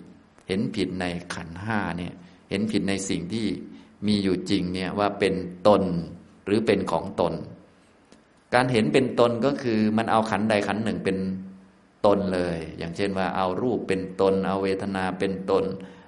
[0.48, 1.04] เห็นผิดใน
[1.34, 2.14] ขันห้าเนี่ย
[2.50, 3.46] เห็นผิดในสิ่งที่
[4.06, 5.34] มีอยู่จริงเนี่ยว่าเป็น
[5.68, 5.82] ตน
[6.46, 7.34] หรือเป็นของตน
[8.54, 11.18] การเห็นเป็นตนก็คือมันเอาขันใดขันหนึ่งเป็น
[12.06, 15.64] ตนเลย อย่างเช่นว่าเอารูปเป็นตน เอาเวทนาเป็นตน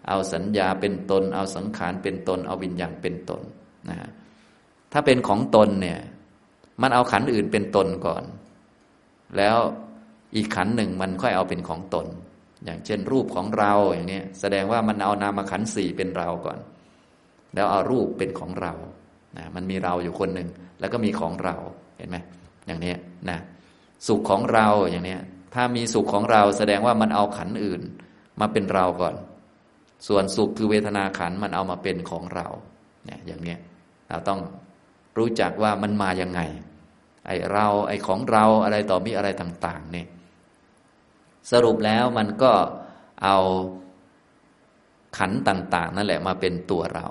[0.09, 3.43] เอาสัญญาเป็นตน เอาสังขารเป็นตน เอาวิญญาณเป็นตน
[3.88, 3.99] นะ
[4.93, 5.99] ถ้าเป็นของตนเนี่ย
[6.82, 8.24] มันเอาขันอื่นเป็นตนก่อน
[9.36, 9.57] แล้ว
[10.36, 12.07] อีกขันหนึ่งมันค่อยเอาเป็นของตน
[12.64, 16.59] อย่างเช่นรูปของเราอย่างนี้แสดงว่ามันเอานามขันสี่เป็นเราก่อน
[17.55, 18.72] แล้วเอารูปเป็นของเรา
[19.36, 20.48] นะมันมีเราอยู่คนหนึ่ง
[20.80, 21.57] แล้วก็มีของเรา
[21.96, 22.16] เห็นไหม
[22.66, 22.94] อย่างนี้
[23.30, 23.38] นะ
[24.07, 25.16] สุขของเราอย่างนี้
[25.55, 27.82] ถ้ามีสุขของเราแสดงว่ามันเอาขันอื่น
[28.40, 29.14] มาเป็นเราก่อน
[30.09, 32.46] ส่วนสุขคือเวทนาขันมันเอามาเป็นของเรา
[33.05, 33.57] เนี่ยอย่างนี้
[34.09, 34.40] เราต้อง
[35.18, 36.40] รู้จักว่ามันมาอย่างไง
[37.26, 40.07] ไอเราไอของเราอะไรต่อมีอะไรต่างๆเนี่ย
[41.50, 42.53] สรุปแล้วมันก็
[43.24, 43.38] เอา
[45.18, 47.07] ขันต่าง ๆ นั่นแหละมาเป็นตัวเรา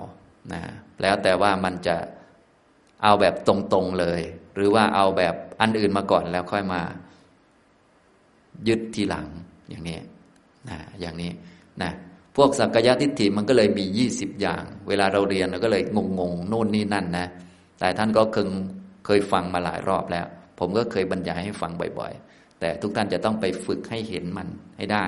[0.52, 0.62] นะ
[1.02, 1.96] แล้วแต่ว่ามันจะ
[3.02, 4.20] เอาแบบตรงๆเลย
[4.54, 6.82] หรือว่าเอาแบบอันอื่นมาก่อนแล้วค่อยมา
[8.68, 9.26] ยึดทีหลัง
[9.68, 9.98] อย่างนี้
[10.68, 11.30] นะอย่างนี้
[11.82, 11.92] นะ
[12.36, 15.82] พวกสักยะทิฏฐิมันก็เลยมียี่สิบอย่าง เวลาเราเรียนเราก็เลย
[16.18, 17.26] งงๆโน่นนี่นั่นนะ
[17.80, 18.48] แต่ท่านก็คึง
[19.06, 20.26] เคยฟังมาหลายรอบแล้ว
[20.58, 25.04] ผมก็เคยบรรยายให้ฟังบ่อยๆ แต่ทุกท่านจะต้องไปฝึกให้เห็นมันให้ได้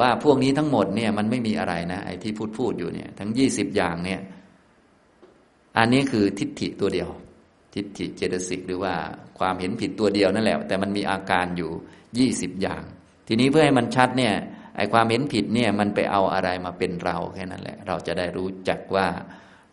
[0.00, 4.20] ว่าพวกนี้ทั้งหมดเนี่ยมันไม่มีอะไรนะไอ้ที่พูดพูดอยู่เนี่ย ทั้งยี่สิบอย่างเนี่ย
[5.78, 7.08] อันนี้คือทิฏฐิตัวเดียว
[7.74, 8.94] ทิฏฐิเจตสิกหรือว่า
[9.38, 11.70] ความเห็นผิดตัวเดียวนั่นแหละ แต่มันมีอาการอยู่
[12.18, 12.82] ยี่สิบอย่าง
[13.28, 14.34] ทีนี้เพื่อให้มันชัดเนี่ย
[14.76, 19.06] ไอ้ความเห็นผิดเนี่ยมันไปเอาอะไรมาเป็นเราแค่นั้นแหละ เราจะได้รู้จักว่า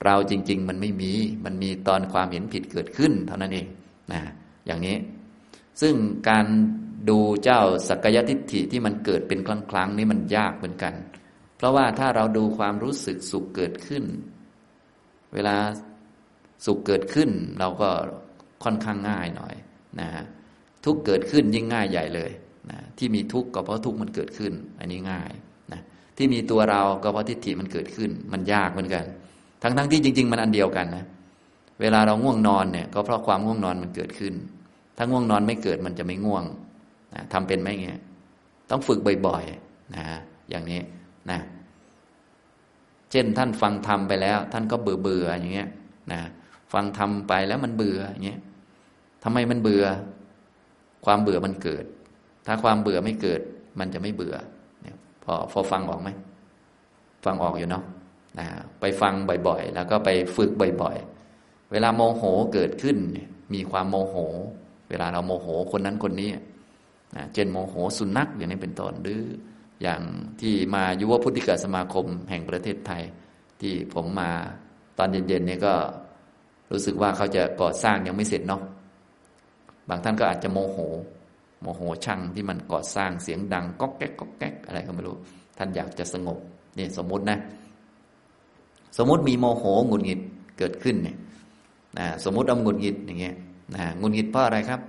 [0.06, 1.12] เราจริง ๆ มันไม่มี
[1.46, 3.68] มันมีตอนความเห็นผิดเกิดขึ้น เท่านั้นเอง
[4.14, 4.22] นะ
[4.66, 4.98] อย่างนี้
[5.82, 5.96] ซึ่ง
[6.30, 6.46] การ
[7.10, 10.94] ดูเจ้าสักยทิฏฐิที่มันเกิดเป็นครั้งๆนี้มันยากเหมือนกัน
[11.58, 14.04] เพราะว่าถ้าเราดูความรู้สึกสุขเกิดขึ้น
[15.34, 15.56] เวลา
[16.66, 17.30] สุขเกิดขึ้น
[17.60, 17.90] เราก็
[18.64, 19.56] ค่อนข้างง่ายหน่อย
[20.00, 20.26] นะฮะ
[20.86, 22.32] ทุกเกิดขึ้นยิ่งง่ายใหญ่เลย
[22.72, 25.32] นะที่มีทุกข์ก็เพราะทุกข์มันเกิดขึ้น อันนี้ง่าย
[25.72, 25.82] นะ
[26.18, 29.04] ที่มีตัวเราก็เพราะทิฏฐิมันเกิดขึ้น มันยากเหมือนกัน
[29.62, 31.06] ทั้งๆทที่จริง ๆ มันอันเดียวกันนะ
[31.82, 34.34] เวลาเราง่วงนอนเนี่ยก็เพราะความง่วงนอนมันเกิดขึ้น
[34.98, 36.44] ถ้าง่วงนอนไม่เกิดมันจะไม่ง่วง
[37.14, 38.00] นะทำเป็นไหมเงี้ย
[38.70, 40.04] ต้องฝึกบ่อยๆนะ
[40.50, 40.82] อย่างนี้
[41.32, 41.40] นะ
[43.12, 45.70] เช่นท่านฟังธรรมไปแล้ว ท่านก็เบื่อเบื่ออย่างเงี้ย
[46.12, 46.22] นะ
[46.74, 48.40] ฟังธรรมไปแล้วมันเบื่ออย่างเงี้ย
[49.24, 49.86] ทำไมมันเบื่อ
[51.06, 51.84] ความเบื่อมันเกิด
[52.46, 53.42] ถ้าความเบื่อไม่เกิด
[53.80, 54.36] มันจะไม่เบื่อ
[54.82, 56.10] เนี่ยพอพอฟังออกไหม
[57.26, 57.84] ฟังออกอยู่เนาะ
[58.40, 58.48] นะ
[58.80, 59.14] ไปฟัง
[59.48, 60.52] บ่อยๆ แล้วก็ไปฝึก
[60.82, 62.98] บ่อยๆ เวลาโมโหเกิดขึ้น
[63.54, 64.16] มีความโมโห
[64.90, 66.30] เวลาเราโมโหคนนั้นคนนี้
[67.16, 69.22] นะเช่นโมโหสุนัขอย่างนี้เป็นต้นหรือ
[69.82, 70.02] อย่าง
[70.42, 73.04] ที่มายุวพุทธิกสมาคมแห่งประเทศไทย
[73.62, 74.32] ที่ผมมา
[74.98, 75.74] ตอนเย็นๆนี่ก็
[76.72, 78.62] รู้สึกว่าเขาจะก่อสร้างยังไม่เสร็จเนาะ
[79.90, 80.78] บางท่านก็อาจจะโมโห
[81.62, 85.16] โมโหช่างที่มันก่อสร้างเสียงดังก๊อกแก๊กก๊อกแก๊กอะไรก็ไม่รู้
[85.58, 86.38] ท่านอยากจะสงบ
[86.78, 87.38] นี่สมมุตินะ
[88.98, 90.20] สมมุติมีโมโหหงุดหงิด
[90.58, 91.18] เกิดขึ้นเนี่ย
[91.98, 93.36] นะสมมุติเอาหงุดหงิดอย่างเงี้ย
[93.76, 94.82] นะหงุดหงิดเพราะอะไรครับ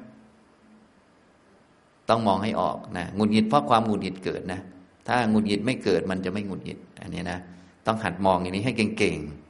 [2.08, 4.60] ต้องมองให้ออกนะหงุดหงิดเพราะความหงุดหงิดเกิดนะ
[5.06, 7.38] ถ้าหงุดหงิดไม่เกิดมันจะไม่หงุดหงิด อันนี้นะ
[7.86, 9.47] ต้องหัดมองอย่างนี้ให้เก่งๆ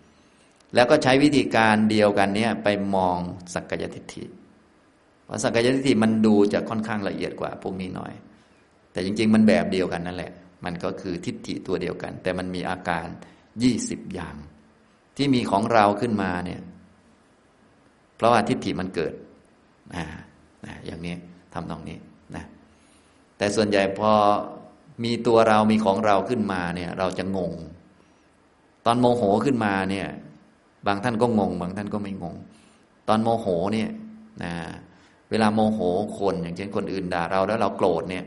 [0.75, 3.19] แล้วก็ใช้วิธีการเดียวกันเนี้ยไปมอง
[3.55, 4.25] สักกายทิฏฐิ
[5.25, 8.12] เพราะสักกายทิฏฐิมันดูจะค่อนข้างละเอียดกว่าพวกนี้หน่อย
[8.93, 10.33] แต่จริง ๆ มันแบบเดียวกันนั่นแหละ
[10.64, 13.07] มันก็คือทิฏฐิตัวเดียวกัน แต่มันมีอาการ
[13.62, 14.37] ยี่สิบอย่าง
[15.16, 16.61] ที่มีของเราขึ้นมาเนี่ย
[18.16, 19.12] เพราะว่าทิฏฐิมันเกิด
[19.95, 20.05] อ่า
[20.87, 21.14] อย่างนี้
[21.55, 21.99] ทำตรงนี้
[22.37, 22.45] นะ
[23.39, 24.12] แต่ส่วนใหญ่พอ
[25.05, 27.53] มีตัวเรามีของเราขึ้นมาเนี่ย เราจะงง
[28.87, 30.09] ตอนโมโหขึ้นมาเนี่ย
[30.87, 32.35] บางท่านก็งง บางท่านก็ไม่งง
[33.09, 33.89] ตอนโมโหเนี่ย
[34.43, 34.53] นะ
[35.31, 35.81] เวลาโมโห
[36.18, 38.24] คนอย่างเช่นคนอื่นด่าเราแล้วเราโกรธเนี่ย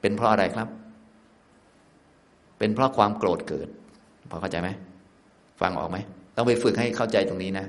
[0.00, 0.68] เป็นเพราะอะไรครับ
[2.58, 3.68] เป็นเพราะความโกรธเกิด
[4.30, 4.68] พอเข้าใจไหม
[5.60, 5.98] ฟังออกไหม
[6.36, 7.66] ต้องไปฝึกให้เข้าใจตรงนี้นะ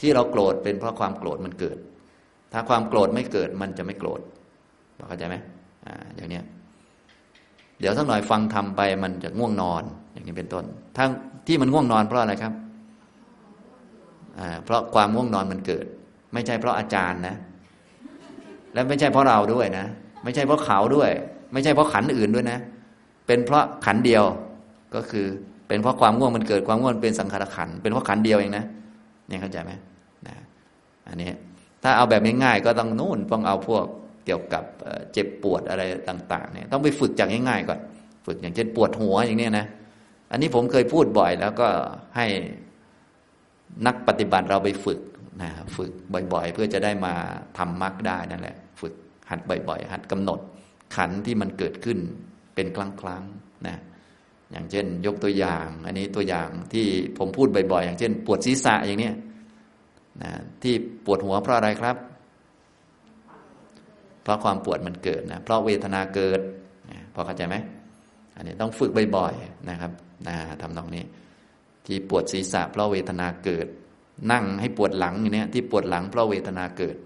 [0.00, 1.76] ที่เราโกรธเป็นเพราะความโกรธมันเกิด
[2.52, 4.20] ถ้าความโกรธไม่เกิดมันจะไม่โกรธ
[4.98, 5.36] พอเข้าใจไหม
[5.86, 6.44] อ่าอย่างเนี้ย
[7.80, 9.82] เดี๋ยวสักหน่อยฟังทำไปมันจะง่วงนอน
[10.12, 10.64] อย่างนี้เป็นต้น
[10.98, 11.10] ทั้ง
[11.46, 12.52] ที่มันง่วงนอนเพราะอะไรครับ
[14.64, 15.86] เพราะความง่วงนอนมันเกิด
[16.34, 17.36] ไม่ใช่เพราะอาจารย์นะ
[18.74, 19.86] และไม่ใช่เพราะเราด้วยนะ
[20.24, 21.10] ไม่ใช่เพราะเขาด้วย
[21.52, 22.58] ไม่ใช่เพราะขันอื่นด้วยนะ
[23.26, 24.24] เป็นเพราะขันเดียว
[24.94, 25.26] ก็คือ
[25.68, 28.64] เป็นเพราะความง่วงมันเกิดความง่วงเป็นสังขารขันเป็นเพราะขันเดียวเองนะ
[29.28, 29.72] เนี่ยเข้าใจไหม
[30.26, 30.34] นะ
[31.08, 31.30] อันนี้
[31.82, 33.84] ถ้าเอาแบบง่ายๆก็ต้องนู่นต้องเอาพวก
[34.26, 34.64] เกี่ยวกับ
[35.12, 37.78] เจ็บปวดอะไรต่างๆเนี่ยต้องไปฝึกจากง่ายๆก่อน
[38.26, 39.66] ฝึกอย่างเช่นปวดหัวอย่างนี้นะ
[40.30, 41.68] อันนี้ผมเคยพูดบ่อยแล้วก็
[42.16, 42.26] ให้
[43.86, 45.00] นักปฏิบัติเราไปฝึก
[45.42, 45.92] นะฝึก
[46.32, 47.14] บ่อยๆ เพื่อจะได้มา
[47.58, 48.94] ทำมรรคได้นั่นแหละ ฝึก
[49.30, 50.40] หัดบ่อย ๆ หัดกำหนด
[50.96, 51.98] ขันที่มันเกิดขึ้น
[52.54, 53.76] เป็นครั้งๆนะ
[54.52, 56.86] อย่างเช่น ยกตัวอย่าง อันนี้ตัวอย่างที่
[57.18, 59.10] ผมพูดบ่อยๆ อย่างเช่น ปวดศีรษะอย่างนี้
[60.22, 61.96] นะที่ปวดหัวเพราะอะไรครับ
[64.22, 66.40] เพราะความปวดมันเกิดนะเพราะเวทนาเกิด
[66.90, 67.56] นะพอเข้าใจไหม
[68.36, 69.92] อันนี้ต้องฝึกบ่อยๆนะครับ
[70.28, 71.04] นะทำตรงนี้
[71.86, 73.66] ที่ปวดศีรษะเพราะเวทนาเกิด
[74.32, 76.96] นั่งให้ปวดหลังอย่างนี้ที่ปวดหลังเพราะเวทนาเกิด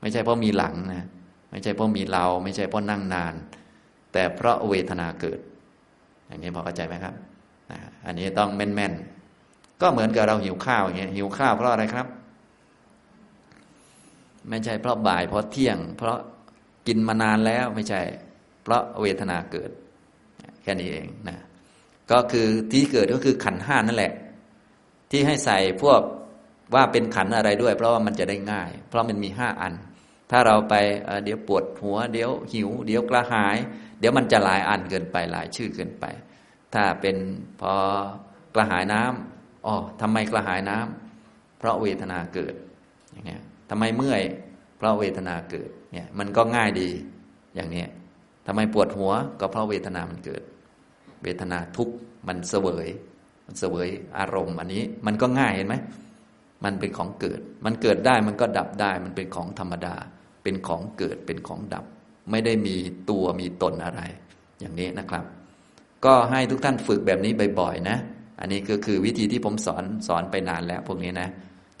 [0.00, 1.06] ไม่ใช่เพราะมีหลังนะ
[1.50, 3.34] ไม่ใช่เพราะมีเรา ไม่ใช่เพราะนั่งนาน
[4.12, 5.38] แต่เพราะเวทนาเกิด
[6.26, 7.14] อย่างนี้พอเข้าใจไหมครับ
[8.06, 12.06] อันนี้ต้องแม่นๆก็เหมือนกับเราหิวข้าวอย่างเงี้ยหิวข้าวเพราะอะไรครับ
[14.48, 16.18] ไม่ใช่เพราะบ่ายเพราะเที่ยง เพราะ
[16.86, 18.00] กินมานานแล้วไม่ใช่
[18.62, 19.70] เพราะเวทนาเกิด
[20.62, 21.36] แค่นี้เองนะ
[22.12, 24.12] ก็คือที่เกิดก็คือขันห้านั่นแหละ
[25.10, 26.00] ที่ให้ใส่พวก
[26.74, 29.72] ว่าเป็นขันอะไรด้วย เพราะว่ามันจะได้ง่าย เพราะมันมีห้าอัน
[30.30, 30.74] ถ้าเราไป
[31.24, 33.56] เดี๋ยวปวดหัว เดี๋ยวหิว เดี๋ยวกระหาย
[33.98, 36.04] เดี๋ยวมันจะหลายอันเกินไปหลายชื่อเกินไป
[36.74, 37.16] ถ้าเป็น
[37.60, 37.72] พอ
[38.54, 42.54] กระหายน้ำอ๋อทำไมกระหายน้ำเพราะเวทนาเกิด
[43.12, 44.22] อย่างเงี้ยทำไมเมื่อย
[44.76, 46.90] เพราะเวทนาเกิดเนี่ยมันก็ง่ายดี
[47.54, 47.88] อย่างเนี้ย
[48.46, 50.42] ทำไมปวดหัวก็เพราะเวทนามันเกิด
[51.22, 51.94] เวทนาทุกข์
[52.28, 52.86] มันเสวย
[53.46, 53.88] มันเสวย
[54.18, 55.74] อารมณ์ อันนี้มันก็ง่ายเห็นไหม
[56.64, 59.94] มันเป็นของเกิด มันเกิดได้มันก็ดับได้ มันเป็นของธรรมดา
[60.42, 61.84] เป็นของเกิดเป็นของดับ
[62.30, 62.76] ไม่ได้มี
[63.10, 64.02] ตัวมีตนอะไร
[64.60, 65.24] อย่างนี้นะครับ
[66.04, 67.96] ก็ให้ทุกท่านฝึกแบบนี้บ่อยๆนะ
[68.40, 71.28] อันนี้ก็คือวิธีที่ผมสอนสอนไปนานแล้วพวกนี้นะ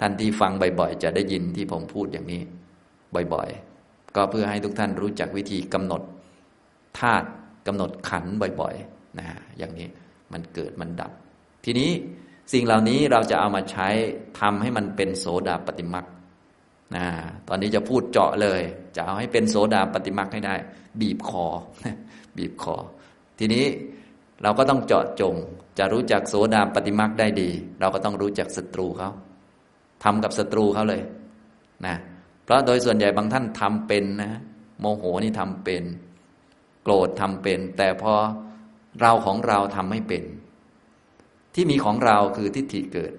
[0.00, 2.40] ท่านที่ฟังบ่อยๆ จะได้ยินที่ผมพูดอย่างนี้
[3.34, 6.02] บ่อยๆ ก็เพื่อให้ทุกท่านรู้จักวิธีกำหนด
[6.98, 7.28] ธาตุ
[7.66, 8.24] กำหนดขัน
[8.60, 9.26] บ่อยๆ นะ
[9.58, 9.88] อย่างนี้
[10.32, 11.12] มันเกิดมันดับ
[11.64, 11.90] ทีนี้
[12.52, 13.88] สิ่งเหล่านี้เราจะเอามาใช้
[14.40, 16.06] ทำให้มันเป็นโสดาปฏิมัก
[16.96, 17.06] นะ
[17.48, 18.62] ตอนนี้จะพูดเจาะเลย
[18.96, 20.54] จะเอาให้เป็นโสดาปฏิมักให้ได้
[21.00, 21.46] บีบคอ
[22.36, 22.76] บีบคอ
[23.38, 23.64] ทีนี้
[24.42, 25.34] เราก็ต้องเจาะจง
[25.78, 27.50] จะรู้จักโสดาปฏิมักได้ดี
[27.80, 29.10] เราก็ต้องรู้จักศัตรูเขา
[30.04, 31.02] ทำกับศัตรูเขาเลย
[31.86, 31.96] นะ
[32.44, 34.40] เพราะโดยส่วนใหญ่บางท่านทำเป็นนะ
[34.80, 35.82] โมโหนี่ทำเป็น
[36.82, 38.12] โกรธทำเป็น แต่พอ
[39.00, 40.22] เราของเราทำไม่เป็น
[41.54, 43.12] ที่มีของเราคือทิฏฐิเกิด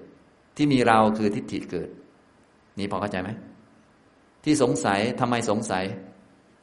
[0.56, 1.88] ที่มีเราคือทิฏฐิเกิด
[2.78, 3.30] นี่พอเข้าใจไหม
[4.44, 5.84] ที่สงสัยทำไมสงสัย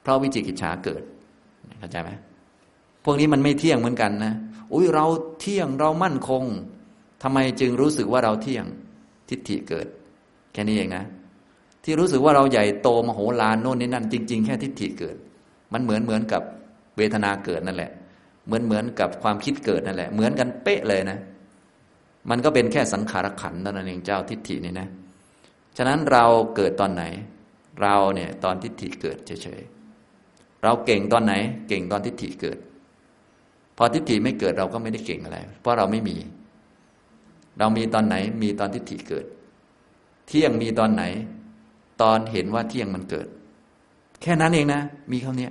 [0.01, 1.01] เพราะวิจิกิจฉาเกิด
[1.80, 2.09] เข้าใจไหม
[3.03, 4.34] พวกนี้มันไม่เที่ยงเหมือนกันนะ
[4.74, 5.05] อุ้ยเรา
[5.39, 6.43] เที่ยงเรามั่นคง
[7.24, 8.65] ทำไมจึงรู้สึกว่าเราเที่ยง
[9.30, 9.88] ทิฏฐิเกิด
[10.53, 11.03] แค่นี้เองนะ
[11.84, 15.15] ที่รู้สึกว่าเราใหญ่โตมโหฬารโน่นนี่นั่น จริง ๆ แค่ทิฏฐิเกิด
[15.74, 16.41] มันเหมือนเหมือนกับ
[16.97, 17.91] เวทนาเกิดนั่นแหละ
[18.48, 21.20] เหมือนเหมือนกับความคิดเกิดนั่นแหละ เหมือนกันเป๊ะเลยนะ
[22.30, 24.88] มันก็เป็นแค่สังขารขันเท่านั้นเองเจ้าทิฏฐินี่นะ
[25.78, 26.26] ฉะนั้นเรา
[26.56, 27.04] เกิดตอนไหน
[27.82, 31.34] เราเนี่ยตอนทิฏฐิเกิดเฉยๆเราเก่งตอนไหน
[31.68, 32.58] เก่งตอนทิฏฐิเกิด
[33.78, 36.18] พอทิฏฐิไม่เกิดเราก็ไม่ได้เก่งอะไร เพราะเราไม่มี
[37.60, 39.26] เรามีตอนไหน มีตอนทิฏฐิเกิด
[40.28, 41.04] เที่ยงมีตอนไหน
[42.02, 43.28] ตอนเห็นว่าเที่ยงมันเกิด
[44.22, 44.82] แค่นั้นเองนะ
[45.12, 45.50] มีเท่านี้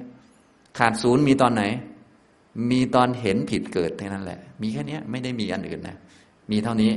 [0.78, 1.62] ขาดศูนย์มีตอนไหน
[2.70, 5.96] มีตอนเห็นผิดเกิดแค่นั้นแหละ มีแค่นี้ไม่ได้มีอันอื่นนะ
[6.50, 6.92] มีเท่านี้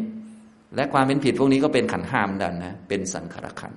[0.75, 3.73] และความเป็นผิดพวกนี้ก็เป็นขันห้ามดันนะ เป็นสังขารขัน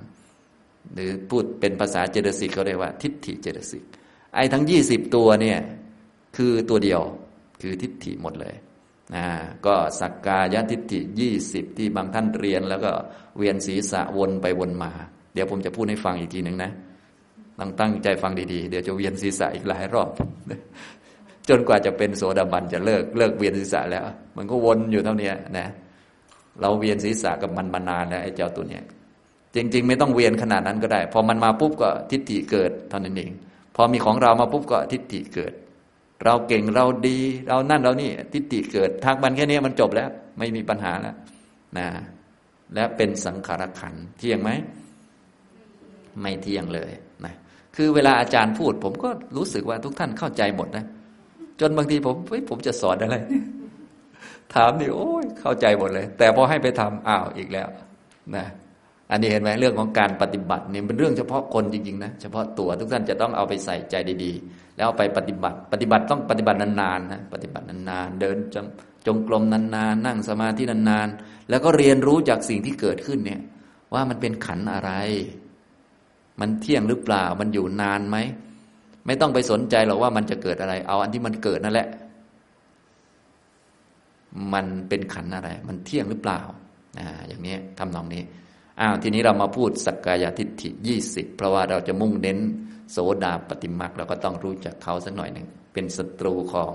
[0.95, 3.85] หรือพูดเป็นภาษาเจตสิกเขาเรียกว่า ทิฏฐิเจตสิก
[4.35, 5.59] ไอ้ทั้งยี่สิบตัวเนี่ย
[6.37, 7.01] คือตัวเดียว
[7.62, 8.55] คือทิฏฐิหมดเลย
[9.14, 9.24] นะ
[9.66, 12.93] ก็สักกายทิฏฐิยี่สิบที่บางท่านเรียน แล้วก็
[13.37, 14.91] เวียนศีรษะวนไปวนมา
[15.35, 16.70] เดี๋ยวผมจะพูดให้ฟังอีกทีหนึ่งนะ
[17.59, 20.11] ต้งตั้งใจฟังดีๆ เดี๋ยวจะเวียนศีรษะอีกหลายรอบ
[21.49, 24.05] จนกว่าจะเป็นโสดาบันจะเลิกเลิกเวียนศีรษะแล้ว
[24.36, 25.68] มันก็วนอยู่เท่านี้นะ
[26.61, 28.84] เราเวียนศีรษะกับมันมานานแล้วไอ้เจ้าตัวเนี้ย
[29.55, 33.30] จริง ๆ ไม่ต้องเวียนขนาดนั้นก็ได้ พอมันมาปุ๊บก็ทิฏฐิเกิดเท่านั้นเอง
[33.76, 35.53] พอมีของเรามาปุ๊บก็ทิฏฐิเกิด
[36.24, 37.18] เราเก่งเราดี
[37.49, 41.16] เรานั่นเรานี่ ทิฏฐิเกิดทักมันแค่นี้มันจบแล้ว ไม่มีปัญหาแล้ว
[41.78, 41.86] นะ
[42.74, 44.51] และเป็นสังขารขันเที่ยงไหม
[46.20, 46.90] ไม่เที่ยงเลย
[47.24, 47.34] นะ
[47.76, 50.84] คือเวลาอาจารย์พูด ผมก็รู้สึกว่าทุกท่านเข้าใจหมดนะ
[51.61, 53.16] จนบางทีผมเฮ้ยผมจะสอนอะไร
[54.55, 57.68] ถามนี่โอ้ยเข้าใจหมดเลย แต่พอให้ไปทำอ้าวอีกแล้ว
[58.36, 58.46] นะ
[59.11, 63.94] อันนี้เห็นไหมเรื่องของการปฏิบัตินี่เป็นเรื่องเฉพาะคนจริงๆนะเฉพาะตัวทุกท่านจะต้องเอาไปใส่ใจ
[64.24, 68.66] ดีๆ แล้วเอาไปปฏิบัติ ปฏิบัติต้องปฏิบัตินานๆนะปฏิบัตินานๆเดินจง
[69.07, 73.40] จงกรมนานๆ นั่งสมาธินานๆ แล้วก็เรียนรู้จากสิ่งที่เกิดขึ้นเนี่ย
[73.94, 74.90] ว่ามันเป็นขันอะไร
[76.40, 78.16] มันเที่ยงหรือเปล่ามันอยู่นานไหม
[79.07, 81.88] ไม่ต้องไปสนใจหรอกว่ามันจะเกิดอะไร เอาอันที่มันเกิดนั่นแหละ
[84.53, 86.40] มันเป็นขันอะไร มันเที่ยงหรือเปล่า
[87.00, 88.22] อ่าอย่างนี้ทำนองนี้
[88.80, 92.38] อ้าวทีนี้เรามาพูดสักกายทิฏฐิยี่สิบเพราะว่าเราจะมุ่งเน้น
[92.92, 96.72] โสดาปฏิมักเราก็ต้องรู้จักเขาสักหน่อยหนึ่งเป็นศัตรูของ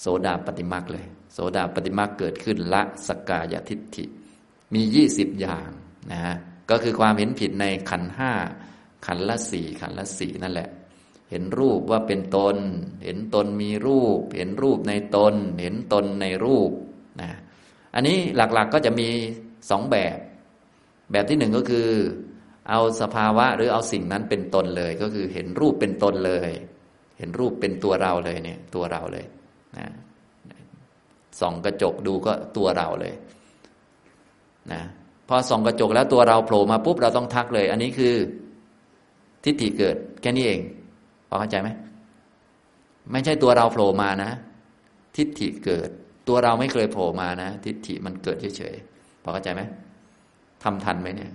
[0.00, 4.04] โสดาปฏิมักเลย โสดาปฏิมักเกิดขึ้นละสักกายทิฏฐิ
[4.74, 5.68] มียี่สิบอย่าง
[6.12, 6.20] นะ
[6.70, 8.32] ก็คือความเห็นผิดในขันห้า
[9.06, 10.68] ขันละสี่ขันละสี่นั่นแหละ
[11.30, 12.56] เห็นรูปว่าเป็นตน
[13.04, 16.70] เห็นตนมีรูป เห็นรูปในตน เห็นตนในรูป
[17.20, 17.30] นะ
[17.94, 19.08] อันนี้หลักๆกก็จะมี
[19.70, 20.18] สองแบบ
[21.12, 21.88] แบบที่หนึ่งก็คือ
[22.68, 26.50] เอาสภาวะหรือเอาสิ่งนั้นเป็นตนเลย ก็คือเห็นรูปเป็นตนเลย
[27.18, 29.24] เห็นรูปเป็นตัวเราเลยเนี่ย ตัวเราเลย
[29.78, 29.86] นะ
[31.40, 33.14] ส่องกระจกดูก็ตัวเราเลย
[34.72, 34.82] นะ
[35.28, 38.14] พอส่องกระจกแล้วตัวเราโผล่มาปุ๊บเราต้องทักเลย อันนี้คือ
[39.44, 40.60] ทิฏฐิเกิดแค่นี้เอง
[41.30, 41.68] พอเข้าใจไหม
[43.12, 44.30] ไม่ใช่ตัวเราโผล่มานะ
[45.16, 45.88] ทิฏฐิเกิด
[46.28, 49.62] ตัวเราไม่เคยโผล่มานะ ทิฏฐิมันเกิดเฉยๆพอเข้าใจไหม
[50.62, 51.32] ทำทันไหมเนี่ย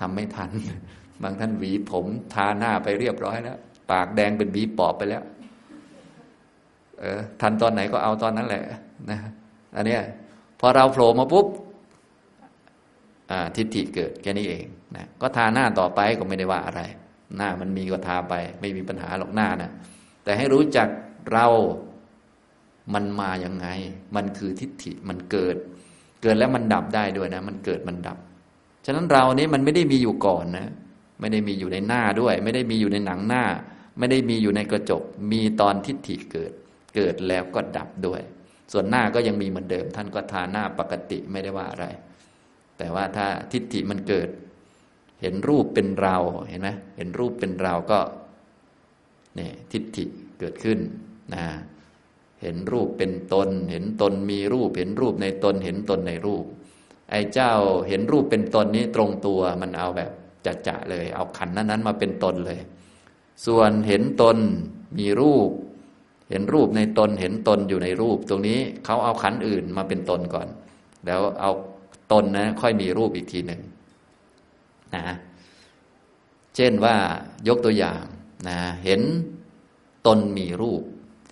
[0.00, 0.50] ทำไม่ทัน
[1.22, 3.58] บางท่านหวีผม ทาหน้าไปเรียบร้อยแล้ว
[3.90, 5.22] ปากแดงเป็นบีปอบไปแล้ว
[7.00, 8.64] เออ ทันตอนไหนก็เอาตอนนั้นแหละ
[9.10, 9.18] นะ
[9.76, 10.02] อันเนี้ย
[10.60, 11.46] พอเราโผล่มาปุ๊บ
[13.56, 14.64] ทิฏฐิเกิดแค่นี้เอง
[14.96, 16.80] นะก็ทาหน้าต่อไปก็ไม่ได้ว่าอะไร
[17.36, 19.70] หน้ามันมีก็ทาไป ไม่มีปัญหาหรอกหน้านะ
[20.24, 20.88] แต่ให้รู้จัก
[21.32, 21.46] เรา
[22.94, 23.66] มันมาอย่างไง
[24.16, 25.56] มันคือทิฏฐิมันเกิด
[26.22, 28.18] เกิดแล้วมันดับได้ด้วยนะ มันเกิดมันดับ
[28.86, 30.68] ฉะนั้นเรานี้มันไม่ได้มีอยู่ก่อนนะ
[31.20, 33.44] ไม่ได้มีอยู่ในหน้าด้วย ไม่ได้มีอยู่ในหนังหน้า
[33.98, 35.02] ไม่ได้มีอยู่ในกระจก
[35.32, 36.52] มีตอนทิฏฐิเกิด
[36.96, 38.20] เกิดแล้วก็ดับด้วย
[38.72, 41.86] ส่วนหน้าก็ยังมีเหมือนเดิม ท่านก็ทาหน้าปกติไม่ได้ว่าอะไร
[42.78, 44.28] แต่ว่าถ้าทิฏฐิมันเกิด
[45.20, 46.16] เห็นรูปเป็นเรา
[46.48, 47.98] เห็นไหมเห็นรูปเป็นเราก็
[49.36, 50.04] เนี่ยทิฏฐิ
[50.38, 50.78] เกิดขึ้น
[51.34, 51.44] นะ
[52.42, 56.44] เห็นรูปเป็นตน เห็นตนมีรูป เห็นรูปในตน เห็นตนในรูป
[57.10, 57.52] ไอ้เจ้า
[57.88, 60.10] เห็นรูปเป็นตนนี้ตรงตัวมันเอาแบบ
[60.46, 62.60] จัดจะเลย เอาขันนั้นนั้นมาเป็นตนเลย
[63.46, 64.36] ส่วนเห็นตน
[64.98, 65.50] มีรูป
[66.30, 70.48] เห็นรูปในตน เห็นตนอยู่ในรูป ตรงนี้เขาเอาขันอื่นมาเป็นตนก่อน
[71.06, 71.50] แล้วเอา
[72.12, 73.60] ตนนะ ค่อยมีรูปอีกทีหนึ่ง
[74.94, 75.04] นะ
[76.56, 76.96] เช่นว่า
[77.48, 78.04] ยกตัวอย่าง
[78.48, 79.00] นะเห็น
[80.06, 80.82] ตนมีรูป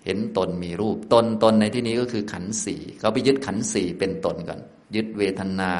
[0.05, 4.59] เห็นตนมีรูป ตนตนในที่นี้ก็คือขันสี่เขาไปยึดขันสี่เป็นตนก่อน
[4.95, 5.73] ยึดเวทนา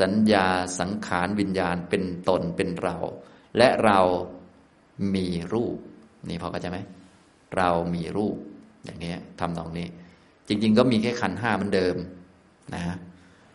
[0.00, 0.46] สัญญา
[0.78, 2.96] สังขารวิญญาณเป็นตนเป็นเรา
[3.58, 4.00] และเรา
[5.14, 5.76] มีรูป
[6.28, 6.78] นี่พอเข้าใจไหม
[7.56, 8.36] เรามีรูป
[8.84, 9.88] อย่างนี้ทำตรงนี้
[10.48, 11.96] จริง ๆ ก็มีแค่ขันห้าเหมือนเดิม
[12.74, 12.82] นะ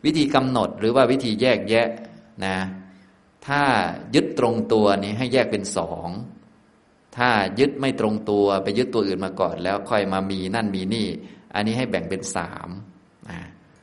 [0.05, 1.87] วิธีกำหนดหรือว่าวิธีแยกแยะ
[2.45, 2.55] นะ
[3.47, 3.61] ถ้า
[4.15, 6.07] ยึดตรงตัวนี้ให้แยกเป็นสอง
[7.17, 7.29] ถ้า
[7.59, 11.07] ยึดไม่ตรงตัวไปยึดตัวอื่นมาก่อน แล้วค่อยมามีนั่นมีนี่
[11.55, 12.69] อันนี้ให้แบ่งเป็นสาม
[13.29, 13.37] อ่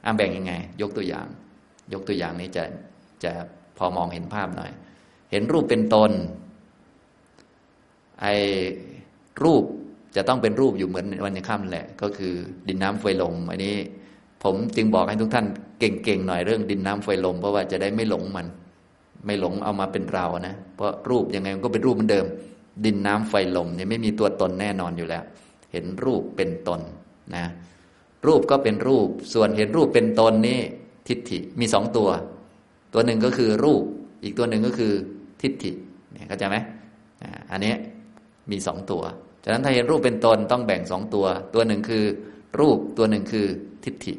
[0.08, 1.26] าแบ่งยังไง ยกตัวอย่าง
[1.92, 2.64] ยกตัวอย่างนี้จะ
[3.24, 3.32] จะ
[3.78, 4.72] พอมองเห็นภาพหน่อย
[5.30, 6.10] เห็นรูปเป็นตน
[8.20, 8.34] ไอ้
[9.44, 9.64] รูป
[10.16, 12.34] จะต้องเป็นรูปอยู่เหมือนวันยังค่ำแหละ ก็คือ
[12.68, 13.76] ดินน้ำไฟลมอันนี้
[14.42, 15.46] ผมจึงบอกให้ทุกท่าน
[15.80, 18.46] เก่งๆหน่อยเรื่องดินน้ำไฟลมเพราะว่าจะได้ไม่หลงมัน
[19.28, 22.26] ไม่หลงเอามาเป็นเรานะ เพราะรูปยังไงมันก็เป็นรูปเหมือนเดิม
[22.84, 25.22] ดินน้ำไฟลมเนี่ยไม่มีตัวตนแน่นอนอยู่แล้ว
[25.72, 26.80] เห็นรูปเป็นตน
[27.36, 27.44] นะ
[28.26, 30.60] รูปก็เป็นรูป ส่วนเห็นรูปเป็นตนนี่
[31.08, 32.08] ทิฏฐิมีสองตัว
[32.92, 33.82] ตัวหนึ่งก็คือรูป
[34.22, 34.92] อีกตัวหนึ่งก็คือ
[35.42, 35.72] ทิฏฐิ
[36.12, 36.56] เนี่ยเข้าใจไหม
[37.50, 37.74] อันนี้
[38.50, 39.02] มีสองตัว
[39.44, 42.04] ฉะนั้นถ้าเห็นรูปเป็นตนต้องแบ่งสองตัว ตัวหนึ่งคือ
[42.60, 43.46] รูปตัวหนึ่งคือ
[43.84, 44.14] ทิฏฐิ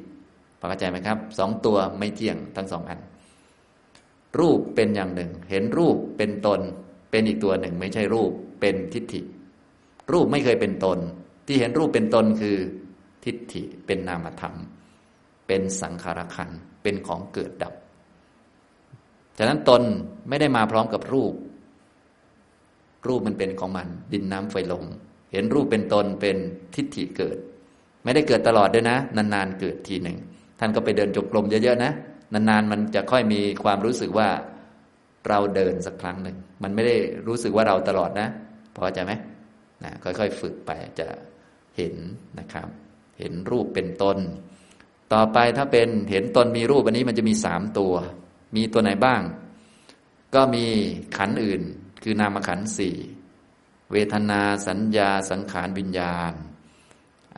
[0.60, 3.00] พอเข้าใจไหมครับสองตัวไม่เที่ยงทั้งสองอัน
[4.40, 6.62] รูปเป็นอย่างหนึ่ง เห็นรูปเป็นตน
[7.12, 9.22] เป็นอีกตัวหนึ่ง ไม่ใช่รูปเป็นทิฏฐิ
[10.12, 10.98] รูปไม่เคยเป็นตน
[11.48, 12.58] ที่เห็นรูปเป็นตนคือ
[13.26, 14.56] ทิฏฐิเป็นนามธรรม
[15.48, 16.50] เป็นสังขารขัน
[16.84, 17.74] เป็นของเกิดดับ
[19.38, 19.82] ฉะนั้นตน
[20.30, 21.34] ไม่ได้มาพร้อมกับรูป
[23.08, 24.86] รูปมันเป็นของมัน ดินน้ำไฟลม
[25.32, 26.38] เห็นรูปเป็นตนเป็น
[26.76, 27.38] ทิฏฐิเกิด
[28.04, 30.18] ไม่ได้เกิดตลอดด้วยนะ นานๆเกิดทีหนึ่ง
[30.60, 31.92] ท่านก็ไปเดินจงกรมเยอะๆนะ
[32.34, 34.30] นานๆมันจะค่อยมีความรู้สึกว่า
[35.30, 36.96] เราเดินสักครั้งหนึ่ง มันไม่ได้
[37.28, 38.30] รู้สึกว่าเราตลอดนะ
[38.78, 39.14] พอใจไหม
[39.84, 41.08] นะค่อยๆฝึกไปจะ
[41.78, 41.96] เห็น
[42.40, 42.68] นะครับ
[43.20, 44.18] เห็นรูปเป็นตน
[45.14, 47.94] ต่อไปถ้าเป็นเห็นตนมีรูปอันนี้มันจะมีสามตัว
[48.56, 49.22] มีตัวไหนบ้าง
[50.36, 50.66] ก็มี
[51.18, 51.62] ขันอื่น
[52.04, 52.96] คือนามขันสี่
[53.92, 56.34] เวทนาสัญญาสังขารวิญญาณ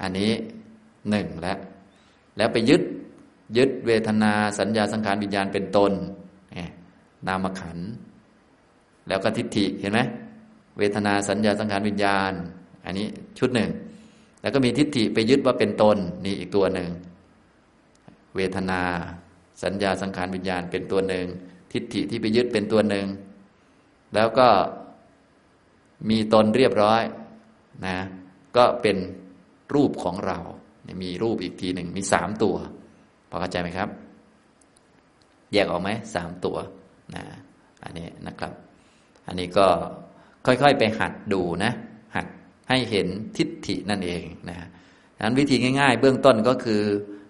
[0.01, 0.31] อันนี้
[1.09, 1.59] หนึ่งแล้ว
[2.37, 2.81] แล้วไปยึด
[3.57, 5.91] ยึดเวทนาสัญญาสังขารวิญญาณเป็นตน
[7.27, 7.77] นามขัน
[9.07, 9.99] แล้วก็ทิฏฐิเห็นไหม
[10.77, 12.31] เวทนาสัญญาสังขารวิญญาณ
[12.85, 13.07] อันนี้
[13.39, 13.69] ชุดหนึ่ง
[14.41, 16.89] แล้วก็มีทิฏฐิไปยึดว่าเป็นตนนี่อีกตัวหนึ่ง
[18.35, 18.81] เวทนา
[19.63, 21.25] สัญญาสังขารวิญญาณเป็นตัวหนึ่ง
[21.71, 23.07] ทิฏฐิที่ไปยึดเป็นตัวหนึ่ง
[24.15, 24.47] แล้วก็
[26.09, 27.01] มีตนเรียบร้อย
[27.85, 27.97] นะ
[28.57, 28.97] ก็เป็น
[29.73, 30.39] รูปของเรา
[31.03, 32.55] มีรูปอีกทีหนึ่งมีสามตัว
[33.31, 33.89] พอเข้าใจไหมครับ
[35.53, 36.57] แยกออกไหมสามตัว
[37.15, 37.23] นะ
[37.83, 38.53] อันนี้นะครับ
[39.27, 39.67] อันนี้ก็
[40.45, 41.71] ค่อยๆไปหัดดูนะ
[42.15, 42.25] หัด
[42.69, 43.07] ให้เห็น
[43.37, 44.57] ทิฏฐินั่นเองนะ
[45.23, 46.81] นั้นวิธีง่ายๆ เบื้องต้นก็คือ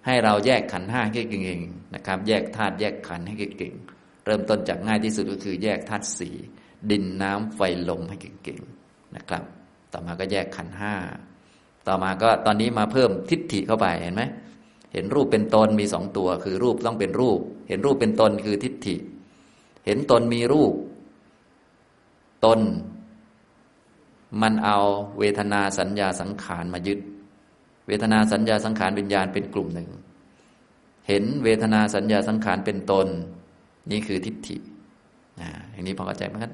[0.06, 6.30] ให้เราแยกขันห้าให้เก่งๆนะครับ แยกธาตุแยกขันให้เก่งๆเริ่มต้นจากง่ายที่สุดก็คือ แยกธาตุสี
[6.92, 9.44] ดินน้ำไฟลมให้เก่งๆนะครับ
[9.94, 10.94] ต่อมาก็แยกขันห้า
[11.88, 14.24] ต่อมาก็ตอนนี้มาเพิ่มทิฏฐิเข้าไปเห็นไหม
[14.94, 18.96] เห็นรูปเป็นตนมีสองตัว คือรูปต้องเป็นรูป เห็นรูปเป็นตนคือทิฏฐิ
[19.86, 20.74] เห็นตนมีรูป
[22.46, 22.60] ตน
[24.42, 24.78] มันเอา
[25.20, 27.00] เวทนาสัญญาสังขารมายึด
[27.88, 29.88] เวทนาสัญญาสังขารวิญญาณเป็นกลุ่มหนึ่ง
[31.08, 33.08] เห็นเวทนาสัญญาสังขารเป็นตน
[33.92, 34.58] นี่คือทิฏฐิ
[35.72, 36.54] อย่างนี้พอเข้าใจไหมครับ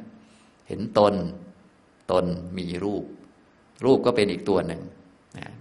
[0.68, 1.14] เห็นตน
[2.12, 2.26] ตน
[2.58, 3.04] มีรูป
[3.86, 4.82] รูปก็เป็นอีกตัวหนึ่ง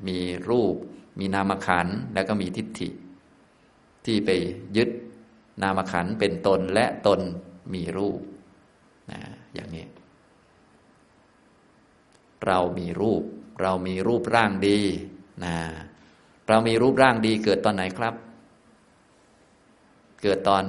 [0.08, 0.18] มี
[0.50, 0.74] รูป
[1.18, 2.88] มีนามขันแล้วก็มีทิฏฐิ
[4.04, 4.30] ที่ไป
[4.76, 4.90] ยึด
[5.62, 7.20] นามขันเป็นตนและตน
[7.74, 8.20] มีรูป
[9.10, 9.20] นะ
[9.54, 9.84] อย่างนี้
[12.46, 13.22] เรามีรูป
[13.62, 14.78] เรามีรูปร่างดี
[15.44, 15.56] นะ
[16.48, 18.14] เรามีรูปร่างดีเกิดตอนไหนครับ
[20.22, 20.62] เกิดตอน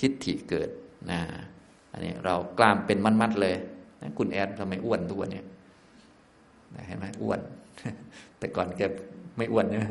[0.00, 0.68] ทิฏฐิเกิด
[1.10, 1.20] นะ
[1.92, 3.56] อันนี้เรากล้ามเป็นมัดๆเลย
[4.18, 5.46] คุณแอดทำไมอ้วนทุกวันเนี่ย
[6.86, 7.40] เห็นไหมอ้วน
[8.38, 8.82] แต่ก่อนแก
[9.36, 9.82] ไม่อ้วนเนี่ย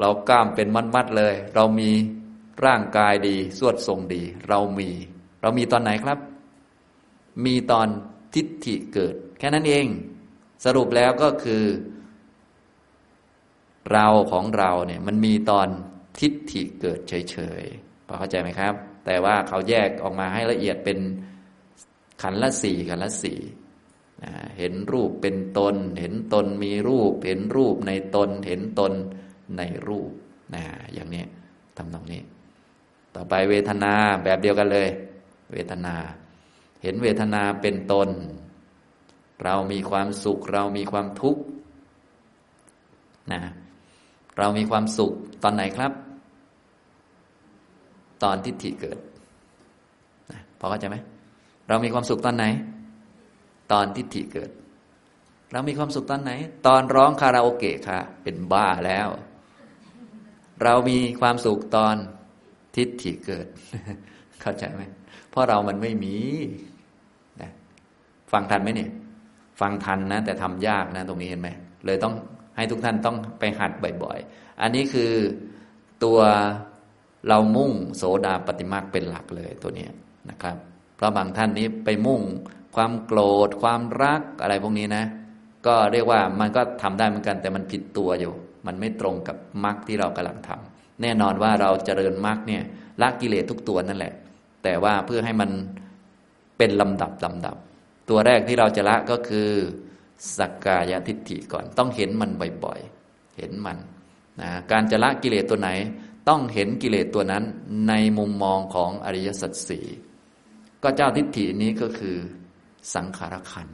[0.00, 1.90] เรากล้ามเป็นมัดๆเลย เรามี
[2.64, 4.90] ร่างกายดี สวดทรงดี เรามี
[5.42, 6.18] เรามีตอนไหนครับ
[7.44, 7.88] มีตอน
[8.34, 9.86] ทิฏฐิเกิด แค่นั้นเอง
[10.64, 11.64] สรุปแล้วก็คือ
[13.92, 15.68] เราของเราเนี่ย มันมีตอน
[16.20, 18.74] ทิฏฐิเกิดเฉยๆพอเข้าใจไหมครับ
[19.06, 20.98] แต่ว่าเขาแยกออกมาให้ละเอียดเป็น
[22.22, 23.38] ขันละสี่ขันละสี่
[24.58, 28.92] เห็นรูปเป็นตน เห็นตนมีรูป เห็นรูปในตน เห็นตน
[29.56, 30.10] ในรูป
[30.54, 30.64] นะ
[30.94, 31.24] อย่างนี้
[31.76, 32.22] ทำตรงนี้
[33.14, 33.94] ต่อไปเวทนา
[34.24, 34.88] แบบเดียวกันเลย
[35.52, 35.94] เวทนา
[36.82, 38.08] เห็นเวทนาเป็นตน
[39.44, 41.42] เรามีความสุข เรามีความทุกข์
[43.32, 43.40] นะ
[44.38, 45.12] เรามีความสุข
[45.42, 45.92] ตอนไหนครับ
[48.22, 48.98] ตอนทิฏฐิเกิด
[50.58, 50.96] พอเข้าใจไหม
[51.68, 52.44] เรามีความสุขตอนไหน
[53.72, 54.50] ตอนทิฏฐิเกิด
[55.52, 56.32] เรามีความสุขตอนไหน
[56.66, 59.08] ตอนร้องคาราโอเกะค่ะ เป็นบ้าแล้ว
[60.62, 61.96] เรามีความสุขตอน
[62.76, 63.46] ทิฏฐิเกิด
[64.40, 64.82] เข้าใจไหม
[65.30, 66.16] เพราะเรามันไม่มี
[67.40, 67.50] นะ
[68.32, 68.90] ฟังทันไหมเนี่ย
[69.60, 71.48] ฟังทันนะ แต่ทำยากนะ ตรงนี้เห็นไหม
[71.86, 72.14] เลยต้อง
[72.56, 75.12] ให้ทุกท่านต้องไปหัดบ่อยๆ อันนี้คือ
[76.04, 76.18] ตัว
[77.28, 79.86] เรามุ่งโสดาปฏิมาเป็นหลักเลยตัวนี้
[80.30, 80.56] นะครับ
[80.96, 82.20] เพราะบางท่านนี้ไปมุ่ง
[82.76, 85.04] ความโกรธ ความรักอะไรพวกนี้นะ
[85.66, 88.32] ก็เรียกว่ามันก็ทำได้เหมือนกัน แต่มันผิดตัวอยู่
[88.66, 92.62] มันไม่ตรงกับมรรคที่เรากำลังทำแน่นอนว่าเราเจริญมรรคเนี่ย
[93.00, 94.12] ละกิเลสทุกตัวนั่นแหละ
[94.64, 95.50] แต่ว่าเพื่อให้มัน
[96.58, 97.56] เป็นลำดับลำดับ
[98.08, 99.48] ตัวแรกที่เราจะละก็คือ
[100.36, 102.30] สักกายทิฏฐิก่อน ต้องเห็นมัน
[102.64, 103.78] บ่อยๆ เห็นมัน
[104.40, 105.70] นะการจะละกิเลสตัวไหน
[106.28, 107.44] ต้องเห็นกิเลสตัวนั้น
[107.88, 109.86] ในมุมมองของอริยสัจสี่
[110.82, 112.16] ก็เจ้าทิฏฐินี้ก็คือ
[112.94, 113.68] สังขารขัน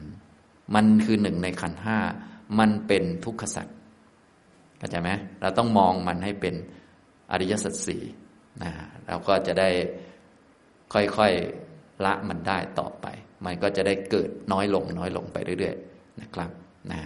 [0.75, 1.97] มันคือหนึ่งในขันห้า
[2.59, 3.67] มันเป็นทุกขสัจ
[4.77, 5.09] เข้าใจไหม
[5.41, 6.55] เราต้องมองมันให้เป็น
[7.31, 8.03] อริยสัจสี่
[8.63, 8.71] นะ
[9.07, 9.69] เราก็จะได้
[10.93, 13.05] ค่อยๆละมันได้ต่อไป
[13.45, 16.51] มันก็จะได้เกิดน้อยลงน้อยลงไปเรื่อยๆนะครับ
[16.91, 17.01] นะ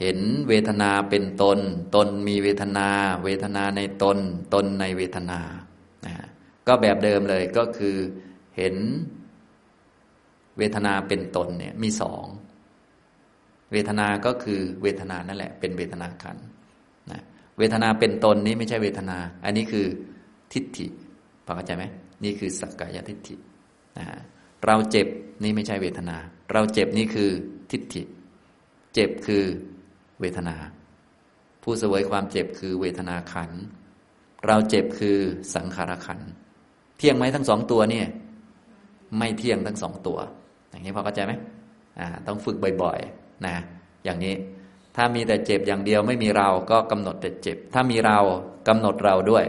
[0.00, 0.18] เห็น
[0.48, 1.58] เวทนาเป็นตน
[1.94, 2.88] ตนมีเวทนา
[3.24, 4.18] เวทนาในตน
[4.54, 5.40] ตนในเวทนา
[6.06, 6.14] นะ
[6.66, 7.96] ก็แบบเดิมเลยก็คือ
[8.56, 8.74] เห็น
[10.60, 12.24] เวทนาเป็นตนเนี่ยมีสอง
[13.72, 16.36] เวทนา ก็คือเวทนานั่นแหละ เป็นเวทนาขัน
[17.10, 17.22] นะ
[17.58, 19.86] เวทนาเป็นตนนี้ไม่ใช่เวทนา อันนี้คือ
[20.52, 20.86] ทิฏฐิ
[21.44, 21.84] พอเข้าใจไหม
[22.24, 23.34] นี่คือสักกายทิฏฐิ
[23.98, 24.06] นะ
[24.66, 25.06] เราเจ็บ
[25.42, 26.16] นี่ไม่ใช่เวทนา
[26.52, 27.30] เราเจ็บนี่คือ
[27.70, 28.02] ทิฏฐิ
[28.94, 29.44] เจ็บคือ
[30.20, 30.56] เวทนา
[31.62, 33.50] ผู้เสวยความเจ็บคือเวทนาขัน
[34.46, 35.18] เราเจ็บคือ
[35.54, 36.20] สังขารขัน
[36.98, 38.06] เที่ยงไหมทั้งสองตัวเนี่ย
[39.18, 40.18] ไม่เที่ยงทั้งสองตัว
[40.70, 41.32] อย่างนี้พอเข้าใจไหม
[42.26, 43.54] ต้องฝึกบ่อยๆนะ
[44.04, 44.34] อย่างนี้
[44.96, 48.18] ถ้ามีแต่เจ็บอย่างเดียวไม่มีเราก็กำหนดแต่เจ็บ ถ้ามีเรา
[48.68, 49.44] กำหนดเราด้วย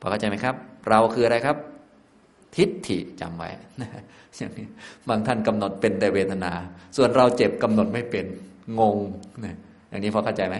[0.00, 0.54] พอเข้าใจไหมครับ
[0.88, 1.56] เราคืออะไรครับ
[2.56, 3.48] ทิฏฐิจำไว้
[4.36, 4.66] อย่างนี้
[5.08, 6.52] บางท่านกำหนดเป็นแต่เวทนา
[6.96, 8.26] ส่วนเราเจ็บกำหนดไม่เป็น
[8.80, 8.96] งง
[9.44, 9.56] นะ
[9.88, 10.56] อย่างนี้พอเข้าใจไหม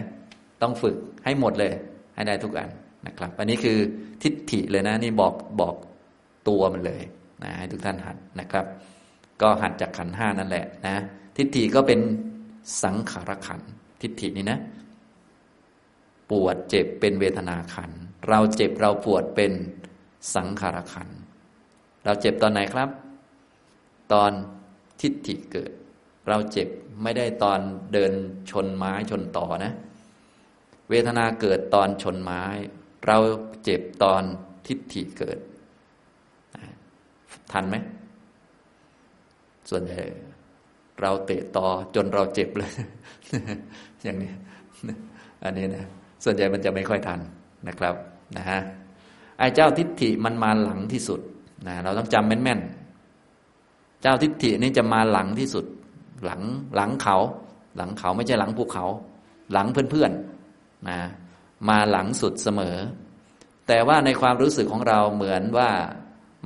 [0.61, 0.95] ต้องฝึก
[1.25, 1.71] ให้หมดเลย
[2.15, 2.69] ให้ได้ทุกอัน
[3.07, 3.77] นะครับ อันนี้คือ
[4.23, 5.75] ทิฏฐิเลยนะ นี่บอกบอก
[6.47, 7.01] ตัวมันเลย
[7.43, 8.65] นะให้ทุกท่านหัดนะครับ
[9.41, 10.97] ก็หัดจากขันห้านั่นแหละนะ
[11.37, 11.99] ทิฏฐิก็เป็น
[12.83, 13.61] สังขารขัน
[14.01, 14.59] ทิฏฐินี่นะ
[16.29, 17.91] ปวดเจ็บเป็นเวทนาขัน
[18.29, 19.51] เราเจ็บเราปวดเป็น
[20.35, 21.09] สังขารขัน
[22.03, 22.89] เราเจ็บตอนไหนครับ
[24.13, 24.31] ตอน
[25.01, 25.71] ทิฏฐิเกิด
[26.27, 26.67] เราเจ็บ
[27.03, 27.59] ไม่ได้ตอน
[27.93, 28.11] เดิน
[28.49, 29.73] ชนไม้ชนต่อนะ
[30.89, 32.43] เวทนาเกิดตอนชนไม้
[33.07, 33.17] เรา
[33.63, 34.23] เจ็บตอน
[34.67, 35.37] ทิฏฐิเกิด
[37.51, 37.75] ทันไหม
[39.69, 40.01] ส่วนใหญ่
[41.01, 42.71] เราเตะต่อจนเราเจ็บเลย
[44.03, 44.31] อย่างนี้
[45.43, 45.85] อันนี้นะ
[46.23, 47.19] ส่วนใหญ่มันจะไม่ค่อยทัน
[47.67, 47.95] นะครับ
[48.37, 48.59] นะฮะ
[49.39, 51.19] ไอ้เจ้าทิฏฐิมันมาหลังที่สุด
[51.67, 55.65] นะเราต้องจำแม่นๆเจ้าทิฏฐินี่จะมาหลังที่สุด
[56.25, 56.41] หลัง
[56.75, 57.17] หลังเขา
[57.77, 58.85] หลังเขาไม่ใช่หลังภูเขา
[59.51, 60.99] หลังเพื่อนๆนะ
[61.69, 62.75] มาหลังสุดเสมอ
[63.67, 65.69] แต่ว่าในความรู้สึกของเราเหมือนว่า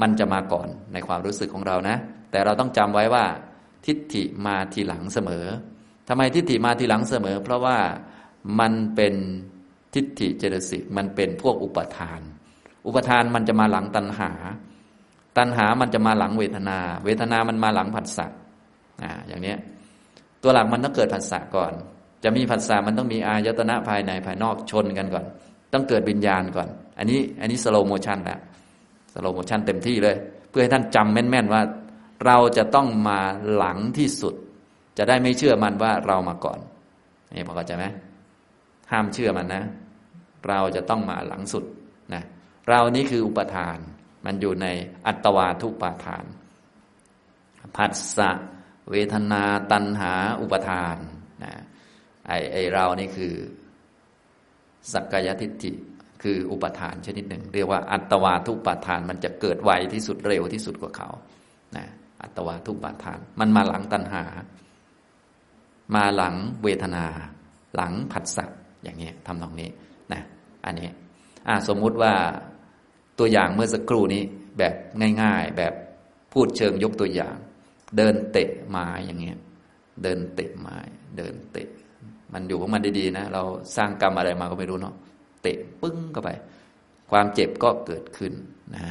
[0.02, 1.98] มันจะมาก่อนในความรู้สึกของเรานะ
[2.32, 3.26] แต่เราต้องจำไว้ว่า
[3.86, 5.46] ทิฏฐิมาทีหลังเสมอ
[6.08, 7.78] ทำไมทิฏฐิมาทีหลังเสมอ เพราะว่า
[8.60, 9.14] มันเป็น
[9.94, 12.22] ทิฏฐิเจตสิกมันเป็นพวกอุปทาน
[12.86, 14.32] อุปทานมันจะมาหลังตัณหา
[15.38, 18.28] ตัณหามันจะมาหลังเวทนา เวทนามันมาหลังผัสสะ
[19.04, 19.58] อ่าอย่างเนี้ย
[20.42, 21.74] ตัวหลักมันต้องเกิดผัสสะก่อน
[22.24, 25.26] จะมีผัสสะมันต้องมีอายตนะภายในภายนอกชนกันก่อน
[25.74, 26.68] ต้องเกิดวิญญาณก่อน
[26.98, 28.40] อันนี้อันนี้ slow motion แล้ว
[29.14, 30.16] slow motion เต็มที่เลย
[30.50, 31.62] เพื่อให้ท่านจำแม่นๆว่า
[32.26, 33.20] เราจะต้องมา
[33.56, 34.36] หลังที่สุด
[34.98, 36.60] จะได้ไม่เชื่อมันว่าเรามาก่อน
[37.36, 37.86] นี่พอเข้าใจไหม
[38.92, 39.64] ห้ามเชื่อมันนะ
[40.48, 41.64] เราจะต้องมาหลังสุด
[42.14, 42.24] นะ
[42.70, 43.78] เรานี้คืออุปทาน
[44.26, 44.68] มันอยู่ใน
[45.08, 46.26] อัตวาทุปาทาน
[47.76, 48.32] ผัสสะ
[48.92, 50.96] เวทนาตัณหาอุปทาน
[51.44, 51.54] นะ
[52.28, 53.34] ไอไอเรานี่คือ
[54.94, 55.72] สักกายทิฏฐิ
[56.24, 61.10] คืออุปทานชนิดหนึ่ง เรียกว่าอัตวาทุปาทานมันจะเกิดไวที่สุดเร็วที่สุดกว่าเขา
[61.78, 61.86] นะ
[62.22, 64.24] อัตวาทุปาทาน มันมาหลังตัณหา
[65.96, 67.06] มาหลังเวทนา
[67.76, 68.46] หลังผัสสะ
[68.84, 69.70] อย่างนี้ทำตรงนี้
[70.14, 70.22] นะ
[70.66, 70.90] อันนี้
[71.48, 72.14] อ่าสมมุติว่า
[73.20, 74.24] ตัวอย่างเมื่อสักครู่นี้
[74.58, 74.74] แบบ
[75.22, 75.74] ง่าย ๆ แบบ
[76.34, 77.36] พูดเชิงยกตัวอย่าง
[77.98, 79.38] เดินเตะไม้อย่างเงี้ย
[80.04, 80.78] เดินเตะไม้
[81.18, 81.68] เดินเตะ
[82.34, 83.44] มันอยู่ของมันดีๆนะเรา
[83.78, 84.96] สร้างกรรมอะไรมาก็ไม่รู้เนาะ
[85.42, 86.30] เตะปึ้งเข้าไป
[87.12, 88.34] ความเจ็บก็เกิดขึ้น
[88.76, 88.88] นะ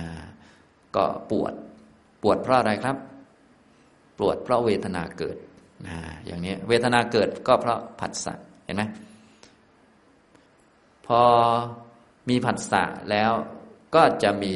[0.96, 1.52] ก็ปวด
[2.22, 2.96] ปวดเพราะอะไรครับ
[4.18, 5.36] ปวดเพราะเวทนาเกิด
[5.86, 8.82] นะอย่างนี้เวทนาเกิดก็เพราะผัสสะเห็นไหม
[11.06, 11.22] พอ
[12.28, 13.32] มีผัสสะแล้ว
[13.94, 14.54] ก็จะมี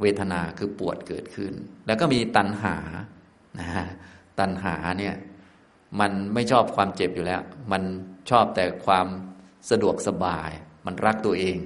[0.00, 1.52] เวทนาคือปวดเกิดขึ้น
[1.86, 2.76] แล้วก็มีตัณหา
[3.60, 3.68] นะ
[4.40, 5.14] ตัณหาเนี่ย
[6.00, 7.82] มันไม่ชอบความเจ็บอยู่แล้ว มัน
[8.30, 9.06] ชอบแต่ความ
[9.70, 10.50] สะดวกสบาย
[10.86, 11.56] มันรักตัวเอง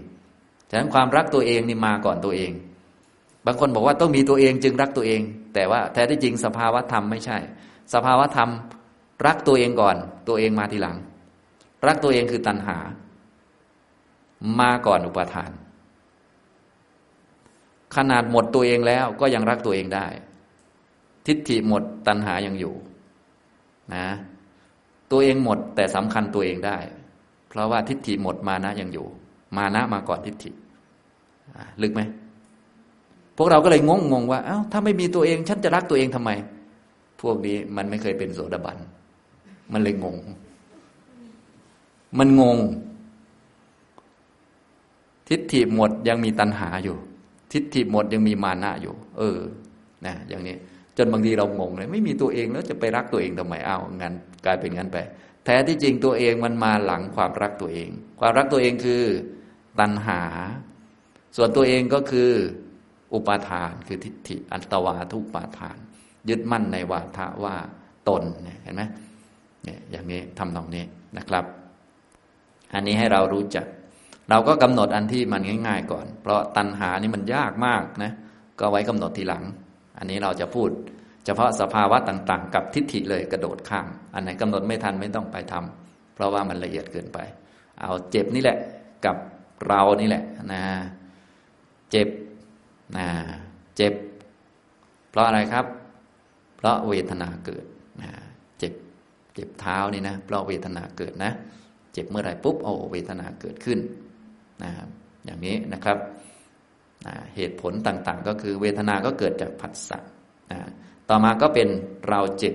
[0.70, 2.53] ฉะนั้นความรักตัวเองนี่มาก่อนตัวเอง
[3.47, 5.20] บางคนบอกว่าต้องมีตัวเองจึงรักตัวเอง
[5.55, 7.38] แต่ว่าแท้ที่จริงสภาวะธรรมไม่ใช่
[7.94, 8.51] สภาวะธรรม
[9.26, 9.97] รักตัวเองก่อน
[10.28, 10.97] ตัวเองมาทีหลัง
[11.86, 12.78] รักตัวเองคือตัณหา
[14.61, 15.51] มาก่อนอุปาทาน
[17.97, 20.07] ขนาดหมดตัวเองแล้วก็ยังรักตัวเองได้
[21.26, 22.74] ทิฏฐิหมดตัณหายังอยู่
[23.94, 24.07] นะ
[25.11, 26.78] ตัวเองหมดแต่สำคัญตัวเองได้
[27.49, 29.07] เพราะว่าทิฏฐิหมดมานะยังอยู่
[29.57, 30.51] มานะมาก่อนทิฏฐิ
[31.82, 32.01] ลึกไหม
[33.37, 36.30] พวกเราก็เลยงงงงว่าเอา้าถ้าไม่มีตัวเอง ฉันจะรักตัวเองทำไม
[37.20, 38.76] พวกนี้มันไม่เคยเป็นโสดาบัน
[39.72, 40.16] มันเลยงง
[42.18, 42.59] มันงง
[45.28, 46.97] ทิฏฐิหมดยังมีตัณหาอยู่
[47.53, 49.39] ทิฏฐิหมดยังมีมานะอยู่ เออ
[50.07, 50.57] นะ อย่างนี้
[50.97, 54.14] จนบางทีเรางงเลยไม่มีตัวเองแล้วจะไปรักตัวเองทำไมเอางั้น
[54.45, 54.99] กลายเป็นงั้นไป
[55.45, 59.03] แท้ที่จริงตัวเองมันมาหลังความรักตัวเอง ความรักตัวเองคือ
[59.80, 60.20] ตัณหา
[61.37, 62.30] ส่วนตัวเองก็คือ
[63.14, 65.76] อุปาทานคือทิฏฐิอัตวาทุปาทาน
[66.28, 67.54] ยึดมั่นในวาทะว่า
[68.09, 68.22] ตน
[68.62, 68.82] เห็นไหม
[69.64, 70.84] เนี่ยอย่างนี้ทำตรงนี้
[71.18, 71.44] นะครับ
[72.74, 73.66] อันนี้ให้เรารู้จัก
[74.30, 78.12] เราก็กำหนดอันที่มันง่าย ๆ ก่อน เพราะตัณหานี่มันยากมากนะ
[78.61, 79.44] ก็ไว้กำหนดทีหลัง
[79.98, 80.70] อันนี้เราจะพูด
[81.24, 87.18] เฉพาะสภาวะต่าง ๆ กับทิฏฐิเลยกระโดดข้ามอันไหนกำหนดไม่ทันไม่ต้องไปทำเพราะว่ามันละเอียดเกินไป
[87.80, 88.59] เอาเจ็บนี่แหละ
[89.04, 89.16] กับ
[89.68, 90.62] เรานี่แหละนะ
[91.90, 92.09] เจ็บ
[92.97, 93.07] นะ
[93.76, 93.95] เจ็บ
[95.11, 95.66] เพราะอะไรครับ
[96.57, 97.64] เพราะเวทนาเกิด
[98.03, 98.11] นะ
[98.59, 98.72] เจ็บ
[99.34, 101.32] เจ็บเท้านี่นะ เพราะเวทนาเกิดนะ
[101.93, 103.78] เจ็บเมื่อไรปุ๊บโอ้เวทนาเกิดขึ้น
[104.62, 104.70] นะ
[105.24, 105.99] อย่างนี้นะครับ
[107.07, 109.99] นะเหตุผลต่างๆ ก็คือเวทนาก็เกิดจากผัสสะ
[110.53, 110.59] นะ
[111.09, 111.68] ต่อมาก็เป็น
[112.09, 112.55] เราเจ็บ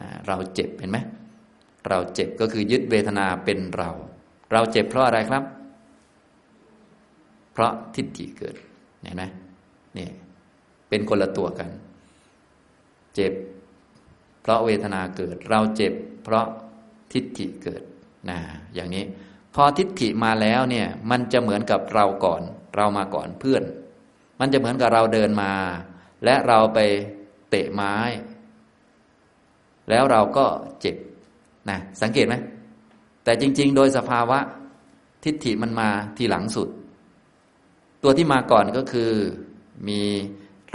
[0.00, 0.98] นะเราเจ็บเห็นไหม
[1.88, 3.90] เราเจ็บก็คือยึดเวทนาเป็นเรา
[4.52, 5.42] เราเจ็บเพราะอะไรครับ
[7.52, 8.56] เพราะทิฏฐิเกิด
[9.06, 9.24] เห็นไหม
[9.98, 10.08] นี่
[10.88, 11.70] เป็นคนละตัวกัน
[13.14, 13.32] เจ็บ
[14.42, 15.92] เพราะเวทนาเกิด เราเจ็บ
[16.24, 16.46] เพราะ
[17.12, 17.82] ทิฏฐิเกิด
[18.30, 18.38] นะ
[18.74, 19.04] อย่างนี้
[19.54, 22.42] พอทิฏฐิมาแล้วเนี่ยมันจะเหมือนกับเราก่อน
[22.76, 23.62] เรามาก่อนเพื่อน
[24.40, 25.52] มันจะเหมือนกับเราเดินมา
[26.24, 26.78] และเราไป
[27.50, 27.96] เตะไม้
[29.90, 30.46] แล้วเราก็
[30.80, 30.96] เจ็บ
[31.70, 32.34] นะสังเกตไหม
[33.24, 34.38] แต่จริง ๆ โดยสภาวะ
[35.24, 36.68] ทิฏฐิมันมาทีหลังสุด
[38.08, 39.12] ตัวที่มาก่อนก็คือ
[39.88, 40.02] มี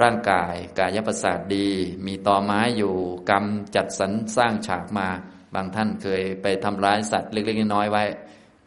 [0.02, 1.68] ร่างกายกายประสาทดี
[2.06, 2.94] มีตอไม้อยู่
[3.30, 5.08] กรรมจัดสรรสร้างฉากมา
[5.56, 8.04] บางท่านเคยไปทำร้ายสัตว์เล็กๆน้อยๆไว้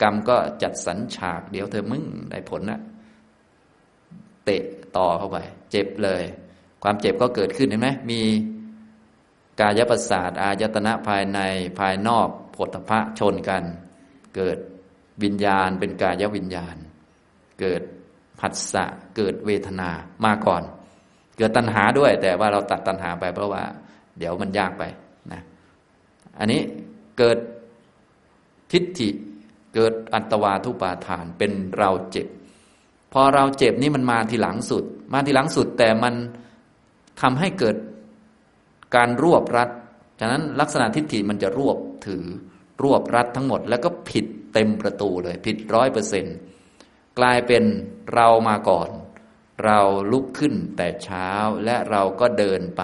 [0.03, 2.81] กรรมก็จัดสรรฉาก เดี๋ยวเธอมึงได้ผลนะ
[4.45, 4.62] เตะ
[4.97, 5.39] ต่อเข้าไป
[5.71, 6.23] เจ็บเลย
[6.83, 8.21] ความเจ็บก็เกิดขึ้นเห็นไหมมี
[9.61, 11.41] กายประสาทอายตนะภายใน
[11.79, 13.62] ภายนอกผลพระชนกัน
[14.37, 14.59] เกิด
[15.23, 16.77] วิญญาณเป็นกายวิญญาณ
[17.62, 17.83] เกิด
[18.45, 18.85] ผัสสะ
[19.17, 19.91] เกิดเวทนา
[20.25, 20.63] มาก่อน
[21.37, 23.63] เกิดตัณหาด้วย แต่ว่าเราตัดตัณหาไปเพราะว่า
[24.19, 24.85] เดี๋ยวมันยากไป
[25.33, 25.43] นะ
[26.39, 26.61] อันนี้
[27.19, 27.39] เกิด
[28.73, 29.09] ทิฏฐิ
[29.75, 32.27] เกิดอัตวาทุปาทานเป็นเราเจ็บ
[33.13, 36.15] พอเราเจ็บนี่มันมาทีหลังสุด มาทีหลังสุดแต่มัน
[37.21, 37.77] ทำให้เกิด
[38.97, 39.71] การรวบรัด
[40.21, 42.25] ฉะนั้นลักษณะทิฏฐิมันจะรวบถือ
[42.83, 46.37] รวบรัดทั้งหมด แล้วก็ผิดเต็มประตูเลย ผิดร้อยเปอร์เซ็นต์
[47.19, 47.65] กลายเป็น
[48.15, 48.91] เรามาก่อน
[49.65, 49.81] เรา
[50.12, 51.29] ลุกขึ้นแต่เช้า
[51.65, 52.83] และเราก็เดินไป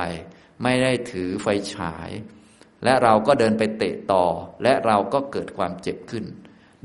[0.62, 2.11] ไม่ได้ถือไฟฉาย
[2.85, 4.24] และเราก็เดินไปเตะต่อ
[4.62, 6.24] และเราก็เกิดความเจ็บขึ้น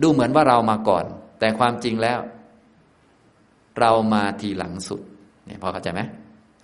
[0.01, 1.05] ดูเหมือนว่าเรามาก่อน
[1.39, 2.19] แต่ความจริงแล้ว
[3.79, 5.01] เรามาทีหลังสุด
[5.45, 6.01] เนี่ยพอเข้าใจไหม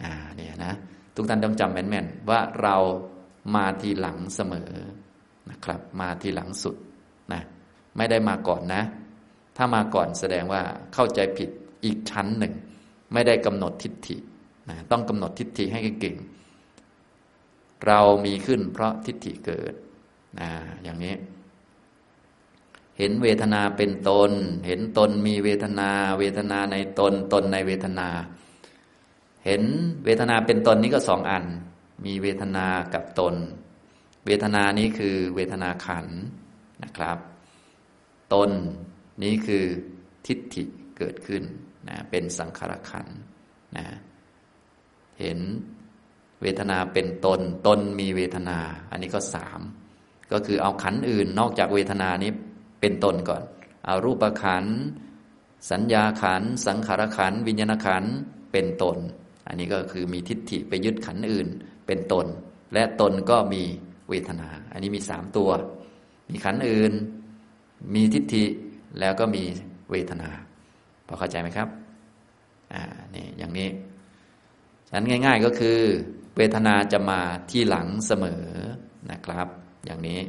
[0.03, 0.73] อ่าเนี่ยนะ
[1.15, 2.75] ทุกท่านต้องจำแม่นๆว่าเรา
[3.55, 4.71] มาทีหลังเสมอ
[5.49, 6.75] นะครับ มาทีหลังสุด
[7.33, 7.41] นะ
[7.97, 8.81] ไม่ได้มาก่อนนะ
[9.63, 10.61] ถ้ามาก่อนแสดงว่า
[10.93, 11.49] เข้าใจผิด
[11.85, 12.53] อีกชั้นหนึ่ง
[13.13, 14.17] ไม่ได้กำหนดทิฏฐิ
[14.69, 16.15] นะต้องกำหนดทิฏฐิให้เก่ง
[17.87, 19.73] เรามีขึ้นเพราะทิฏฐิเกิด
[20.39, 20.49] นะ
[20.83, 21.15] อย่างนี้
[22.97, 24.31] เห็นเวทนาเป็นตน
[24.67, 25.89] เห็นตนมีเวทนา
[26.19, 28.09] เวทนาในตน ตนในเวทนา
[29.45, 29.63] เห็น
[30.05, 31.45] เวทนาเป็นตนนี้ก็สองอัน
[32.05, 33.35] มีเวทนากับตน
[34.25, 36.07] เวทนานี้คือเวทนาขัน
[36.83, 37.17] นะครับ
[38.35, 38.51] ตน
[39.23, 39.65] นี้คือ
[40.27, 40.63] ทิฏฐิ
[40.97, 41.43] เกิดขึ้น
[41.87, 43.07] นะเป็นสังขารขัน
[43.77, 43.85] นะ
[45.19, 45.39] เห็น
[46.41, 48.59] เวทนาเป็นตน ตนมีเวทนา
[48.91, 49.59] อันนี้ก็สาม
[50.31, 52.31] ก็คือเอาขันอื่นนอกจากเวทนานี้
[52.81, 53.43] เป็นตนก่อน
[53.85, 54.65] เอารูปขัน
[55.71, 58.03] สัญญาขันสังขารขันวิญญาณขัน
[58.51, 58.97] เป็นตน
[59.47, 61.47] อันนี้ก็คือมีทิฏฐิไปยึดขันอื่น
[61.87, 62.25] เป็นตน
[62.73, 63.63] และตนก็มี
[64.09, 65.49] เวทนา อันนี้มีสามตัว
[66.29, 66.93] มีขันอื่น
[67.93, 68.45] มีทิฏฐิ
[68.99, 69.43] แล้วก็มี
[69.91, 70.29] เวทนา
[71.07, 71.67] พอเข้าใจไหมครับ
[72.73, 72.83] อ่า
[73.15, 73.69] นี่ อย่างนี้
[74.87, 75.79] ฉะนั้นง่าย ๆก็คือ
[76.37, 77.21] เวทนาจะมา
[77.51, 78.43] ที่หลังเสมอ
[79.11, 79.47] นะครับ
[79.85, 80.19] อย่างนี้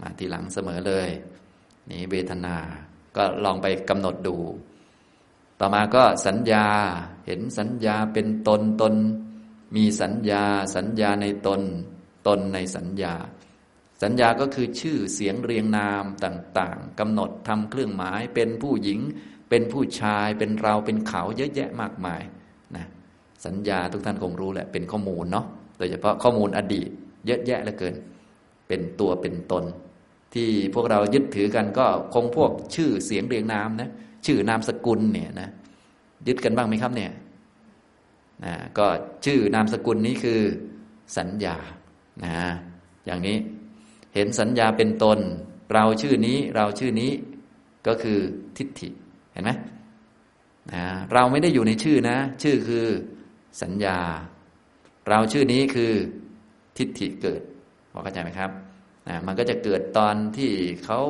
[0.00, 1.08] มาที่หลังเสมอเลย
[1.90, 2.56] นี่เวทนา
[3.16, 4.36] ก็ลองไปกำหนดดู
[5.60, 6.66] ต่อมาก็สัญญา
[7.26, 8.94] เห็นสัญญาเป็นตนตน
[9.76, 10.44] มีสัญญา
[10.76, 11.60] สัญญาในตน
[12.26, 13.14] ตนในสัญญา
[14.02, 19.00] สัญญาก็คือชื่อเสียงเรียงนามต่างๆกำหนดทำเครื่องหมายเป็นผู้หญิง
[19.50, 22.22] เป็นผู้ชายเป็นเราเป็นเขาเยอะแยะมากมาย
[22.76, 22.86] นะ
[23.46, 25.46] สัญญาทุกท่านคงรู้แหละเป็นข้อมูลเนาะ
[25.78, 26.90] โดยเฉพาะข้อมูลอดีต
[27.26, 27.94] เยอะแยะเหลือเกิน
[28.68, 29.64] เป็นตัวเป็นตน
[30.34, 33.90] ที่พวกเรายึดถือกันก็คงพวกชื่อเสียงเรียงนามนะ
[34.26, 35.48] ชื่อนามสกุลเนี่ยนะ
[36.26, 37.12] ยึดกันบ้างไหมครับเนี่ย
[38.44, 38.86] นะก็
[39.26, 40.40] ชื่อนามสกุลนี้คือ
[41.16, 41.56] สัญญา
[42.24, 42.34] นะ
[43.06, 43.36] อย่างนี้
[44.18, 45.18] เห็นสัญญาเป็นตน
[45.74, 47.10] เราชื่อนี้เราชื่อนี้
[47.86, 48.18] ก็คือ
[48.56, 48.88] ทิฏฐิ
[49.32, 49.50] เห็นไหม
[50.72, 52.86] นะเราไม่ได้อยู่ในชื่อนะ ชื่อคือ
[53.62, 53.98] สัญญา
[55.08, 55.92] เราชื่อนี้คือ
[56.78, 57.40] ทิฏฐิเกิด
[57.92, 58.50] พอเข้าใจไหมครับ
[59.08, 60.52] นะมันก็จะเกิดตอนที่
[60.84, 61.00] เขา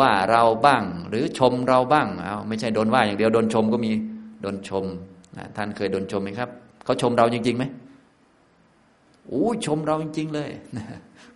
[0.00, 3.92] ว่าเราบ้าง หรือชมเราบ้างเอาไม่ใช่โดนว่าอย่างเดียวโดนชมก็มี
[4.42, 4.84] โดนชม
[5.36, 6.48] นะท่านเคยโดนชมไหมครับ
[6.84, 7.64] เขาชมเราจริงๆไหม
[9.28, 10.50] โอ้ชมเราจริง ๆ เลย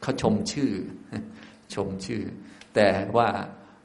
[0.03, 0.72] เขาชมชื่อ
[1.74, 2.22] ชมชื่อ
[2.74, 3.28] แต่ว่า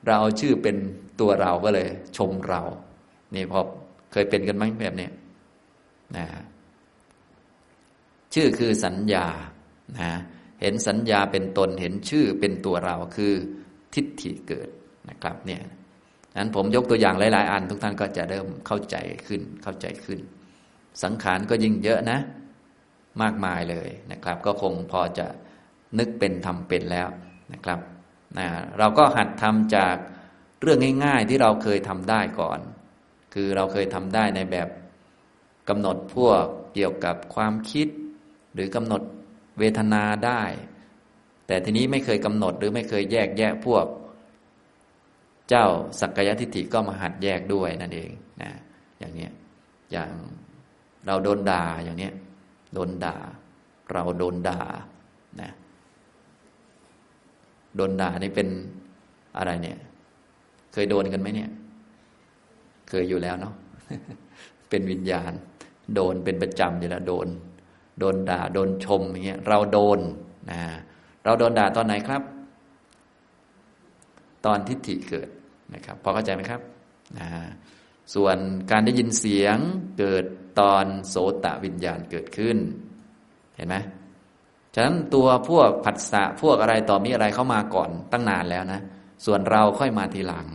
[0.05, 0.77] เราเอาชื่อเป็น
[1.19, 2.61] ตัวเราก็เลย ชมเรา
[3.35, 3.59] นี่พอ
[4.11, 5.09] เคยเป็นกันไหมแบบนี้
[6.17, 6.25] นะ
[8.33, 9.27] ชื่อคือสัญญา
[9.99, 10.11] นะ
[10.61, 13.33] เห็นสัญญาเป็นตนเห็นชื่อเป็นตัวเราคือ
[13.93, 14.69] ทิฏฐิเกิด
[15.09, 15.61] นะครับเนี่ย
[16.37, 18.95] นั้นผมยกตัวอย่างหลาย ๆ อัน ทุกท่านก็จะเริ่มเข้าใจ
[19.27, 20.19] ขึ้นเข้าใจขึ้น
[21.03, 22.19] สังขารก็ยิ่งเยอะนะ
[23.21, 25.27] มากมายเลยนะครับ ก็คงพอจะ
[25.99, 27.09] นึกเป็นทำเป็นแล้ว
[27.53, 27.79] นะครับ
[28.37, 28.47] นะ
[28.79, 29.95] เราก็หัดทำจาก
[30.61, 32.59] เรื่องง่าย ๆที่เราเคยทำได้ก่อน
[33.33, 34.67] คือเราเคยทำได้ในแบบ
[35.69, 37.87] กำหนดพวกเกี่ยวกับความคิด
[38.53, 39.01] หรือกำหนด
[39.59, 40.43] เวทนาได้
[41.47, 43.85] แต่ทีนี้ไม่เคยกำหนดหรือไม่เคยแยกแยะพวก
[45.49, 45.65] เจ้า
[45.99, 48.51] สักกายทิฏฐิก็มาหัดแยกด้วยนั่นเองนะ
[48.99, 49.29] อย่างนี้
[49.91, 50.11] อย่าง
[51.07, 52.09] เราโดนด่าอย่างนี้
[52.73, 53.17] โดนด่า
[53.91, 54.61] เราโดนด่า
[55.41, 55.51] นะ
[57.75, 58.47] โดนด่านี่เป็น
[59.37, 59.77] อะไรเนี่ย
[60.73, 61.49] เคยโดนกันไหมเนี่ย
[62.89, 63.53] เคยอยู่แล้วเนาะ
[64.69, 65.31] เป็นวิญญาณ
[65.95, 67.27] โดนเป็นประจำอยู่แล้วโดน
[67.99, 69.99] โดนด่า โดนชมอย่างเงี้ยเราโดน
[70.51, 70.61] นะ
[71.23, 72.21] เราโดนด่าตอนไหนครับ
[74.45, 75.29] ตอนทิฏฐิเกิด
[75.73, 76.61] นะครับพอเข้าใจไหมครับ
[77.19, 77.27] นะ
[78.15, 78.37] ส่วน
[78.71, 79.57] การได้ยินเสียง
[79.97, 80.25] เกิด
[80.59, 82.57] ตอนโสตวิญญาณเกิดขึ้น
[83.55, 83.75] เห็นไหม
[84.73, 88.81] ฉะนั้นตัวพวกผัสสะพวกอะไรต่อมีอะไรเข้ามาก่อนตั้งนานแล้วนะ
[89.25, 90.47] ส่วนเราค่อยมาทีหลัง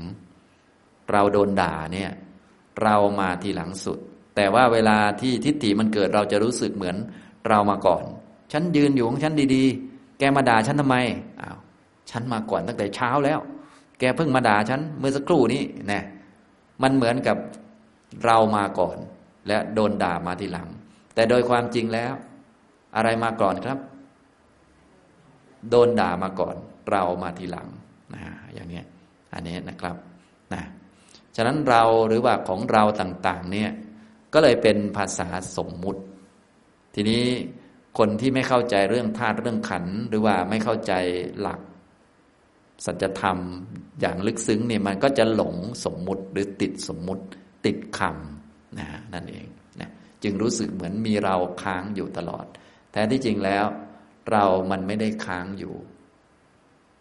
[1.13, 2.11] เราโดนด่าเนี่ย
[2.83, 3.99] เรามาทีหลังสุด
[4.37, 6.97] แต่ว่าเวลาที่ทิฏฐิมันเกิดเราจะรู้สึกเหมือน
[7.49, 8.05] เรามาก่อน
[8.53, 10.97] ฉันยืนอยู่ของฉันดีๆ แกมาด่าฉันทำไม
[11.41, 11.59] อ้าว
[12.11, 13.39] ฉันมาก่อนตั้งแต่เช้าแล้ว
[13.99, 15.63] แกเพิ่งมาด่าฉันเมื่อสักครู่นี้
[15.93, 16.05] นะ
[16.83, 17.37] มันเหมือนกับ
[18.25, 18.97] เรามาก่อน
[19.49, 20.69] และโดนด่ามาทีหลัง
[21.15, 22.13] แต่โดยความจริงแล้ว
[22.97, 23.79] อะไรมาก่อนครับ
[25.71, 26.57] โดนด่ามาก่อน
[26.91, 27.69] เรามาทีหลัง
[28.15, 28.23] นะ
[28.55, 28.83] อย่างนี้
[29.35, 29.97] อันนี้นะครับ
[30.55, 30.63] นะ
[31.37, 33.71] ฉะนั้นเราหรือว่าของเราต่างๆ เนี่ย
[34.35, 36.03] ก็เลยเป็นภาษาสมมุติ
[36.95, 37.23] ทีนี้
[37.99, 40.93] คนที่ไม่เข้าใจเรื่องธาตุเรื่องขันหรือว่าไม่เข้าใจ
[41.41, 41.61] หลัก
[42.87, 43.39] สัจธรรม
[44.01, 45.55] อย่างลึกซึ้งเนี่ยมันก็จะหลง
[45.85, 47.25] สมมุติหรือติดสมมุติ
[47.67, 49.47] ติดคำนะนั่นเอง
[49.81, 49.91] นะ
[50.23, 52.47] จึงรู้สึกเหมือนมีเราค้างอยู่ตลอด
[52.93, 53.65] แต่ที่จริงแล้ว
[54.33, 55.75] เรามันไม่ได้ค้างอยู่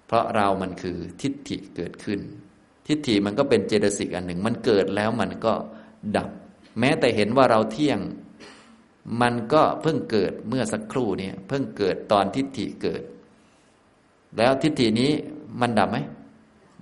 [0.08, 2.20] เพราะเรามันคือทิฏฐิเกิดขึ้น
[2.88, 5.54] ทิฏฐิมันก็เป็นเจตสิกอันหนึ่ง มันเกิดแล้วมันก็
[6.18, 6.30] ดับ
[6.80, 8.00] แม้แต่เห็นว่าเราเที่ยง
[9.22, 13.02] มันก็เพิ่งเกิดเมื่อสักครู่เนี่ยเพิ่งเกิดตอนทิฏฐิเกิด
[14.38, 15.12] แล้วทิฏฐินี้
[15.62, 15.98] มันดับไหม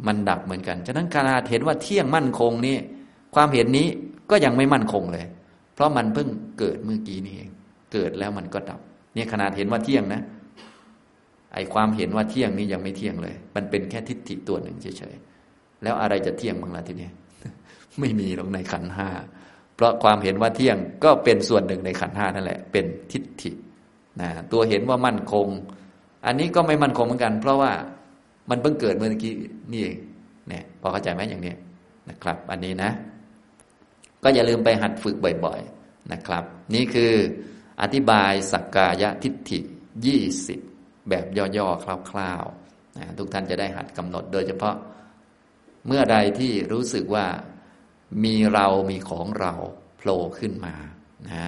[0.08, 2.78] มันดับเหมือนกัน ฉะนั้นการเห็นว่าเที่ยงมั่นคงนี่
[3.36, 3.88] ความเห็นนี้
[4.30, 5.26] ก็ยังไม่มั่นคงเลย
[5.74, 6.28] เพราะมันเพิ่ง
[6.60, 7.50] เกิดเมื่อกี้นี่เอง
[7.94, 8.80] เกิดแล้วมันก็ดับ
[9.14, 10.22] เนี่ยขนาดเห็นว่าเที่ยงนะ
[11.56, 17.10] ไอความเห็นว่าเที่ยงนี้ยังไม่เที่ยงเลย มันเป็นแค่ทิฏฐิตัวหนึ่งเฉยๆ แล้วอะไรจะเที่ยงบ้างล่ะทีนี้
[18.00, 19.10] ไม่มีหรอกในขันห้า
[19.76, 23.52] เพราะความเห็นว่าเที่ยงก็เป็นส่วนหนึ่งในขันห้านั่นแหละ เป็นทิฏฐิ
[24.22, 25.48] นะตัวเห็นว่ามั่นคง
[26.26, 27.72] อันนี้ก็ไม่มั่นคงเหมือนกัน เพราะว่า
[28.50, 29.34] มันเพิ่งเกิดเมื่อกี้
[29.72, 29.98] นี่เอง
[30.48, 31.54] เนี่ย พอเข้าใจไหมอย่างนี้
[32.10, 32.92] นะครับ อันนี้นะ
[34.24, 35.16] ก็อย่าลืมไปหัดฝึก
[35.46, 36.44] บ่อย ๆ นะครับ
[36.76, 37.14] นี่คือ
[37.82, 39.60] อธิบายสักกายทิฏฐิ
[40.06, 40.60] ยี่สิบ
[41.10, 41.26] แบบ
[41.58, 44.76] ย่อๆคร่าวๆนะทุกท่านจะได้หัดกำหนดโดยเฉพาะ
[45.88, 47.26] เมื่อใดที่รู้สึกว่า
[48.24, 49.54] มีเรามีของเรา
[49.98, 50.76] โผล่ขึ้นมา
[51.32, 51.48] นะ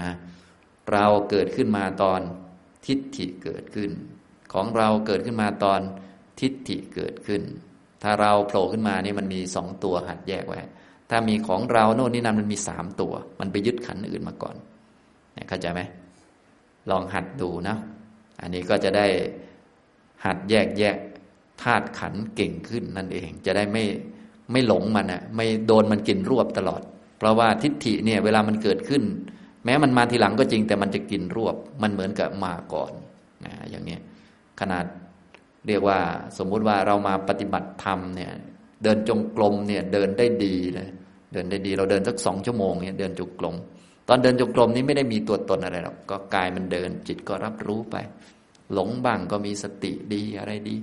[0.92, 2.22] เราเกิดขึ้นมาตอน
[2.86, 3.92] ทิฏฐิเกิดขึ้น
[4.54, 5.80] ของเราเกิดขึ้นมาตอน
[6.40, 7.42] ทิฏฐิเกิดขึ้น
[8.04, 10.60] ถ้าเราโผล่ขึ้นมานี่มันมีสองตัวหัดแยกไว้
[11.10, 14.56] ถ้ามีของเราโน่นนี่นั่นมันมีสามตัว มันไปยึดขันอื่นมาก่อน
[15.50, 15.82] เข้าใจไหม
[16.90, 17.78] ลองหัดดูนะ
[18.42, 19.08] อันนี้ก็จะได้
[20.28, 20.96] หัดแยกแยะ
[21.62, 23.84] ธาตุขันเก่งขึ้นนั่นเอง จะได้ไม่
[24.52, 26.82] ไม่หลงมันอะไม่โดนมันกินรวบตลอด
[27.18, 29.04] เพราะว่าทิฏฐิเนี่ยเวลามันเกิดขึ้น
[29.66, 32.92] แม้มันมาทีหลังก็จริง แต่มันจะกินรวบ มันเหมือนกับมาก่อน
[33.46, 33.98] นะอย่างนี้
[34.60, 34.86] ขนาด
[35.68, 36.00] เรียกว่า
[36.38, 38.32] สมมุติว่าเรามาปฏิบัติธรรมเนี่ย
[38.84, 40.90] เดินจงกรมเนี่ยเดินได้ดีเลย
[41.34, 43.56] เดินได้ดี เราเดินสักสองชั่วโมงเนี่ยเดินจงกรม
[44.08, 47.96] ตอนเดินจงกรมนี้ไม่ได้มีตัวตนอะไรหรอกก็กายมันเดินจิตก็รับรู้ไป
[48.74, 50.76] หลงบ้างก็มีสติดีอะไรดี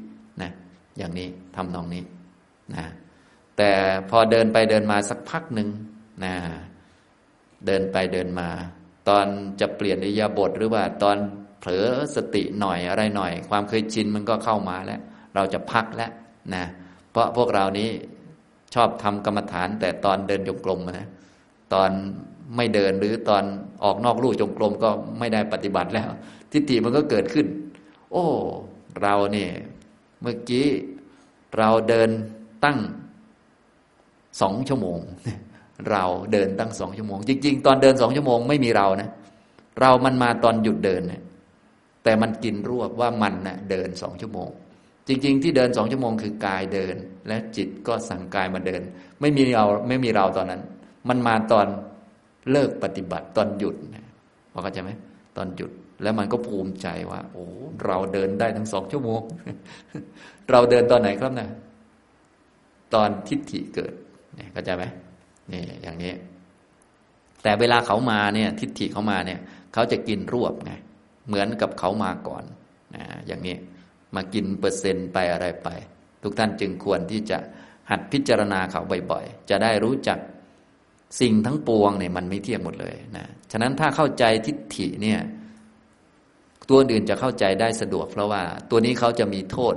[0.43, 0.51] นะ
[0.99, 2.05] อย่างนี้ทำนองนี้
[2.75, 2.85] นะ
[3.57, 3.71] แต่
[4.11, 5.69] พอเดินไปเดินมาสักพักหนึ่ง
[6.25, 6.35] นะ
[7.67, 8.49] เดินไปเดินมา
[9.09, 9.27] ตอน
[9.61, 11.17] จะเปลี่ยนอิยาบทหรือว่าตอน
[11.61, 11.87] เผลอ
[12.17, 15.01] สติหน่อยอะไรหน่อย ความเคยชินมันก็เข้ามาแล้ว
[15.35, 16.11] เราจะพักแล้ว
[16.55, 16.65] นะ
[17.11, 17.91] เพราะพวกเรานี้
[18.75, 21.09] ชอบทำกรรมฐานแต่ตอนเดินจงกรมนะ
[21.75, 21.91] ตอน
[22.57, 23.45] ไม่เดินหรือตอน
[23.85, 26.09] ออกนอกลู่จงกรมก็ไม่ได้ปฏิบัติแล้ว
[26.53, 27.47] ทิฏฐิมันก็เกิดขึ้น
[28.15, 28.27] โอ้
[29.03, 29.51] เราเนี่ย
[30.23, 30.67] เมื่อกี้
[31.59, 32.11] เราเดิน
[32.65, 32.79] ตั้ง
[34.41, 35.01] สองชั่วโมง
[35.91, 39.09] เราเดินตั้งสองชั่วโมง จริง ๆ ตอนเดินสองชั่วโมงไม่มีเรานะ
[39.81, 41.23] เรามันมาตอนหยุดเดินนะ
[42.05, 44.49] แต่มันกินรวบว่ามันนะ่ะเดินสองชั่วโมง
[45.09, 46.97] จริง ๆ ที่เดินสองชั่วโมงคือกายเดิน
[47.29, 48.83] และจิตก็สั่งกายมาเดิน
[49.21, 50.63] ไม่มีเราไม่มีเราตอนนั้น
[51.09, 51.67] มันมาตอน
[52.51, 53.77] เลิกปฏิบัติตอนหยุด
[54.53, 54.91] พอเข้าใจไหม
[55.37, 55.71] ตอนหยุด
[56.03, 57.47] แล้วมันก็ภูมิใจว่า โอ้
[57.87, 59.23] เราเดินได้ทั้งสองชั่วโมง
[60.51, 61.49] เราเดินตอนไหนครับนะ
[62.95, 63.93] ตอนทิฏฐิเกิด
[64.37, 64.85] เนี่ยเข้าใจไหม
[65.53, 66.13] นี่อย่างนี้
[67.43, 69.41] แต่เวลาเขามาเนี่ย ทิฏฐิเขามาเนี่ย
[69.75, 70.73] เขาจะกินรวบไง
[71.27, 72.45] เหมือนกับเขามาก่อน
[72.95, 73.57] นะอย่างนี้
[74.15, 75.69] มากินเปอร์เซ็นต์ไปอะไรไป
[76.23, 77.39] ทุกท่านจึงควรที่จะ
[77.91, 80.19] หัดพิจารณาเขาบ่อยๆ จะได้รู้จัก
[81.21, 85.21] สิ่งทั้งปวงเนี่ยมันไม่เที่ยงหมดเลยนะฉะนั้นถ้าเข้าใจทิฏฐิเนี่ย
[86.69, 89.75] ตัวอื่นจะเข้าใจได้สะดวก เพราะว่าตัวนี้เขาจะมีโทษ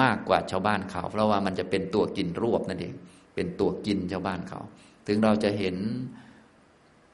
[0.00, 2.94] มากกว่าชาวบ้านเขา เพราะว่ามันจะเป็นตัวกินรวบนั่นเอง
[3.34, 4.60] เป็นตัวกินชาวบ้านเขา
[5.06, 5.76] ถึงเราจะเห็น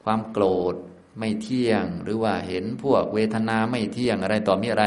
[0.03, 0.75] ความโกรธ
[1.19, 4.85] ไม่เที่ยง หรือว่าเห็นพวกเวทนาไม่เที่ยงอะไรต่อมีอะไร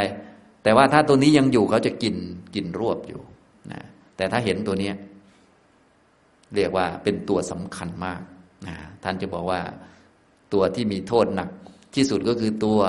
[0.62, 2.16] แต่ว่าถ้าตัวนี้ยังอยู่เขาจะกิน
[2.54, 3.20] กินรวบอยู่
[3.72, 3.82] นะ
[4.16, 4.90] แต่ถ้าเห็นตัวนี้
[6.54, 8.20] เรียกว่าเป็นตัวสำคัญมาก
[8.66, 9.60] นะท่านจะบอกว่า
[10.52, 11.50] ตัวที่มีโทษหนัก
[11.94, 12.80] ที่สุดก็คือตัว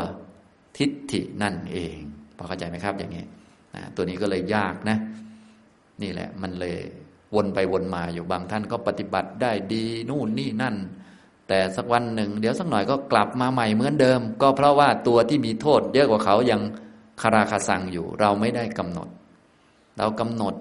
[0.78, 1.98] ทิฏฐินั่นเอง
[2.38, 3.24] พอเข้าใจไหมครับ อย่างนี้
[3.76, 4.98] นะตัวนี้ก็เลยยากนะ
[6.02, 6.78] นี่แหละ มันเลย
[7.36, 10.76] วนไปวนมาอยู่บางท่านก็ปฏิบัติได้ดีนู่นนี่นั่น
[11.48, 16.62] แต่สักวันหนึ่ง เดี๋ยวสักหน่อยก็กลับมาใหม่เหมือนเดิม ก็เพราะว่าตัวที่มีโทษ เยอะกว่าเขายัง
[17.22, 19.08] คาราคาสังอยู่ เราไม่ได้กำหนด
[19.98, 20.54] เรากำหนด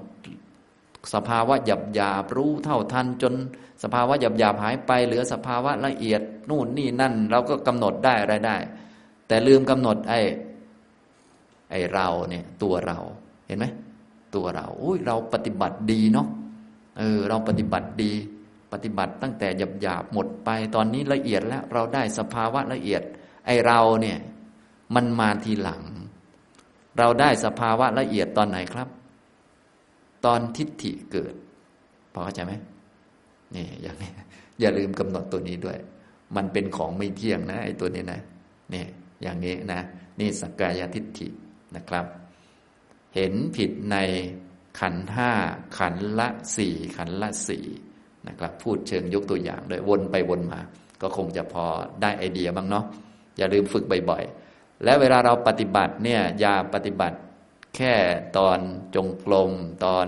[1.14, 3.34] สภาวะหยับหยาบรู้เท่าทันจน
[3.82, 6.20] สภาวะหยับหยาบหายไป เหลือสภาวะละเอียด
[6.50, 8.56] นู่นนี่นั่น เราก็กำหนดได้อะไรได้
[9.26, 10.20] แต่ลืมกำหนดไอ้
[11.70, 12.98] ไอ้เราเนี่ย ตัวเรา
[13.46, 13.66] เห็นไหม
[14.34, 16.28] ตัวเราอุ้ยเราปฏิบัติดีเนาะ
[16.98, 18.12] เออเราปฏิบัติดี
[18.72, 23.02] ปฏิบัติตั้งแต่หยาบหยาบหมดไปตอนนี้ละเอียดแล้ว เราได้สภาวะละเอียด
[23.46, 24.18] ไอ้เราเนี่ย
[24.94, 25.82] มันมาทีหลัง
[26.98, 28.88] เราได้สภาวะละเอียดตอนไหนครับ
[30.24, 31.34] ตอนทิฏฐิเกิด
[32.12, 32.52] พอเข้าใจไหม
[33.54, 34.10] นี่อย่างนี้
[34.60, 35.76] อย่าลืมกำหนดตัวนี้ด้วย
[36.36, 38.20] มันเป็นของไม่เที่ยงนะไอ้ตัวนี้นะ
[38.74, 38.84] นี่
[39.22, 39.80] อย่างนี้นะ
[40.20, 41.28] นี่สักกายทิฏฐิ
[41.76, 42.06] นะครับ
[43.14, 43.96] เห็นผิดใน
[44.80, 45.30] ขันห้า
[45.78, 47.64] ขันละสี่ขันละสี่
[48.28, 50.60] นะครับ พูดเชิงยกตัวอย่างโดยวนไปวนมา
[51.02, 51.64] ก็คงจะพอ
[52.02, 52.84] ได้ไอเดียบ้างเนาะ
[53.36, 57.18] อย่าลืมฝึกบ่อยๆ และเวลาเราปฏิบัติเนี่ยอย่าปฏิบัติ
[57.76, 57.94] แค่
[58.38, 58.58] ตอน
[58.94, 59.52] จงกรม
[59.84, 60.06] ตอน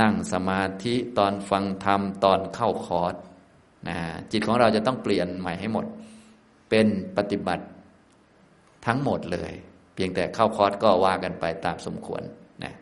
[0.00, 3.14] นั่งสมาธิตอนฟังธรรม ตอนเข้าคอร์ส
[3.88, 3.96] นะ
[4.32, 5.86] จิตของเราจะต้องเปลี่ยนใหม่ให้หมด
[6.70, 7.64] เป็นปฏิบัติ
[8.88, 9.52] ทั้งหมดเลย
[9.94, 12.22] เพียงแต่เข้าคอร์สก็ว่ากันไปตามสมควร
[12.64, 12.72] นะ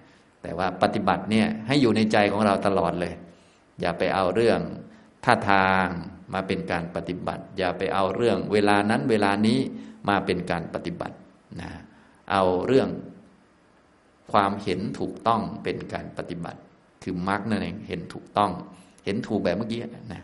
[0.43, 3.15] แต่ว่าปฏิบัติเนี่ยให้อยู่ในใจของเราตลอดเลย
[3.81, 4.61] อย่าไปเอาเรื่อง
[5.25, 5.87] ท่าทาง
[6.35, 9.59] มาเป็นการปฏิบัติ อย่าไปเอาเรื่องเวลานั้นเวลานี้
[10.09, 11.17] มาเป็นการปฏิบัติ
[11.61, 11.71] นะ
[12.31, 12.89] เอาเรื่อง
[14.33, 16.61] ความเห็นถูกต้องเป็นการปฏิบัติ
[17.03, 18.51] คือมรรคนั่นเองเห็นถูกต้อง
[19.05, 19.81] เห็นถูกแบบเมื่อกี้
[20.13, 20.23] นะ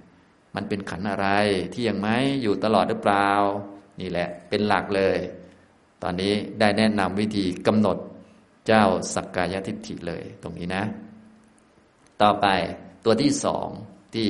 [0.54, 1.28] มันเป็นขันอะไร
[1.72, 2.08] ที่ยังไหม
[2.42, 3.28] อยู่ตลอดหรือเปล่า
[4.00, 5.18] นี่แหละ เป็นหลักเลย
[6.02, 7.98] ตอนนี้ได้แนะนำวิธีกำหนด
[8.66, 8.84] เจ้า
[9.14, 10.84] สักกายทิฏฐิเลยตรงนี้นะ
[12.22, 12.46] ต่อไป
[13.04, 13.68] ตัวที่สอง
[14.14, 14.28] ที่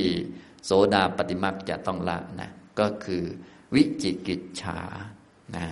[0.65, 3.23] โสดาปฏิมักจะต้องละนะก็คือ
[3.75, 4.79] วิจิกิจฉา
[5.55, 5.65] นะ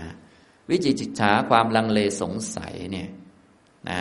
[0.69, 3.10] วิจิกิจฉาความลังเลสงสัยเนี่ย
[3.90, 3.99] นะ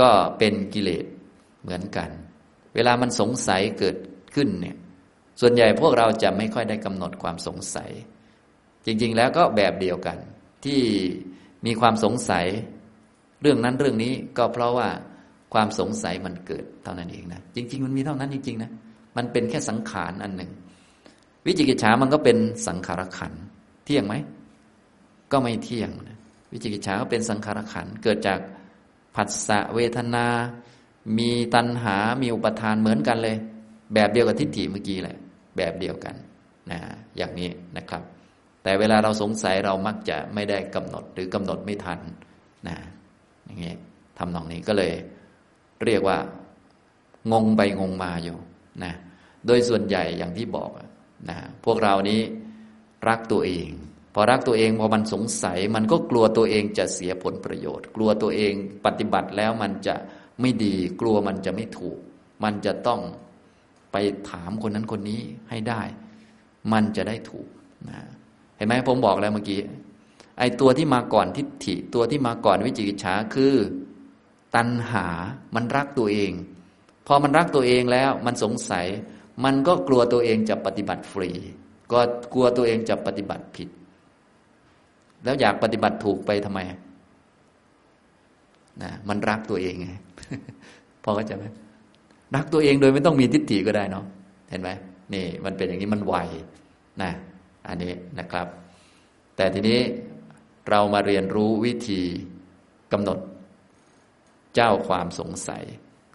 [0.00, 1.04] ก็เป็นกิเลส
[1.62, 2.10] เหมือนกัน
[2.74, 3.96] เวลามันสงสัยเกิด
[4.34, 4.76] ขึ้นเนี่ย
[5.40, 7.90] ส่วนใหญ่พวกเราจะไม่ค่อยได้กำหนดความสงสัย
[8.86, 10.18] จริง ๆ แล้วก็แบบเดียวกัน
[10.66, 10.82] ที่
[11.66, 12.46] มีความสงสัย
[13.42, 14.88] เรื่องนั้นเรื่องนี้ก็เพราะว่า
[15.54, 18.70] ความสงสัยมันเกิดเท่านั้นเองนะจริง ๆ มันมีเท่านั้นจริงๆนะ
[19.16, 20.50] มันเป็นแค่สังขารอันหนึ่ง
[21.46, 23.32] วิจิกิจฉามันก็เป็นสังขารขัน
[23.84, 24.14] เที่ยงไหม
[25.32, 26.18] ก็ไม่เที่ยงนะ
[26.52, 28.38] วิจิกิจฉาก็เป็นสังขารขันเกิดจาก
[29.14, 30.26] ผัสสะเวทนา
[31.18, 33.36] มีตัณหา มีอุปทานเหมือนกันเลย
[33.94, 35.16] แบบเดียวกับทิฏฐิเมื่อกี้แหละ
[35.56, 36.14] แบบเดียวกัน
[36.70, 36.78] นะ
[37.16, 38.02] อย่างนี้นะครับ
[38.66, 42.00] แต่เวลาเราสงสัยเรามักจะไม่ได้กำหนดหรือกำหนดไม่ทัน
[42.68, 42.76] นะ
[43.44, 43.76] อย่างนี้ย
[44.18, 44.92] ทำนองนี้ก็เลย
[45.84, 46.18] เรียกว่า
[47.32, 48.38] งงไปงงมาอยู่
[48.84, 48.92] นะ
[49.46, 50.70] โดยส่วนใหญ่อย่างที่บอก
[51.30, 52.20] นะพวกเรานี้
[53.08, 53.68] รักตัวเอง
[54.14, 58.52] พอรักตัวเองพอมันสงสัย มันก็กลัวตัวเองจะเสียผลประโยชน์ กลัวตัวเอง
[58.84, 59.94] ปฏิบัติแล้วมันจะ
[60.40, 61.98] ไม่ดี กลัวมันจะไม่ถูก
[62.44, 63.00] มันจะต้อง
[63.92, 63.96] ไป
[64.30, 65.20] ถามคนนั้นคนนี้
[65.50, 65.82] ให้ได้
[66.72, 67.48] มันจะได้ถูก
[67.90, 68.00] นะ
[68.56, 69.60] เห็นไหมผมบอกแล้วเมื่อกี้
[70.38, 73.54] ไอ้ตัวที่มาก่อนทิฏฐิ ตัวที่มาก่อนวิจิกิจฉาคือ
[74.54, 75.06] ตัณหา
[75.54, 76.32] มันรักตัวเอง
[77.06, 78.86] พอมันรักตัวเองแล้วมันสงสัย
[79.44, 81.30] มันก็กลัวตัวเองจะปฏิบัติฟรี
[81.92, 82.00] ก็
[82.32, 83.68] กลัวตัวเองจะปฏิบัติผิด
[85.24, 86.60] แล้วอยากปฏิบัติถูกไปทำไม
[88.82, 89.88] นะมันรักตัวเองไง
[91.02, 91.44] พอเข้าใจไหม
[92.34, 94.04] รักตัวเองโดยไม่ต้องมีทิฏฐิก็ได้เนาะ
[94.50, 94.70] เห็นไหม
[95.14, 96.14] นี่ มันเป็นอย่างนี้มันไว
[97.02, 97.10] นะ
[97.68, 98.46] อันนี้นะครับ
[99.36, 99.80] แต่ทีนี้
[100.70, 102.02] เรามาเรียนรู้วิธี
[102.92, 103.18] กำหนด
[104.54, 105.64] เจ้าความสงสัย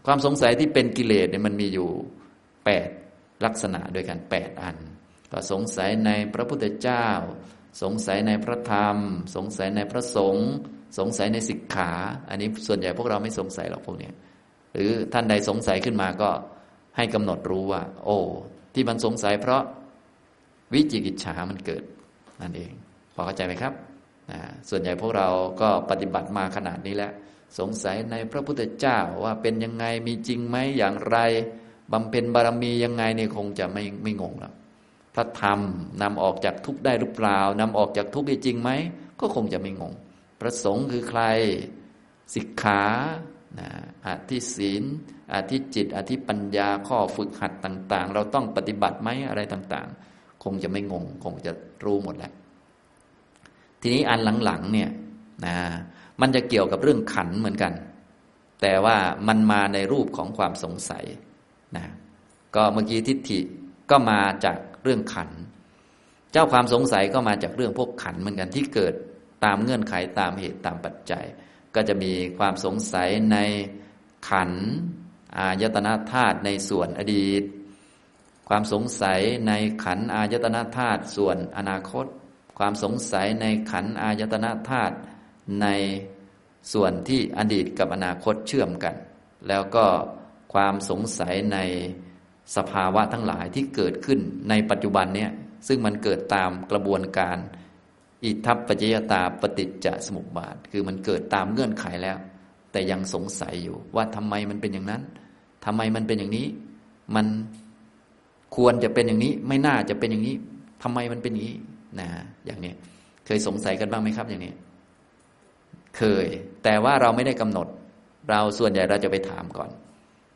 [0.05, 1.89] ความสงสัยที่เป็นกิเลสเนี่ยมันมีอยู่
[2.65, 2.89] แปด
[3.45, 4.77] ลักษณะด้วยกันแปดอัน
[5.31, 7.07] ก็สงสัยในพระพุทธเจ้า
[7.81, 8.97] สงสัยในพระธรรม
[9.35, 10.49] สงสัยในพระสงฆ์
[10.97, 11.91] สงสัยในสิกขา
[12.29, 14.11] อันนี้ส่วนใหญ่พวกเราไม่สงสัยหรอกพวกนี้
[14.73, 16.29] หรือท่านใดสงสัยขึ้นมาก็
[16.97, 18.17] ให้กำหนดรู้ว่า โอ้
[18.73, 19.63] ที่มันสงสัยเพราะ
[20.73, 21.83] วิจิกิจฉามันเกิด
[22.41, 22.71] นั่นเอง
[23.13, 23.73] พอเข้าใจไหมครับ
[24.69, 25.27] ส่วนใหญ่พวกเรา
[25.61, 27.13] ก็ปฏิบัติมาขนาดนี้แล้ว
[27.59, 31.17] สงสัยในพระพุทธเจ้าว่าเป็นยังไงมีจริงไหมอย่างไร
[31.91, 34.53] บำเพ็ญบารมียังไงเนี่ยคงจะไม่ไม่งงหรอก
[35.15, 35.59] พระธรรม
[36.01, 38.69] นำออกจากทุกได้หรือเปล่านำออกจากทุกได้จริงไหม
[39.19, 39.93] ก็คงจะไม่งง
[40.39, 41.21] พระสงฆ์คือใคร
[42.33, 42.81] สิกขา
[44.07, 44.83] อธิศีล
[45.33, 50.10] อธิจิต อธิปัญญาข้อฝึกหัดต่าง ๆ เราต้องปฏิบัติไหมอะไรต่าง ๆ
[50.43, 51.51] คงจะไม่งง คงจะ
[51.85, 52.31] รู้หมดแหละ
[53.81, 54.89] ทีนี้อันหลังๆเนี่ย
[55.45, 55.55] นะ
[56.21, 57.73] มันจะเกี่ยวกับเรื่องขันเหมือนกัน
[58.61, 58.97] แต่ว่า
[59.27, 61.05] มันมาในรูปของความสงสัย
[61.77, 61.85] นะ
[62.55, 63.39] ก็เมื่อกี้ทิฏฐิ
[63.91, 65.29] ก็มาจากเรื่องขัน
[66.31, 68.93] เจ้าความสงสัยก็มาจากเรื่องพวกขันเหมือนกันที่เกิด
[69.43, 71.25] ตามเงื่อนไขตามเหตุตามปัจจัย
[71.75, 73.37] ก็จะมีความสงสัยใน
[74.29, 74.51] ขัน
[75.37, 77.43] อายตนะธาตุในส่วนอดีต
[78.49, 79.53] ความสงสัยใน
[79.83, 82.05] ขันอายตนะธาตุส่วนอนาคต
[82.59, 84.95] ความสงสัยในขันอายตนะธาตุ
[85.61, 85.67] ใน
[86.73, 88.95] ส่วนที่อดีตกับอนาคตเชื่อมกัน
[89.47, 89.85] แล้วก็
[90.53, 91.57] ความสงสัยใน
[92.55, 94.19] สภาวะทั้งหลายที่เกิดขึ้น
[94.49, 95.31] ในปัจจุบันเนี่ย
[95.67, 97.37] ซึ่งมันเกิดตามกระบวนการ
[98.23, 102.17] อิทัปปัจจยตาปฏิจจสมุปบาท คือมันเกิดตามเงื่อนไขแล้ว
[102.71, 105.01] แต่ยังสงสัยอยู่ว่าทำไมมันเป็นอย่างนั้น
[105.65, 106.47] ทำไมมันเป็นอย่างนี้
[107.15, 107.27] มัน
[108.55, 110.35] ควรจะเป็นอย่างนี้ ไม่น่าจะเป็นอย่างนี้
[110.83, 111.57] ทำไมมันเป็นอย่างนี้
[111.99, 112.07] นะ
[112.45, 112.73] อย่างนี้
[113.25, 114.53] เคยสงสัยกันบ้างไหมครับ อย่างนี้
[115.97, 116.27] เคย
[116.63, 117.67] แต่ว่าเราไม่ได้กำหนด
[118.29, 119.69] เราส่วนใหญ่เราจะไปถามก่อน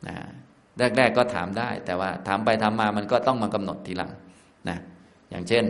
[0.08, 0.16] นะ
[0.78, 4.10] แรก ๆ ก็ถามได้ แต่ว่าถามไปถามมามันก็ต้องมากำหนดทีหลัง
[4.68, 4.78] นะ
[5.30, 5.64] อย่างเช่น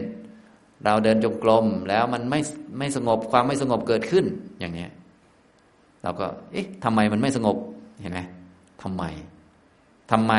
[0.85, 2.41] เราเดินจงกรมแล้วมันไม่
[2.79, 4.25] ไม่สงบความไม่สงบเกิดขึ้น
[4.61, 4.87] อย่างนี้
[6.03, 7.57] เราก็ เอ๊ะทำไมมันไม่สงบ
[8.01, 8.21] เห็นไหม
[8.83, 9.05] ทำไม
[10.11, 10.35] ทำไม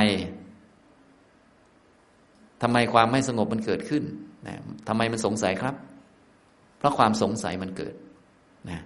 [2.62, 4.04] ทำไมความไม่สงบมันเกิดขึ้น
[4.48, 4.56] นะ
[4.88, 5.76] ทำไมมันสงสัยครับ
[6.78, 7.94] เพราะความสงสัยมันเกิด
[8.70, 8.80] นะ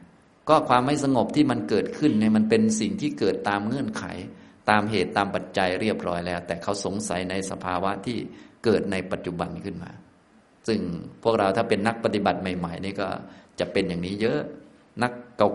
[0.49, 4.03] ก็ความไม่สงบที่มันเกิดขึ้นเนี่ยมันเป็นสิ่งที่เกิดตามเงื่อนไข
[4.69, 8.17] ตามเหตุตามปัจจัยเรียบร้อยแล้ว แต่เขาสงสัยในสภาวะที่
[8.63, 9.91] เกิดในปัจจุบันขึ้นมา
[10.67, 10.79] ซึ่ง
[11.23, 13.07] พวกเราถ้าเป็นนักปฏิบัติใหม่ ๆ นี่ก็
[13.59, 14.39] จะเป็นอย่างนี้เยอะ
[15.03, 15.11] นัก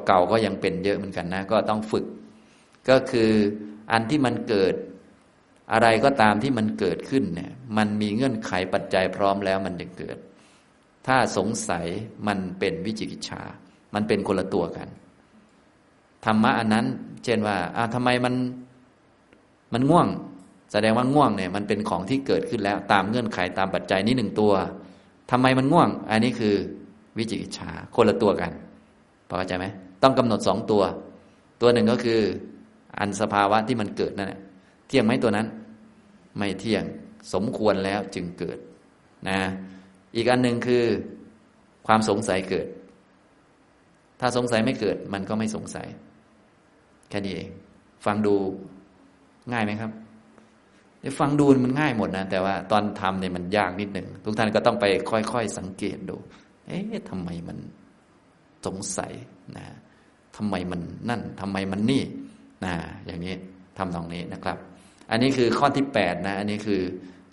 [0.06, 2.06] เก่าๆก็ยังเป็นเยอะเหมือนกันนะ ก็ต้องฝึก
[2.88, 3.30] ก็คือ
[3.92, 4.74] อันที่มันเกิด
[5.72, 10.16] อะไรก็ตามที่มันเกิดขึ้นเนี่ย มันมีเงื่อนไขปัจจัยพร้อมแล้วมันจะเกิด
[11.06, 11.86] ถ้าสงสัย
[12.26, 13.42] มันเป็นวิจิกิจฉา
[13.94, 14.88] มันเป็นคนละตัวกัน
[16.24, 16.86] ธรรมะอันนั้น
[17.24, 18.34] เช่นว่าอ้าทำไมมัน
[19.72, 20.08] มันง่วง
[20.72, 24.52] แสดงว่าง่วงเนี่ย มันเป็นของที่เกิดขึ้นแล้ว ตามเงื่อนไขตามปัจจัยนี้หนึ่งตัว
[25.30, 26.54] ทำไมมันง่วง อันนี้คือ
[27.18, 28.52] วิจิกิจฉาคนละตัวกัน
[29.28, 29.66] พอเข้าใจไหม
[30.02, 30.82] ต้องกำหนดสองตัว
[31.60, 32.20] ตัวหนึ่งก็คือ
[32.98, 34.40] อันสภาวะที่มันเกิดนั่นแหละ
[34.86, 35.46] เที่ยงไหมตัวนั้น
[36.38, 36.84] ไม่เที่ยง
[37.32, 38.58] สมควรแล้วจึงเกิด
[39.28, 39.38] นะ
[40.16, 40.84] อีกอันหนึ่งคือ
[41.86, 42.66] ความสงสัยเกิด
[44.20, 45.86] ถ้าสงสัยไม่เกิด มันก็ไม่สงสัย
[47.10, 47.48] แค่นี้เอง
[48.04, 48.34] ฟังดู
[49.52, 49.90] ง่ายไหมครับ
[51.20, 56.16] ฟังดูมันง่ายหมดนะ แต่ว่าตอนทำเนี่ยมันยากนิดหนึ่งทุกท่านก็ต้องไปค่อยๆสังเกตดู
[56.66, 57.58] เอ๊ะทำไมมัน
[58.66, 59.12] สงสัย
[59.56, 59.66] นะ
[60.36, 62.02] ทำไมมันนั่นทำไมมันนี่
[62.64, 62.74] นะ
[63.06, 63.34] อย่างนี้
[63.78, 64.58] ทำตรงนี้นะครับ
[65.10, 66.82] อันนี้คือข้อที่แปดนะอันนี้คือ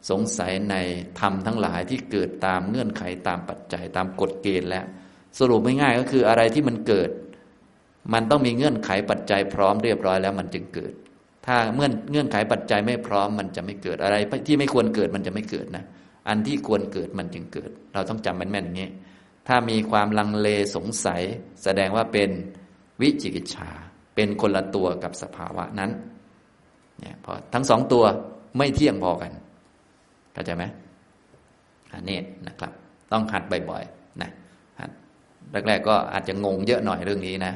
[0.10, 0.76] สงสัยใน
[1.20, 4.86] ธรรมทั้งหลายที่เกิดตามเงื่อนไขตามปัจจัยตามกฎเกณฑ์แล้ว
[5.40, 7.10] สรุปไม่ง่ายก็คืออะไรที่มันเกิด
[8.14, 10.94] มันต้องมีเงื่อนไขปัจจัยพร้อมเรียบร้อยแล้วมันจึงเกิด
[11.46, 14.16] ถ้าเมื่อเงื่อนไขปัจจัยไม่พร้อมมันจะไม่เกิดอะไร
[14.48, 15.86] ที่ไม่ควรเกิดมันจะไม่เกิดนะ
[16.28, 18.90] อันที่ควรเกิดมันจึงเกิด เราต้องจำแม่นๆอย่างนี้
[19.48, 21.22] ถ้ามีความลังเลสงสัย
[21.64, 22.30] แสดงว่าเป็น
[23.02, 23.70] วิจิกิจฉา
[24.16, 25.92] เป็นคนละตัวกับสภาวะนั้น
[27.04, 28.04] เนี่ยพอทั้งสองตัว
[28.58, 29.32] ไม่เที่ยงพอกัน
[30.34, 30.64] เข้าใจไหม
[31.94, 32.72] อันนี้นะครับ
[33.12, 34.30] ต้องหัดบ่อยๆนะ
[34.80, 34.90] หัด
[35.68, 37.54] แรก ๆ ก็อาจจะงงเยอะหน่อยเรื่องนี้นะ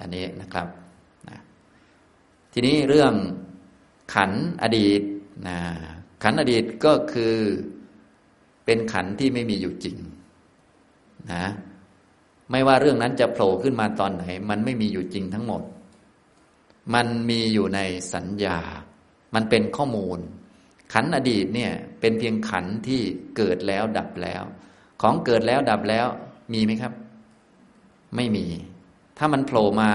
[0.00, 0.66] อันนี้นะครับ
[1.28, 1.38] นะ
[2.52, 3.14] ทีนี้เรื่อง
[4.14, 4.30] ขัน
[4.62, 5.00] อดีต
[5.48, 5.58] นะ
[6.22, 7.34] ขันอดีตก็คือ
[8.64, 9.96] เป็นขันที่ไม่มีอยู่จริง
[11.32, 11.44] นะ
[12.50, 15.62] ไม่ว่าเรื่องนั้นจะโผล่ขึ้นมาตอนไหน มันไม่มีอยู่จริงทั้งหมด
[16.94, 17.80] มันมีอยู่ใน
[18.14, 18.58] สัญญา
[19.34, 20.18] มันเป็นข้อมูล
[20.92, 23.00] ขันอดีตเนี่ยเป็นเพียงขันที่
[23.36, 24.42] เกิดแล้วดับแล้ว
[25.02, 26.06] ของเกิดแล้วดับแล้ว
[26.52, 26.92] มีไหมครับ
[28.16, 28.46] ไม่มี
[29.18, 29.90] ถ้ามันโผล่มา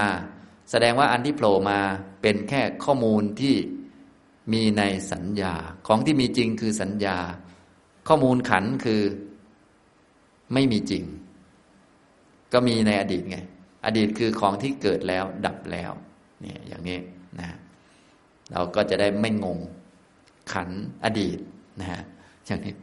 [0.70, 1.78] แสดงว่าอันที่โผล่มา
[2.22, 3.56] เป็นแค่ข้อมูลที่
[4.52, 5.54] มีในสัญญา
[5.86, 7.16] ของที่มีจริงคือสัญญา
[8.08, 9.02] ข้อมูลขันคือ
[10.54, 11.04] ไม่มีจริง
[12.52, 13.38] ก็มีในอดีตไง
[13.86, 15.92] อดีตคือของที่เกิดแล้วดับแล้ว
[16.44, 16.98] เนี่ยอย่างนี้
[17.40, 17.48] นะ
[18.52, 19.58] เราก็จะได้ไม่งง
[20.52, 20.68] ขัน
[21.04, 21.38] อดีต
[21.80, 22.02] นะฮะ
[22.46, 22.74] อย่างนี้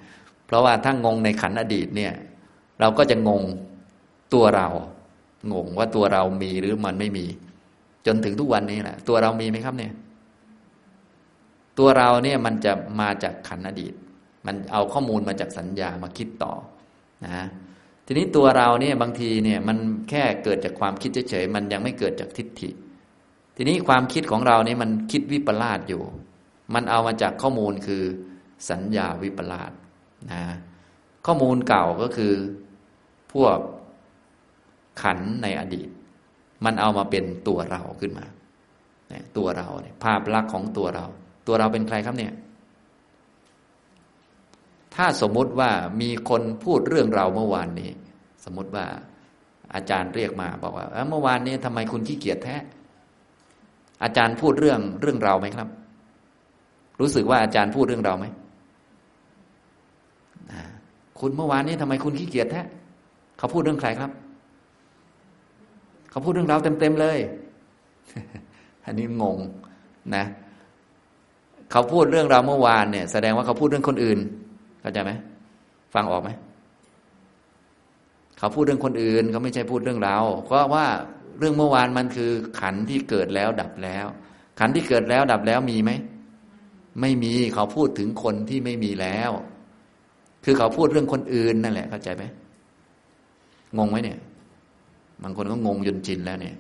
[0.46, 2.14] เพราะว่าถ้างงในขันอดีตเนี่ย
[2.80, 3.44] เราก็จะงง
[4.34, 4.68] ตัวเรา
[5.54, 7.26] งงว่าตัวเรามีหรือมันไม่มี
[8.06, 9.94] จนถึงทุกวันนี้แหละตัวเรามีไหมครับเนี่ย
[11.80, 13.94] ตัวเราเนี่ยมันจะมาจากขันอดีต
[14.46, 16.54] มันเอาข้อมูลมาจากสัญญามาคิดต่อ
[17.26, 17.46] นะ
[18.06, 19.78] ทีนี้ตัวเราเนี่ยบางทีเนี่ยมัน
[20.10, 22.70] แค่เกิดจากความคิดเฉยๆมันยังไม่เกิดจากทิฏฐิ
[23.56, 26.02] ทีนี้ความคิดของเราเนี่ยมันคิดวิปลาสอยู่
[26.74, 28.04] มันเอามาจากข้อมูลคือ
[28.70, 29.72] สัญญาวิปลาส
[30.32, 30.44] นะ
[31.26, 32.34] ข้อมูลเก่าก็คือ
[33.34, 33.58] พวก
[35.02, 35.90] ขันในอดีต
[36.66, 38.26] มันเอามาเป็นตัวเราขึ้นมา
[39.38, 41.06] ตัวเราเนี่ยภาพลักษณ์ของตัวเรา
[41.48, 42.34] ตัวเราเป็นใครครับเนี่ย
[44.96, 45.72] ถ้าสมมุติว่า
[46.02, 47.92] มีคนพูดเรื่องเราเมื่อวานนี้
[48.46, 48.86] สมมติว่า
[49.76, 52.56] อาจารย์เรียกมาบอกว่าเมื่อวานนี้ทำไมคุณขี้เกียจแท้
[54.04, 55.68] อาจารย์พูดเรื่องเรื่องเราไหมครับ
[57.00, 58.26] รู้สึกว่าอาจารย์พูดเรื่องเราไหม
[61.20, 62.62] คุณเมื่อวานนี้ทำไมคุณขี้เกียจแท้
[63.38, 64.12] เขาพูดเรื่องใครครับ
[66.12, 67.18] เขาพูดเรื่องเราเต็มๆเลย
[68.86, 69.38] อันนี้งง
[70.16, 70.26] นะ
[71.72, 74.20] เขาพูดเรื่องเราเมื่อวานเนี่ย แสดงว่าเขาพูดเรื่องคนอื่น
[74.82, 75.12] เข้าใจไหม
[75.94, 76.30] ฟังออกไหม
[78.38, 80.86] เขาพูดเรื่องคนอื่นเขาไม่ใช่พูดเรื่องเราเพราะว่า
[81.42, 84.06] เรื่องเมื่อวานมันคือขันที่เกิดแล้วดับแล้ว
[84.60, 85.92] ขันที่เกิดแล้วดับแล้วมีไหม
[87.02, 89.32] ไม่มีเขาพูดถึงคนที่ไม่มีแล้ว
[90.46, 92.24] คือเขาพูดเรื่องคนอื่นนั่นแหละเข้าใจไหม
[93.78, 94.20] งงไหมเนี่ย
[95.24, 96.56] บางคนก็งงยนจินแล้วเนี่ย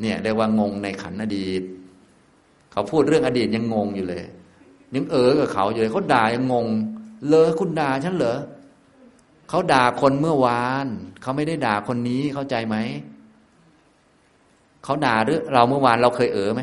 [0.00, 1.62] เนี่ยเรียกว่างงในขันอดีต
[2.72, 4.24] เขาพูดเรื่องอดีตยังงงอยู่เลย
[4.94, 6.66] ยังเออกับเขาอยู่เลยเขาด่ายังงง
[7.30, 8.38] เลยคุณด่าฉันเหรอ
[9.48, 10.86] เขาด่าคนเมื่อวาน
[11.22, 12.76] เขาไม่ได้ด่าคนนี้เข้าใจไหม
[14.84, 16.62] เขาด่าหรือเราเมื่อวานเราเคยเออไหม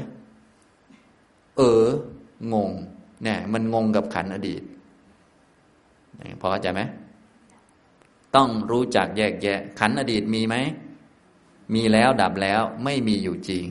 [1.57, 1.83] เออ
[2.53, 2.71] งง
[3.23, 4.61] เนี่ยมันงงกับขันอดีต
[6.39, 6.81] พอเข้าใจไหม
[8.35, 10.55] ต้องรู้จักแยกแยะ ขันอดีตมีไหม
[11.73, 13.65] มีแล้วดับแล้วไม่มีอยู่จริง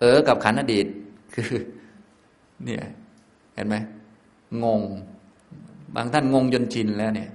[0.00, 0.86] เออกับขันอดีต
[1.34, 1.52] คือ
[2.64, 2.84] เนี่ย
[3.54, 3.76] เห็นไหม
[4.64, 4.82] งง
[5.94, 7.30] บางท่านงงจนชินแล้วเนี่ย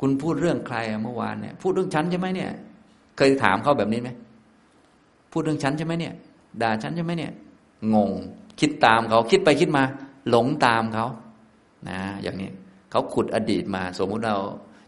[0.00, 2.50] คุณพูดเรื่องใครเมื่อวานเนี่ย พูดเรื่องฉันใช่ไหมเนี่ย
[3.16, 4.10] เคยถามเขาแบบนี้ไหม
[5.38, 6.14] พูดเรื่องฉันใช่ไหมเนี่ย
[6.62, 7.32] ด่าฉันใช่ไหมเนี่ย
[7.94, 8.10] งง
[8.60, 9.82] คิดตามเขาคิดไปคิดมา
[10.30, 11.06] หลงตามเขา
[11.88, 12.50] นะอย่างนี้
[12.90, 14.36] เขาขุดอดีตมา สมมุติเรา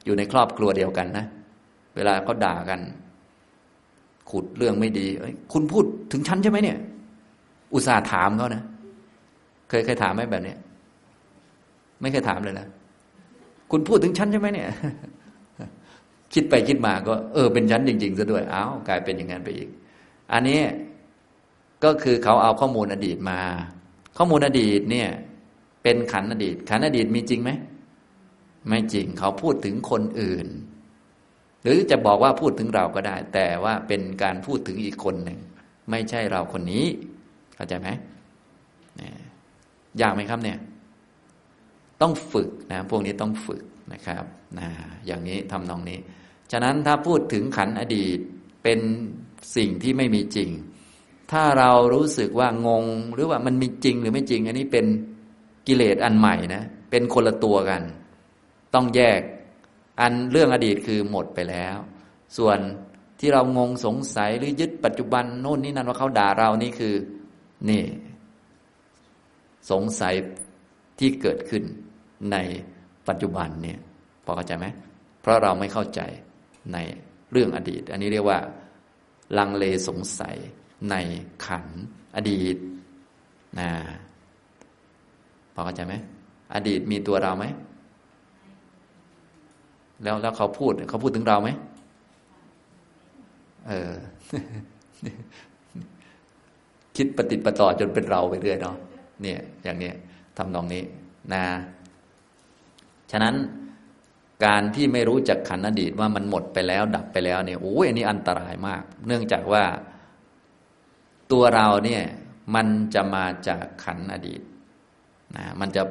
[0.04, 1.24] อยู่ในครอบครัวเดียวกันนะ
[1.96, 2.80] เวลาเขาด่ากัน
[4.30, 5.06] ขุดเรื่องไม่ดี
[5.52, 6.78] คุณพูดถึงฉันใช่ไหมเนี่ย
[7.74, 8.62] อุตส่าห์ถามเขานะ
[9.68, 10.54] เคยเคยถามไหมแบบนี้
[12.00, 12.66] ไม่เคยถามเลยนะ
[13.70, 14.68] คุณพูดถึงฉันใช่ไหมเนี่ย
[16.34, 19.68] คิดไปคิดมาก็ เออเป็นฉันจริงๆซะด้วยอ้าวกลายเป็นอย่างนั้นไปอีก
[20.32, 20.60] อันนี้
[21.84, 23.40] ก็คือเขาเอาข้อมูลอดีตมา
[24.16, 25.08] ข้อมูลอดีตเนี่ย
[25.82, 27.50] เป็นขันอดีต ขันอดีตมีจริงไหม
[28.68, 30.46] ไม่จริงเขาพูดถึงคนอื่น
[31.62, 35.38] หรือจะบอกว่าพูดถึงเราก็ได้ แต่ว่าเป็นการพูดถึงอีกคนหนึ่ง
[35.90, 36.84] ไม่ใช่เราคนนี้
[37.54, 37.88] เข้าใจไหม
[40.00, 40.58] ยากไหมครับเนี่ย
[42.00, 43.62] ต้องฝึกนะพวกนี้ต้องฝึก
[43.92, 44.24] นะครับ
[44.58, 44.68] นะ
[45.06, 45.98] อย่างนี้ทำนองนี้
[46.52, 48.18] ฉะนั้นถ้าพูดถึงขันอดีต
[48.62, 48.80] เป็น
[49.56, 50.50] สิ่งที่ไม่มีจริง
[51.32, 52.84] ถ้าเรารู้สึกว่างง
[53.14, 54.86] หรือว่ามันมีจริงหรือไม่จริง อันนี้เป็น
[55.66, 57.82] กิเลสอันใหม่นะเป็นคนละตัวกัน
[58.74, 59.20] ต้องแยก
[60.00, 61.76] อันเรื่องอดีตคือหมดไปแล้ว
[62.38, 62.58] ส่วน
[63.20, 66.94] ที่เรางงสงสัยหรือยึดปัจจุบันโน่นนี่นั่นว่าเขาด่าเรานี่คือ
[67.70, 67.84] นี่
[69.70, 70.14] สงสัย
[70.98, 71.64] ที่เกิดขึ้น
[72.32, 72.36] ใน
[73.08, 73.78] ปัจจุบันเนี่ย
[74.24, 74.66] พอเข้าใจไหม
[75.20, 76.00] เพราะเราไม่เข้าใจ
[76.72, 76.78] ใน
[77.32, 78.38] เรื่องอดีต อันนี้เรียกว่า
[79.38, 80.36] ลังเลสงสัย
[80.90, 80.94] ใน
[81.46, 81.66] ขัน
[82.16, 82.56] อดีต
[83.58, 83.68] นะ
[85.54, 85.94] พอเข้าใจไหม
[86.54, 87.44] อดีตมีตัวเราไหม
[90.02, 91.50] แล้วแล้วเขาพูดเขาพูดถึงเราไหม
[93.68, 93.92] เออ
[96.96, 98.76] คิดปฏิปต่อจนเป็นเราไปเรื่อยเนาะ
[99.22, 99.90] เนี่ย อย่างนี้
[100.36, 100.82] ทำนองนี้
[101.32, 101.42] นะ
[103.10, 103.34] ฉะนั้น
[104.44, 109.64] การที่ไม่รู้จักขันอดีตว่ามันหมดไปแล้ว ดับไปแล้วเนี่ยโอ้ยอันนี้อันตรายมาก เนื่องจากว่า
[111.32, 112.02] ตัวเราเนี่ย
[112.54, 114.40] มันจะมาจากขันอดีต
[115.36, 115.82] นะมันจะ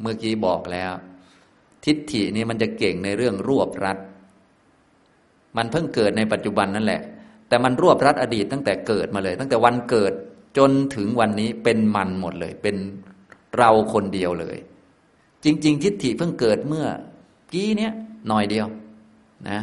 [0.00, 0.92] เมื่อกี้บอกแล้ว
[1.84, 3.98] ทิฏฐินี่มันจะเก่งในเรื่องรวบรัด
[5.56, 7.02] มันเพิ่งเกิดในปัจจุบันนั่นแหละ
[7.48, 10.12] แต่มันรวบรัดอดีตตั้งแต่เกิดมาเลย ตั้งแต่วันเกิด
[10.58, 12.76] จนถึงวันนี้เป็นมันหมดเลย เป็น
[13.58, 14.56] เราคนเดียวเลย
[15.44, 16.86] จริง ๆ ทิฏฐิเพิ่งเกิดเมื่อ
[17.52, 17.92] กี้เนี้ย
[18.28, 18.66] หน่อยเดียว
[19.48, 19.60] นะ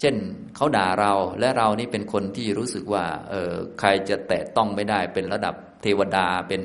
[0.00, 0.14] เช่น
[0.56, 6.62] เขาด่าเราและเรานี่เป็นคนที่รู้สึกว่า เออใครจะแตะต้องไม่ได้ เป็นระดับเทวดาเป็น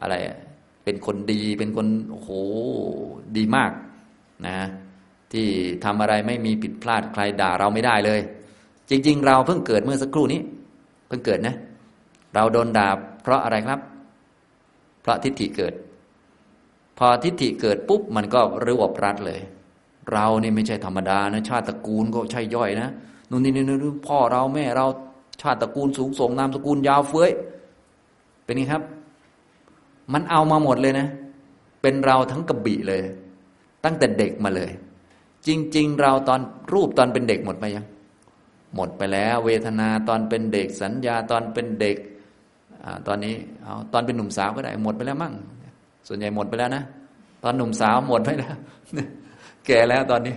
[0.00, 0.14] อะไร
[0.84, 2.30] เป็นคนดีเป็นคนโอ้โห
[3.36, 3.72] ดีมาก
[4.46, 4.58] นะ
[5.32, 5.48] ที่
[5.84, 8.20] ทำอะไรไม่มีผิดพลาดใครด่าเราไม่ได้เลย
[8.90, 10.40] จริง ๆ เราเพิ่งเกิดเมื่อสักครู่นี้
[11.08, 11.56] เพิ่งเกิดนะ
[12.34, 12.88] เราโดนด่า
[13.22, 13.80] เพราะอะไรครับ
[15.02, 15.74] เพราะทิฏฐิเกิด
[16.98, 19.40] พอทิฏฐิเกิดปุ๊บมันก็รวบรัดเลย
[20.12, 22.88] เราเนี่ยไม่ใช่ธรรมดานะชาติตระกูลก็ใช่ย่อยนะ
[23.30, 23.64] นู่นนี่นี่
[24.06, 24.86] พ่อเราแม่เรา
[25.42, 27.30] ชาติตระกูลสูงส่งนามสกุลยาวเฟ้ย
[28.44, 28.82] เป็นไงครับ
[30.12, 31.08] มันเอามาหมดเลยนะ
[31.82, 33.02] เป็นเราทั้งกระบี่เลย
[33.84, 34.70] ตั้งแต่เด็กมาเลย
[35.46, 36.40] จริง ๆ เราตอน
[36.72, 37.86] รูปตอนเป็นเด็กหมดไปยัง
[38.74, 41.96] หมดไปแล้ว เวทนาตอนเป็นเด็กสัญญาตอนเป็นเด็ก
[42.84, 45.34] อตอนนี้เอาตอนเป็นหนุ่มสาวก็ได้หมดไปแล้วมั่ง
[46.08, 46.82] ส่วนใหญ่หมดไปแล้วนะ
[47.44, 48.54] ตอนหนุ่มสาวหมดไปแล้ว
[49.68, 50.36] แก่แล้วตอนนี้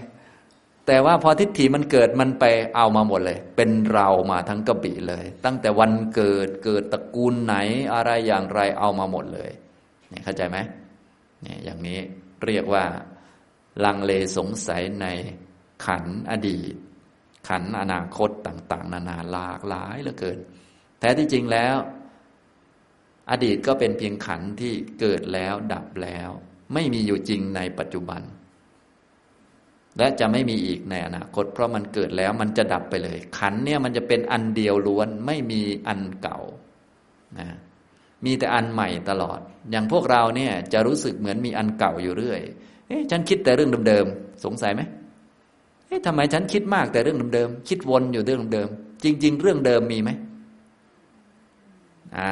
[0.88, 2.46] แต่ว่าพอทิฏฐิมันเกิดมันไป
[2.76, 7.56] เอามาหมดเลย เป็นเรามาทั้งกระบี่เลย ตั้งแต่วันเกิดเกิดตระกูลไหน
[7.94, 9.52] อะไรอย่างไรเอามาหมดเลย
[10.10, 10.58] เนี่ยเข้าใจไหม
[11.42, 12.00] เนี่ยอย่างนี้
[12.46, 12.86] เรียกว่า
[13.86, 15.08] ลังเลสงสัยใน
[15.86, 16.74] ขันอดีต
[17.50, 20.40] ขันอนาคตต่าง ๆ นานาหลากหลายเหลือเกิน
[21.00, 21.76] แท้ที่จริงแล้ว
[23.32, 26.30] อดีตก็เป็นเพียงขันที่เกิดแล้วดับแล้ว
[26.74, 28.22] ไม่มีอยู่จริงในปัจจุบัน
[29.98, 36.40] และจะไม่มีอีกในอนาคต เพราะมันเกิดแล้วมันจะดับไปเลย ขันเนี่ยมันจะเป็นอันเดียวล้วนไม่มีอันเก่า
[37.40, 37.48] นะ
[38.26, 39.40] มีแต่อันใหม่ตลอด
[39.72, 42.42] อย่างพวกเราเนี่ยจะรู้สึกเหมือนมีอันเก่าอยู่เรื่อย
[42.88, 44.82] เอ๊ะฉันคิดแต่เรื่องเดิมๆสงสัยไหม
[45.88, 48.70] เอ๊ะทำไมฉันคิดมากแต่เรื่องเดิมๆคิดวนอยู่เรื่องเดิม
[49.04, 50.10] จริง ๆ เรื่องเดิมมีไหม
[52.18, 52.30] อ่า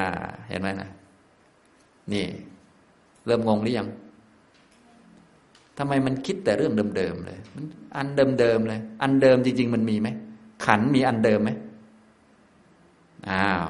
[0.49, 0.90] เห็นไหมนะ
[2.14, 2.26] นี่
[3.26, 3.88] เริ่มงงหรือยัง
[5.81, 7.64] ทำไมมันคิดแต่เรื่องเดิมๆเลย มัน
[7.97, 8.07] อัน
[8.39, 10.10] เดิมๆเลย อันเดิมจริง ๆ มันมีไหม
[10.65, 11.51] ขันมีอันเดิมไหม
[13.30, 13.65] อ้าว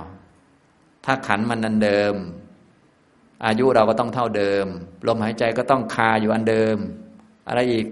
[1.05, 2.13] ถ้าขันมันอันเดิม
[3.45, 4.65] อายุเราก็ต้องเท่าเดิม
[5.07, 6.77] ลมหายใจก็ต้องคาอยู่อันเดิม
[7.47, 7.85] อะไรอีก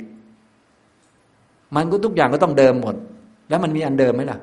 [1.76, 2.95] มันก็ทุกอย่างก็ต้องเดิมหมด
[3.49, 4.39] แล้วมันมีอันเดิมไหมล่ะ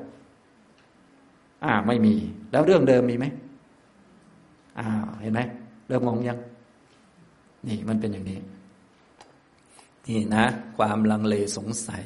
[1.63, 2.13] อ่า ไม่มี
[2.51, 3.25] แล้วเรื่องเดิมมีไหม
[4.79, 5.41] อ้าว เห็นไหม
[5.87, 6.39] เริ่มงงยัง
[7.67, 8.37] นี่มันเป็นอย่างนี้
[10.07, 10.45] นี่นะ
[10.77, 12.03] ความลังเลสงสัย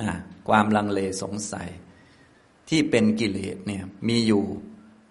[0.00, 0.10] นะ
[0.48, 1.68] ความลังเลสงสัย
[2.68, 4.44] ที่เป็นกิเลสเนี่ยมีอยู่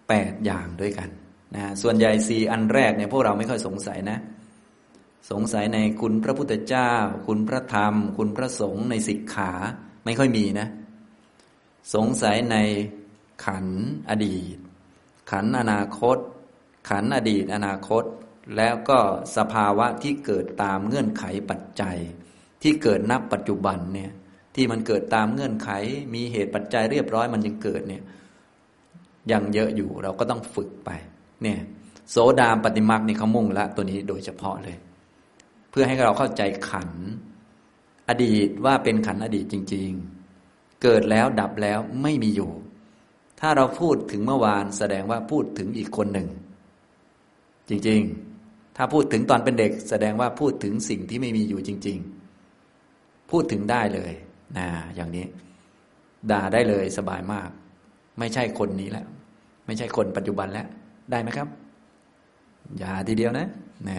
[0.09, 1.09] แปดอย่างด้วยกัน
[1.55, 4.19] นะส่วนใหญ่สี่อันแรกเนี่ยพวกเราไม่ค่อยสงสัยนะ
[5.31, 6.91] สงสัยในคุณพระพุทธเจ้า
[7.27, 9.51] คุณพระธรรม คุณพระสงฆ์ในสิกขา
[10.05, 10.67] ไม่ค่อยมีนะ
[11.95, 12.57] สงสัยใน
[13.45, 13.67] ขัน
[14.09, 14.57] อดีต
[15.31, 16.17] ขันอนาคต
[16.89, 18.03] ขันอดีต อนาคต
[18.57, 18.99] แล้วก็
[19.37, 21.97] สภาวะที่เกิดตามเงื่อนไขปัจจัย
[22.61, 24.11] ที่เกิดนับปัจจุบันเนี่ย
[24.55, 25.69] ที่มันเกิดตามเงื่อนไข
[26.13, 28.03] มีเหตุปัจจัยเรียบร้อยมันยังเกิดเนี่ย
[29.31, 30.89] ยังเยอะอยู่เราก็ต้องฝึกไป
[31.43, 31.59] เนี่ย
[32.11, 34.77] โสดาปฏิมาคนี่เขามุ่งละตัวนี้โดยเฉพาะเลย
[35.69, 36.89] เพื่อให้เราเข้าใจขัน
[38.09, 39.89] อดีตว่าเป็นขันอดีตจริง
[40.37, 42.51] ๆ เกิดแล้วดับแล้วไม่มีอยู่
[43.39, 46.29] ถ้าเราพูดถึงเมื่อวานแสดงว่าพูดถึงอีกคนหนึ่ง
[47.69, 48.30] จริง ๆ
[48.83, 51.97] ถ้าพูดถึงตอนเป็นเด็ก แสดงว่าพูดถึงสิ่งที่ไม่มีอยู่จริง
[52.63, 54.11] ๆ พูดถึงได้เลย
[54.57, 55.25] นะอย่างนี้
[56.31, 57.49] ด่าได้เลยสบายมาก
[58.19, 59.05] ไม่ใช่คนนี้แล้ว
[59.65, 60.67] ไม่ใช่คนปัจจุบันแล้ว
[61.11, 61.47] ได้ไหมครับ
[62.77, 63.47] อย่าทีเดียวนะ
[63.87, 63.97] นะ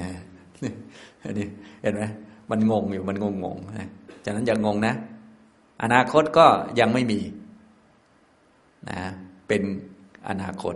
[1.30, 1.46] นนี้
[1.82, 2.02] เห็นไหม
[2.50, 3.88] มันงงอยู่มันงงงงนะ
[4.24, 4.94] จากนั้นอย่างงงนะ
[5.82, 6.46] อนาคตก็
[6.80, 7.20] ยังไม่มี
[8.90, 9.00] นะ
[9.48, 9.62] เป็น
[10.28, 10.74] อนาคต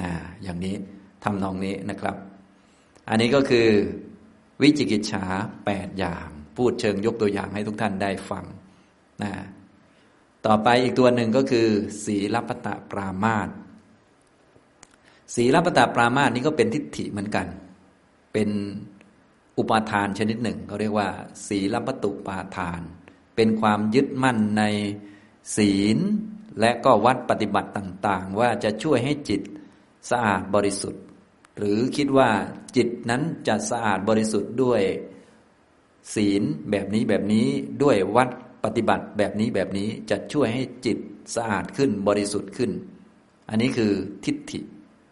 [0.00, 0.10] นะ
[0.42, 0.74] อย่างนี้
[1.24, 2.16] ทำนองนี้นะครับ
[3.08, 3.68] อันนี้ก็คือ
[4.62, 5.24] วิจิกิจฉา
[5.66, 6.26] แปดอย่าง
[6.56, 8.44] พูดเชิงยกตัวอย่างให้ทุกท่านได้ฟัง
[9.22, 9.32] นะ
[10.46, 11.68] ต่อไปอีกตัวหนึ่งก็คือ
[12.04, 13.48] สีลปตะปรามาต
[15.34, 17.46] สีลปตะปรามาสนี้ก็เป็นทิฏฐิเหมือนกัน
[18.32, 18.50] เป็น
[19.58, 21.08] อุปาทานชนิดหนึ่งเขาเรียกว่า
[21.46, 22.80] สีลปตุปาทาน
[23.36, 24.62] เป็นความยึดมั่นใน
[25.56, 25.98] ศีล
[26.60, 29.40] และก็วัดปฏิบัติต่าง ๆ ว่าจะช่วยให้จิต
[30.10, 31.03] สะอาดบริสุทธิ์
[31.58, 32.30] หรือคิดว่า
[32.76, 34.82] จิตนั้นจะสะอาดบริสุทธิ์ด้วย
[36.14, 37.46] ศีลแบบนี้แบบนี้
[37.82, 38.28] ด้วยวัด
[38.64, 40.98] ปฏิบัติแบบนี้แบบนี้จะช่วยให้จิต
[41.34, 42.70] สะอาดขึ้นบริสุทธิ์ขึ้น
[43.50, 43.92] อันนี้คือ
[44.24, 44.60] ทิฏฐิ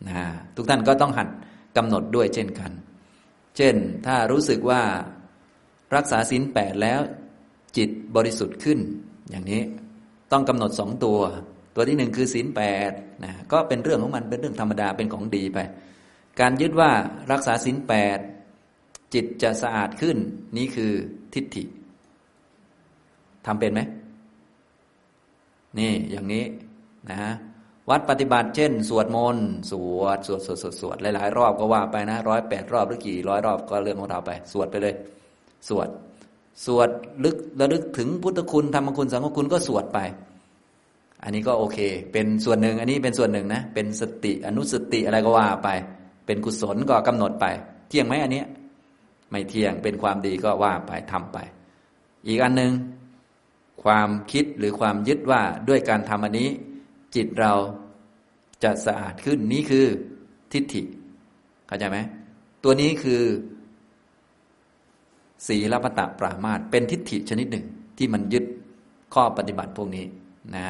[0.09, 0.15] นะ
[0.57, 1.29] ทุกท่านก็ต้องหัด
[1.77, 2.71] กำหนดด้วยเช่นกัน
[3.57, 3.75] เช่น
[4.07, 4.83] ถ้ารู้สึกว่า
[5.97, 7.01] รักษาศีลแปดแล้ว
[7.77, 8.79] จิตบริสุทธิ์ขึ้น
[9.31, 9.63] อย่างนี้
[10.33, 11.21] ต้องกำหนดสองตัว
[11.75, 12.93] ตัวที่หนึ่งคือศีลแปด
[13.25, 15.59] นะก็เป็นเรื่องของมันเป็นเรื่องธรรมดาเป็นของดีไป
[16.41, 16.91] การยึดว่า
[17.33, 18.19] รักษาศีลแปด
[19.15, 20.17] จิตจะสะอาดขึ้น
[20.57, 20.93] นี่คือ
[21.35, 21.65] ทิฏฐิ
[23.47, 23.81] ทำเป็นไหม
[25.79, 26.45] นี่อย่างนี้
[27.11, 27.19] นะ
[27.91, 34.95] วัดปฏิบัติเช่น สวดมนต์สวดสวดสวดสวดสวดหลายๆรอบก็ว่าไปนะร้อยแปดรอบหรือกี่ร้อยรอบก็เรื่องของเราไป สวดไปเลย
[35.69, 35.89] สวด
[36.67, 36.89] สวด
[37.25, 39.99] ลึกระลึกถึงพุทธคุณธรรมคุณสังฆคุณก็สวดไป
[41.23, 41.79] อันนี้ก็โอเค
[42.13, 45.69] เป็นส่วนหนึ่ง อันนี้เป็นส่วนหนึ่งนะ เป็นสติอนุสติอะไรก็ว่าไป
[46.27, 47.47] เป็นกุศลก็กำหนดไป
[47.89, 48.45] เที่ยงไหมอันนี้
[49.31, 51.39] ไม่เที่ยงเป็นความดีก็ว่าไปทำไป
[52.27, 52.73] อีกอันหนึ่ง
[53.85, 56.49] ความคิดหรือความยึดว่าด้วยการทำอันนี้
[57.15, 57.53] จิตเรา
[58.63, 59.87] จะสะอาดขึ้นนี่คือ
[60.53, 60.83] ทิฏฐิ
[61.67, 61.99] เข้าใจไหม
[62.65, 63.23] ตัวนี้คือ
[65.47, 67.67] สีลปตะปรามาตเป็นทิฏฐิชนิดหนึ่ง
[67.99, 68.45] ที่มันยึด
[69.15, 70.05] ข้อปฏิบัติพวกนี้
[70.57, 70.67] นะ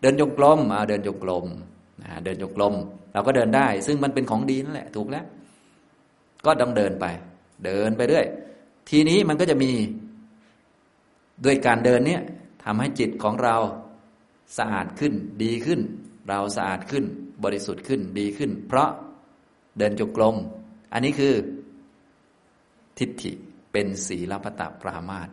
[0.00, 1.46] เดินจงกรมมาเดินจงกรม
[2.24, 2.74] เดินจงกรม
[3.12, 5.24] เราก็เดินได้ ซึ่งมันเป็นของดีนั่นแหละ ถูกแล้ว
[6.46, 7.06] ก็ต้องเดินไป
[7.64, 8.26] เดินไปเรื่อย
[8.90, 9.72] ทีนี้มันก็จะมี
[11.44, 12.22] ด้วยการเดินเนี้ย
[12.64, 13.56] ทำให้จิตของเรา
[14.58, 15.12] สะอาดขึ้น
[15.42, 15.80] ดีขึ้น
[16.28, 17.04] เราสะอาดขึ้น
[17.44, 18.88] บริสุทธิ์ขึ้นดีขึ้น เพราะ
[19.78, 20.36] เดินจงกรม
[20.92, 21.34] อันนี้คือ
[22.98, 23.32] ทิฏฐิ
[23.72, 25.28] เป็นศีลพตปรามาต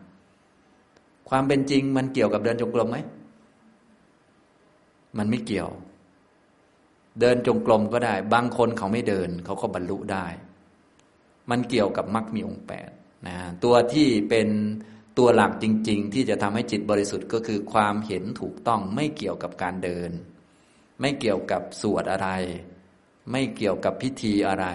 [1.30, 2.98] ความเป็นจริงมันเกี่ยวกับเดินจงกรมไหม
[5.18, 5.70] มันไม่เกี่ยว
[7.20, 10.26] เดินจงกรมก็ได้ บางคนเขาไม่เดิน เขาก็บรรลุได้
[11.50, 12.90] มันเกี่ยวกับมรรคมีองค์แปด
[13.28, 14.48] นะตัวที่เป็น
[15.18, 20.12] ตัวหลักจริง ๆ ที่จะทำให้จิตบริสุทธิ์ก็คือความเห็นถูกต้องไม่เกี่ยวกับการเดิน
[21.02, 22.30] ไม่เกี่ยวกับสวดอะไร
[23.32, 24.68] ไม่เกี่ยวกับพิธีอะไร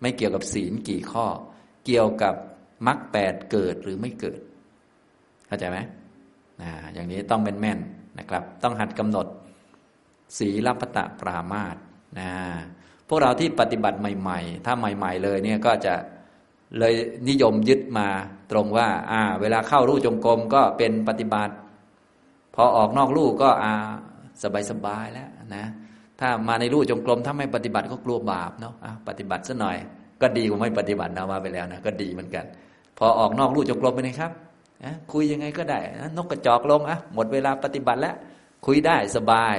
[0.00, 1.26] ไม่เกี่ยวกับศีลกี่ข้อ
[1.86, 2.34] เกี่ยวกับ
[2.86, 4.40] มรรคแปดเกิดหรือไม่เกิด
[5.46, 5.78] เข้าใจไหม
[6.60, 7.78] นะอย่างนี้ต้องเป็นแม่น
[8.18, 9.26] นะครับ ต้องหัดกำหนด
[10.38, 11.76] ศีลปตะปรามาต
[12.18, 12.30] นะ
[13.08, 15.94] พวกเราที่ปฏิบัติใหม่ ๆ ถ้าใหม่ ๆ เลยเนี่ยก็จะ
[16.78, 16.94] เลย
[17.28, 18.08] นิยมยึดมา
[18.50, 21.54] ตรงว่า อ่า เวลาเข้ารูจงกรมก็เป็นปฏิบัติ
[22.54, 23.72] พอออกนอกรูก็อ่า
[24.42, 25.64] สบายสบายแล้วนะ
[26.20, 29.76] ถ้ามาในรูจงกรมถ้าไม่ปฏิบัติก็กลัวบาปเนาะะปฏิบัติซะหน่อย
[30.20, 32.44] ก็ดีกว่าไม่ปฏิบัตินะมาไปแล้วนะก็ดีเหมือนกัน
[32.98, 34.32] พอออกนอกรูจงกรมไปเลยครับ
[35.12, 35.80] คุยยังไงก็ได้
[36.16, 38.14] นกกระจอกลงอะหมดเวลาปฏิบัติแล้ว
[38.66, 39.56] คุยได้สบาย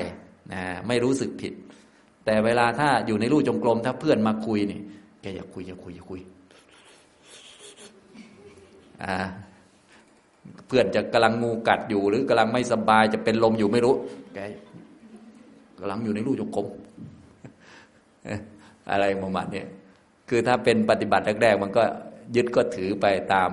[0.54, 1.54] นะไม่รู้สึกผิด
[2.26, 4.80] แต่เวลาถ้าอยู่ในรูจงกรมถ้าเพื่อนมาคุยนี่
[5.22, 6.22] แกอย่าคุยอย่าคุยอย่าคุย
[10.68, 13.96] เพื่อนจะกำลังงูกัดอยู่ หรือกำลังไม่สบายจะเป็นลมอยู่ไม่รู้
[14.36, 14.40] แก
[15.80, 16.68] กำลังอยู่ในรูจงกรม
[18.92, 19.64] อะไรประมาณนี้
[20.30, 21.84] คือถ้าเป็นปฏิบัติแรกๆมันก็
[22.36, 23.52] ยึดก็ถือไปตาม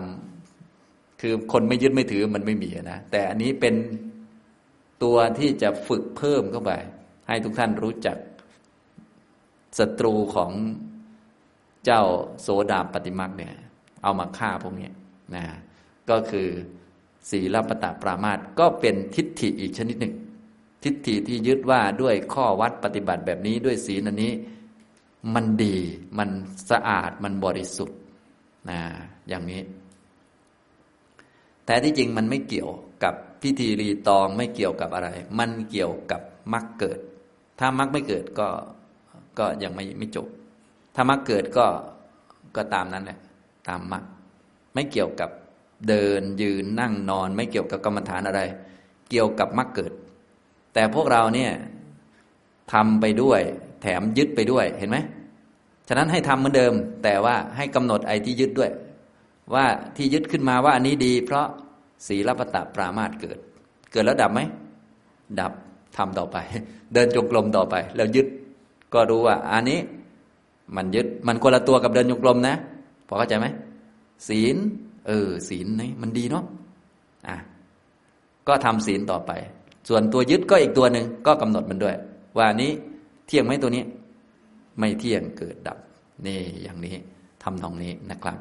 [1.20, 3.74] คือคนไม่ยึดไม่ถือมันไม่มีนะ แต่อันนี้เป็น
[5.02, 6.72] ตัวที่จะฝึกเพิ่มเข้าไป
[7.28, 8.16] ให้ทุกท่านรู้จัก
[9.78, 10.52] ศัตรูของ
[11.84, 12.02] เจ้า
[12.40, 13.54] โสดาปฏิมักเนี่ย
[14.02, 14.90] เอามาฆ่าพวกนี้
[15.34, 15.44] นะ
[16.10, 16.48] ก็คือ
[17.30, 20.14] ศีลปตะปรามาตก็เป็นทิฏฐิอีกชนิดหนึ่ง
[20.84, 24.32] ทิฏฐิที่ยึดว่าด้วยข้อวัดปฏิบัติแบบนี้ด้วยศีลอันนี้
[25.34, 25.76] มันดี
[26.18, 26.28] มัน
[26.70, 27.98] สะอาดมันบริสุทธิ์
[28.70, 28.80] นะ
[29.28, 29.60] อย่างนี้
[31.66, 32.70] แต่ที่จริงมันไม่เกี่ยว
[33.04, 33.14] กับ
[33.46, 35.08] พิธีรีตองไม่เกี่ยวกับอะไร
[35.38, 36.20] มันเกี่ยวกับ
[36.52, 36.98] มรรคเกิด
[37.58, 38.48] ถ้ามรรคไม่เกิดก็
[39.38, 40.26] ก็ยังไม่ไม่จบ
[40.94, 41.66] ถ้ามรรคเกิดก็
[42.56, 43.18] ก็ตามนั้นแหละ
[43.68, 44.04] ตามมรรค
[44.74, 45.30] ไม่เกี่ยวกับ
[45.88, 48.40] เดินยืนนั่งนอน ไม่เกี่ยวกับกรรมฐานอะไร
[49.10, 49.92] เกี่ยวกับมรรคเกิด
[50.74, 51.52] แต่พวกเราเนี่ย
[52.72, 53.40] ทำไปด้วย
[53.82, 54.98] แถมยึดไปด้วยเห็นไหม
[55.88, 56.72] ฉะนั้นให้ทำเหมือนเดิม
[57.04, 58.70] แต่ว่าให้กำหนดไอ้ที่ยึดด้วย
[59.54, 59.66] ว่า
[59.96, 61.46] ที่ยึดขึ้นมาว่าอันนี้ดี เพราะ
[62.06, 63.38] ศีลปตะปรามาตเกิด
[63.92, 64.40] เกิดแล้วดับไหม
[65.40, 65.52] ดับ
[65.96, 66.36] ทำต่อไป
[66.94, 68.26] เดินจงกรมต่อไป แล้วยึด
[68.94, 69.78] ก็รู้ว่า อันนี้
[70.76, 72.54] มันยึดมันคนละตัวกับเดินจงกรมนะ
[73.08, 73.46] พอเข้าใจไหม
[74.28, 74.56] ศีล
[75.06, 76.44] เออ ศีลนี่มันดีเนาะ
[77.28, 77.36] อะ
[78.48, 79.32] ก็ทำศีลต่อไป
[79.88, 81.96] ส่วนตัวยึดก็อีกตัวหนึ่งก็กำหนดมันด้วย
[82.38, 82.70] ว่านี้
[83.26, 83.84] เที่ยงไหมตัวนี้
[84.78, 85.78] ไม่เที่ยงเกิดดับ
[86.26, 86.94] นี่อย่างนี้
[87.42, 88.38] ทำตรงนี้นะครับ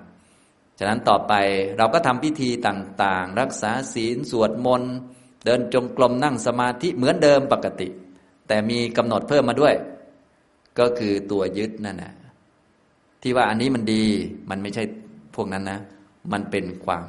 [0.80, 1.34] ฉะนั้นต่อไป
[1.78, 4.94] เราก็ทำพิธีต่างๆ รักษาศีลสวดมนต์
[5.46, 7.88] เดินจงกรมนั่งสมาธิเหมือนเดิมปกติ
[8.48, 9.76] แต่มีกำหนดเพิ่มมาด้วย
[10.80, 12.14] ก็คือตัวยึดนั่นนะ
[13.22, 14.04] ที่ว่าอันนี้มันดี
[14.50, 14.84] มันไม่ใช่
[15.36, 15.80] พวกนั้นนะ
[16.32, 17.06] มันเป็นความ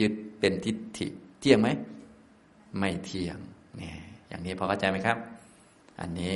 [0.00, 1.06] ยึดเป็นทิฏฐิ
[1.40, 1.68] เที่ยงไหม
[2.78, 3.38] ไม่เที่ยง
[3.76, 3.96] เนี่ย
[4.28, 5.16] อย่างนี้พอเข้าใจไหมครับ
[6.00, 6.34] อันนี้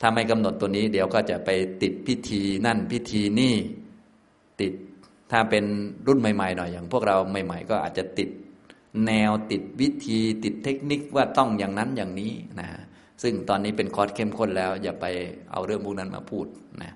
[0.00, 1.50] ถ้าไม่กำหนดตัวนี้ เดี๋ยวก็จะไป
[1.82, 3.54] ติดพิธีนั่นพิธีนี่
[4.60, 4.72] ติด
[5.30, 5.64] ถ้าเป็น
[6.06, 8.28] รุ่นใหม่ๆหน่อยอย่างพวกเราใหม่ ๆ ก็อาจจะติด
[9.06, 12.68] แนวติดวิธีติดเทคนิคว่าต้องอย่างนั้นอย่างนี้นะ
[13.22, 15.06] ซึ่งตอนนี้เป็นคอร์สเข้มข้นแล้ว อย่าไป
[15.52, 16.46] เอาเรื่องพวกนั้นมาพูด
[16.82, 16.92] นะ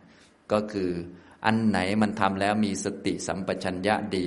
[0.53, 0.91] ก็คือ
[1.45, 4.27] อันไหนมันทำแล้วมีสติสัมปชัญญะดี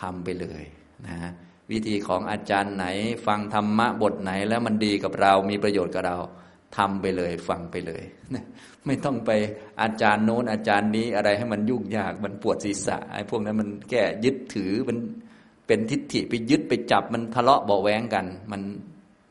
[0.00, 0.62] ทำไปเลย
[1.06, 1.18] นะ
[1.70, 2.86] วิธีของอาจารย์ไหน
[3.26, 6.16] ฟังธรรมะบทไหนแล้วมันดีกับเรา มีประโยชน์กับเรา
[6.76, 8.02] ทำไปเลย ฟังไปเลย
[8.86, 9.30] ไม่ต้องไป
[9.82, 14.98] อาจารย์โน้นอาจารย์นี้อะไรให้มันยุ่งยากมันปวดศีรษะไอ้พวกนั้นมันแก้ยึดถือมัน
[15.66, 18.60] เป็นทิฏฐิไปยึดไปจับมันทะเลาะเบาแวงกัน มัน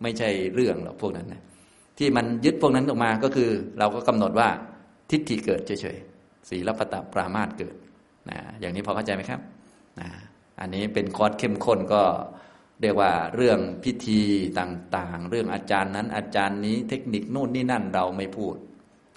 [0.01, 1.41] ไม่ใช่เรื่องหรอกพวกนั้นนะ
[1.97, 3.49] ที่มันยึดพวกนั้นออกมาก็คือ
[3.79, 4.49] เราก็กำหนดว่า
[5.11, 7.75] ทิฏฐิเกิดเฉยๆศีลปตะปรามาตเกิด
[8.29, 9.41] นะอย่างนี้พอเข้าใจไหมครับ
[9.99, 10.07] นะ
[10.59, 12.01] อันนี้เป็นคอร์สเข้มข้นก็
[12.81, 14.21] เรียกว่าเรื่องพิธี
[14.59, 18.55] ต่างๆ เรื่องอาจารย์นั้นอาจารย์นี้เทคนิคนู่นนี่นั่นเราไม่พูด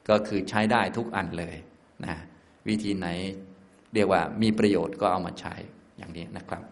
[0.09, 1.57] ก็คือใช้ได้ทุกอันเลย
[2.07, 2.17] นะ
[2.69, 3.09] วิธีไหน
[3.95, 5.55] เรียกว่ามีประโยชน์ก็เอามาใช้
[5.97, 6.63] อย่างนี้นะครับ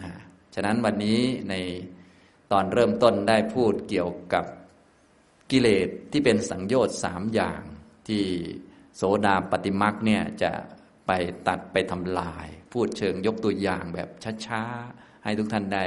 [0.00, 0.08] นะ
[0.54, 1.54] ฉะนั้นวันนี้ใน
[2.52, 4.44] ตอนเริ่มต้นได้พูดเกี่ยวกับ
[5.50, 7.62] กิเลสที่เป็นสังโยชน์สามอย่าง
[8.08, 8.22] ที่
[8.96, 10.52] โสดาปฏิมักเนี่ยจะ
[11.06, 11.10] ไป
[11.48, 14.08] ตัดไปทำลาย พูดเชิงยกตัวอย่างแบบ
[14.46, 15.84] ช้าๆ ให้ทุกท่านได้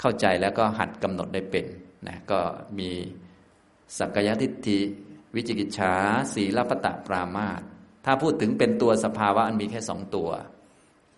[0.00, 1.66] เข้าใจแล้วก็หัดกำหนดได้เป็น
[2.08, 2.40] นะก็
[2.78, 2.90] มี
[3.98, 4.80] สักกายทิฏฐิ
[5.34, 5.94] วิจิกิจฉา
[6.34, 7.60] สีลปตะปรามาต
[8.04, 10.30] ถ้าพูดถึงเป็นตัวสภาวะมันมีแค่สองตัว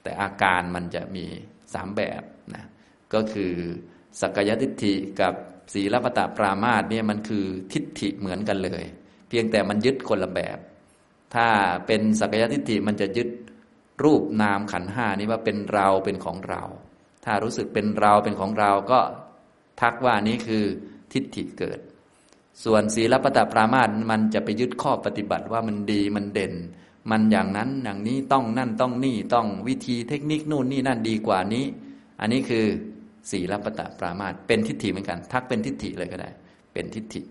[0.02, 1.24] แต่อาการมันจะมี
[1.74, 2.22] สามแบบ
[2.54, 2.64] นะ
[3.14, 3.52] ก็คือ
[4.20, 5.34] สักกายทิฏฐิกับ
[5.72, 8.84] สีลปตะปรามาตเนี่ยมันคือทิฏฐิเหมือนกันเลย
[9.28, 10.58] เพียงแต่มันยึดคนละแบบ
[11.34, 11.48] ถ้า
[11.86, 13.28] เป็นสักกายทิฏฐิมันจะยึด
[14.04, 16.62] รูปนามขันห้านี้ว่าเป็นเราเป็นของเรา
[17.24, 19.00] ถ้ารู้สึกเป็นเราเป็นของเราก็
[19.80, 20.64] ทักว่านี้คือ
[21.12, 21.78] ทิฏฐิเกิด
[22.62, 26.54] ส่วนศีลปตปรามาสมันจะไปยึดข้อปฏิบัติว่ามันดีมันเด่น
[27.10, 31.64] มันอย่างนั้นอย่างนี้ต้องนั่นต้องนี่ต้องวิธีเทคนิคนู่นนี่นั่นดีกว่านี้
[32.20, 32.64] อันนี้คือ
[33.30, 36.30] ศีลปตปรามาสเป็นทิฏฐิเหมือนกัน ทักเป็นทิฏฐิเลยก็ได้
[36.72, 37.22] เป็นทิฏฐิ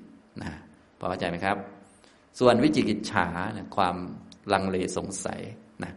[0.42, 0.52] นะ
[1.00, 1.58] พอเข้าใจไหมครับ
[2.40, 3.28] ส่วนวิจิกิจฉา
[3.76, 3.96] ความ
[4.54, 5.42] ลังเลสงสัย
[5.84, 5.94] นะ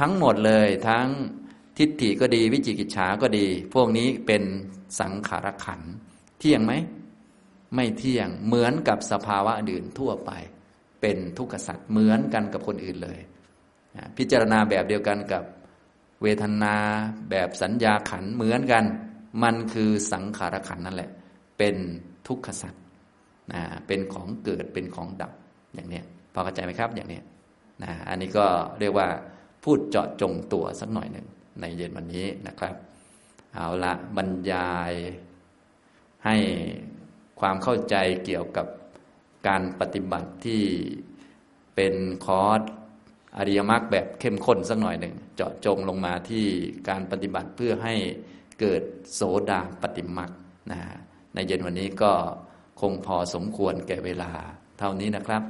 [0.00, 1.06] ทั้งหมดเลยทั้ง
[1.78, 4.42] ทิฏฐิก็ดี วิจิกิจฉาก็ดี พวกนี้เป็น
[5.00, 5.80] สังขารขัน
[6.38, 6.72] เที่ยงไหม
[7.74, 10.30] ไม่เที่ยงเหมือนกับสภาวะอื่นทั่วไป
[11.00, 13.18] เป็นทุกขสัตว์เหมือนกันกับคนอื่นเลย
[14.16, 15.42] พิจารณาแบบเดียวกันกับ
[16.22, 16.74] เวทนา
[17.30, 18.84] แบบสัญญาขันเหมือนกัน
[19.42, 21.10] มันคือสังขารขันนั่นแหละ
[21.58, 21.76] เป็น
[22.28, 22.82] ทุกขสัตว์
[23.52, 25.32] นะเป็นของเกิดเป็นของดับ
[25.74, 26.00] อย่างนี้
[26.32, 27.20] พอเข้าใจไหมครับอย่างนี้
[27.82, 28.46] นะอันนี้ก็
[28.80, 29.08] เรียกว่า
[29.64, 31.26] พูดเจาะจงตัวสักหน่อยหนึ่ง
[31.60, 32.74] ในเย็นวันนี้นะครับ
[33.54, 34.92] เอาละบรรยาย
[36.24, 36.36] ให้
[37.40, 38.66] ความเข้าใจเกี่ยวกับ
[39.48, 40.62] การปฏิบัติที่
[41.76, 41.94] เป็น
[42.26, 42.60] คอร์ส
[43.36, 46.44] อริยมรรคแบบเข้มข้นสักหน่อยหนึ่งเจาะจงลงมาที่
[46.88, 47.94] การปฏิบัติเพื่อให้
[48.60, 48.82] เกิด
[49.14, 49.20] โส
[49.50, 50.30] ดาปฏิมรรค
[50.70, 50.80] นะ
[51.34, 52.12] ในเย็นวันนี้ก็
[52.80, 54.30] คงพอสมควรแก่เวลา
[54.78, 55.42] เท่านี้นะครับ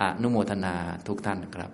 [0.00, 0.74] อนุโมทนา
[1.08, 1.70] ทุกท่านครับ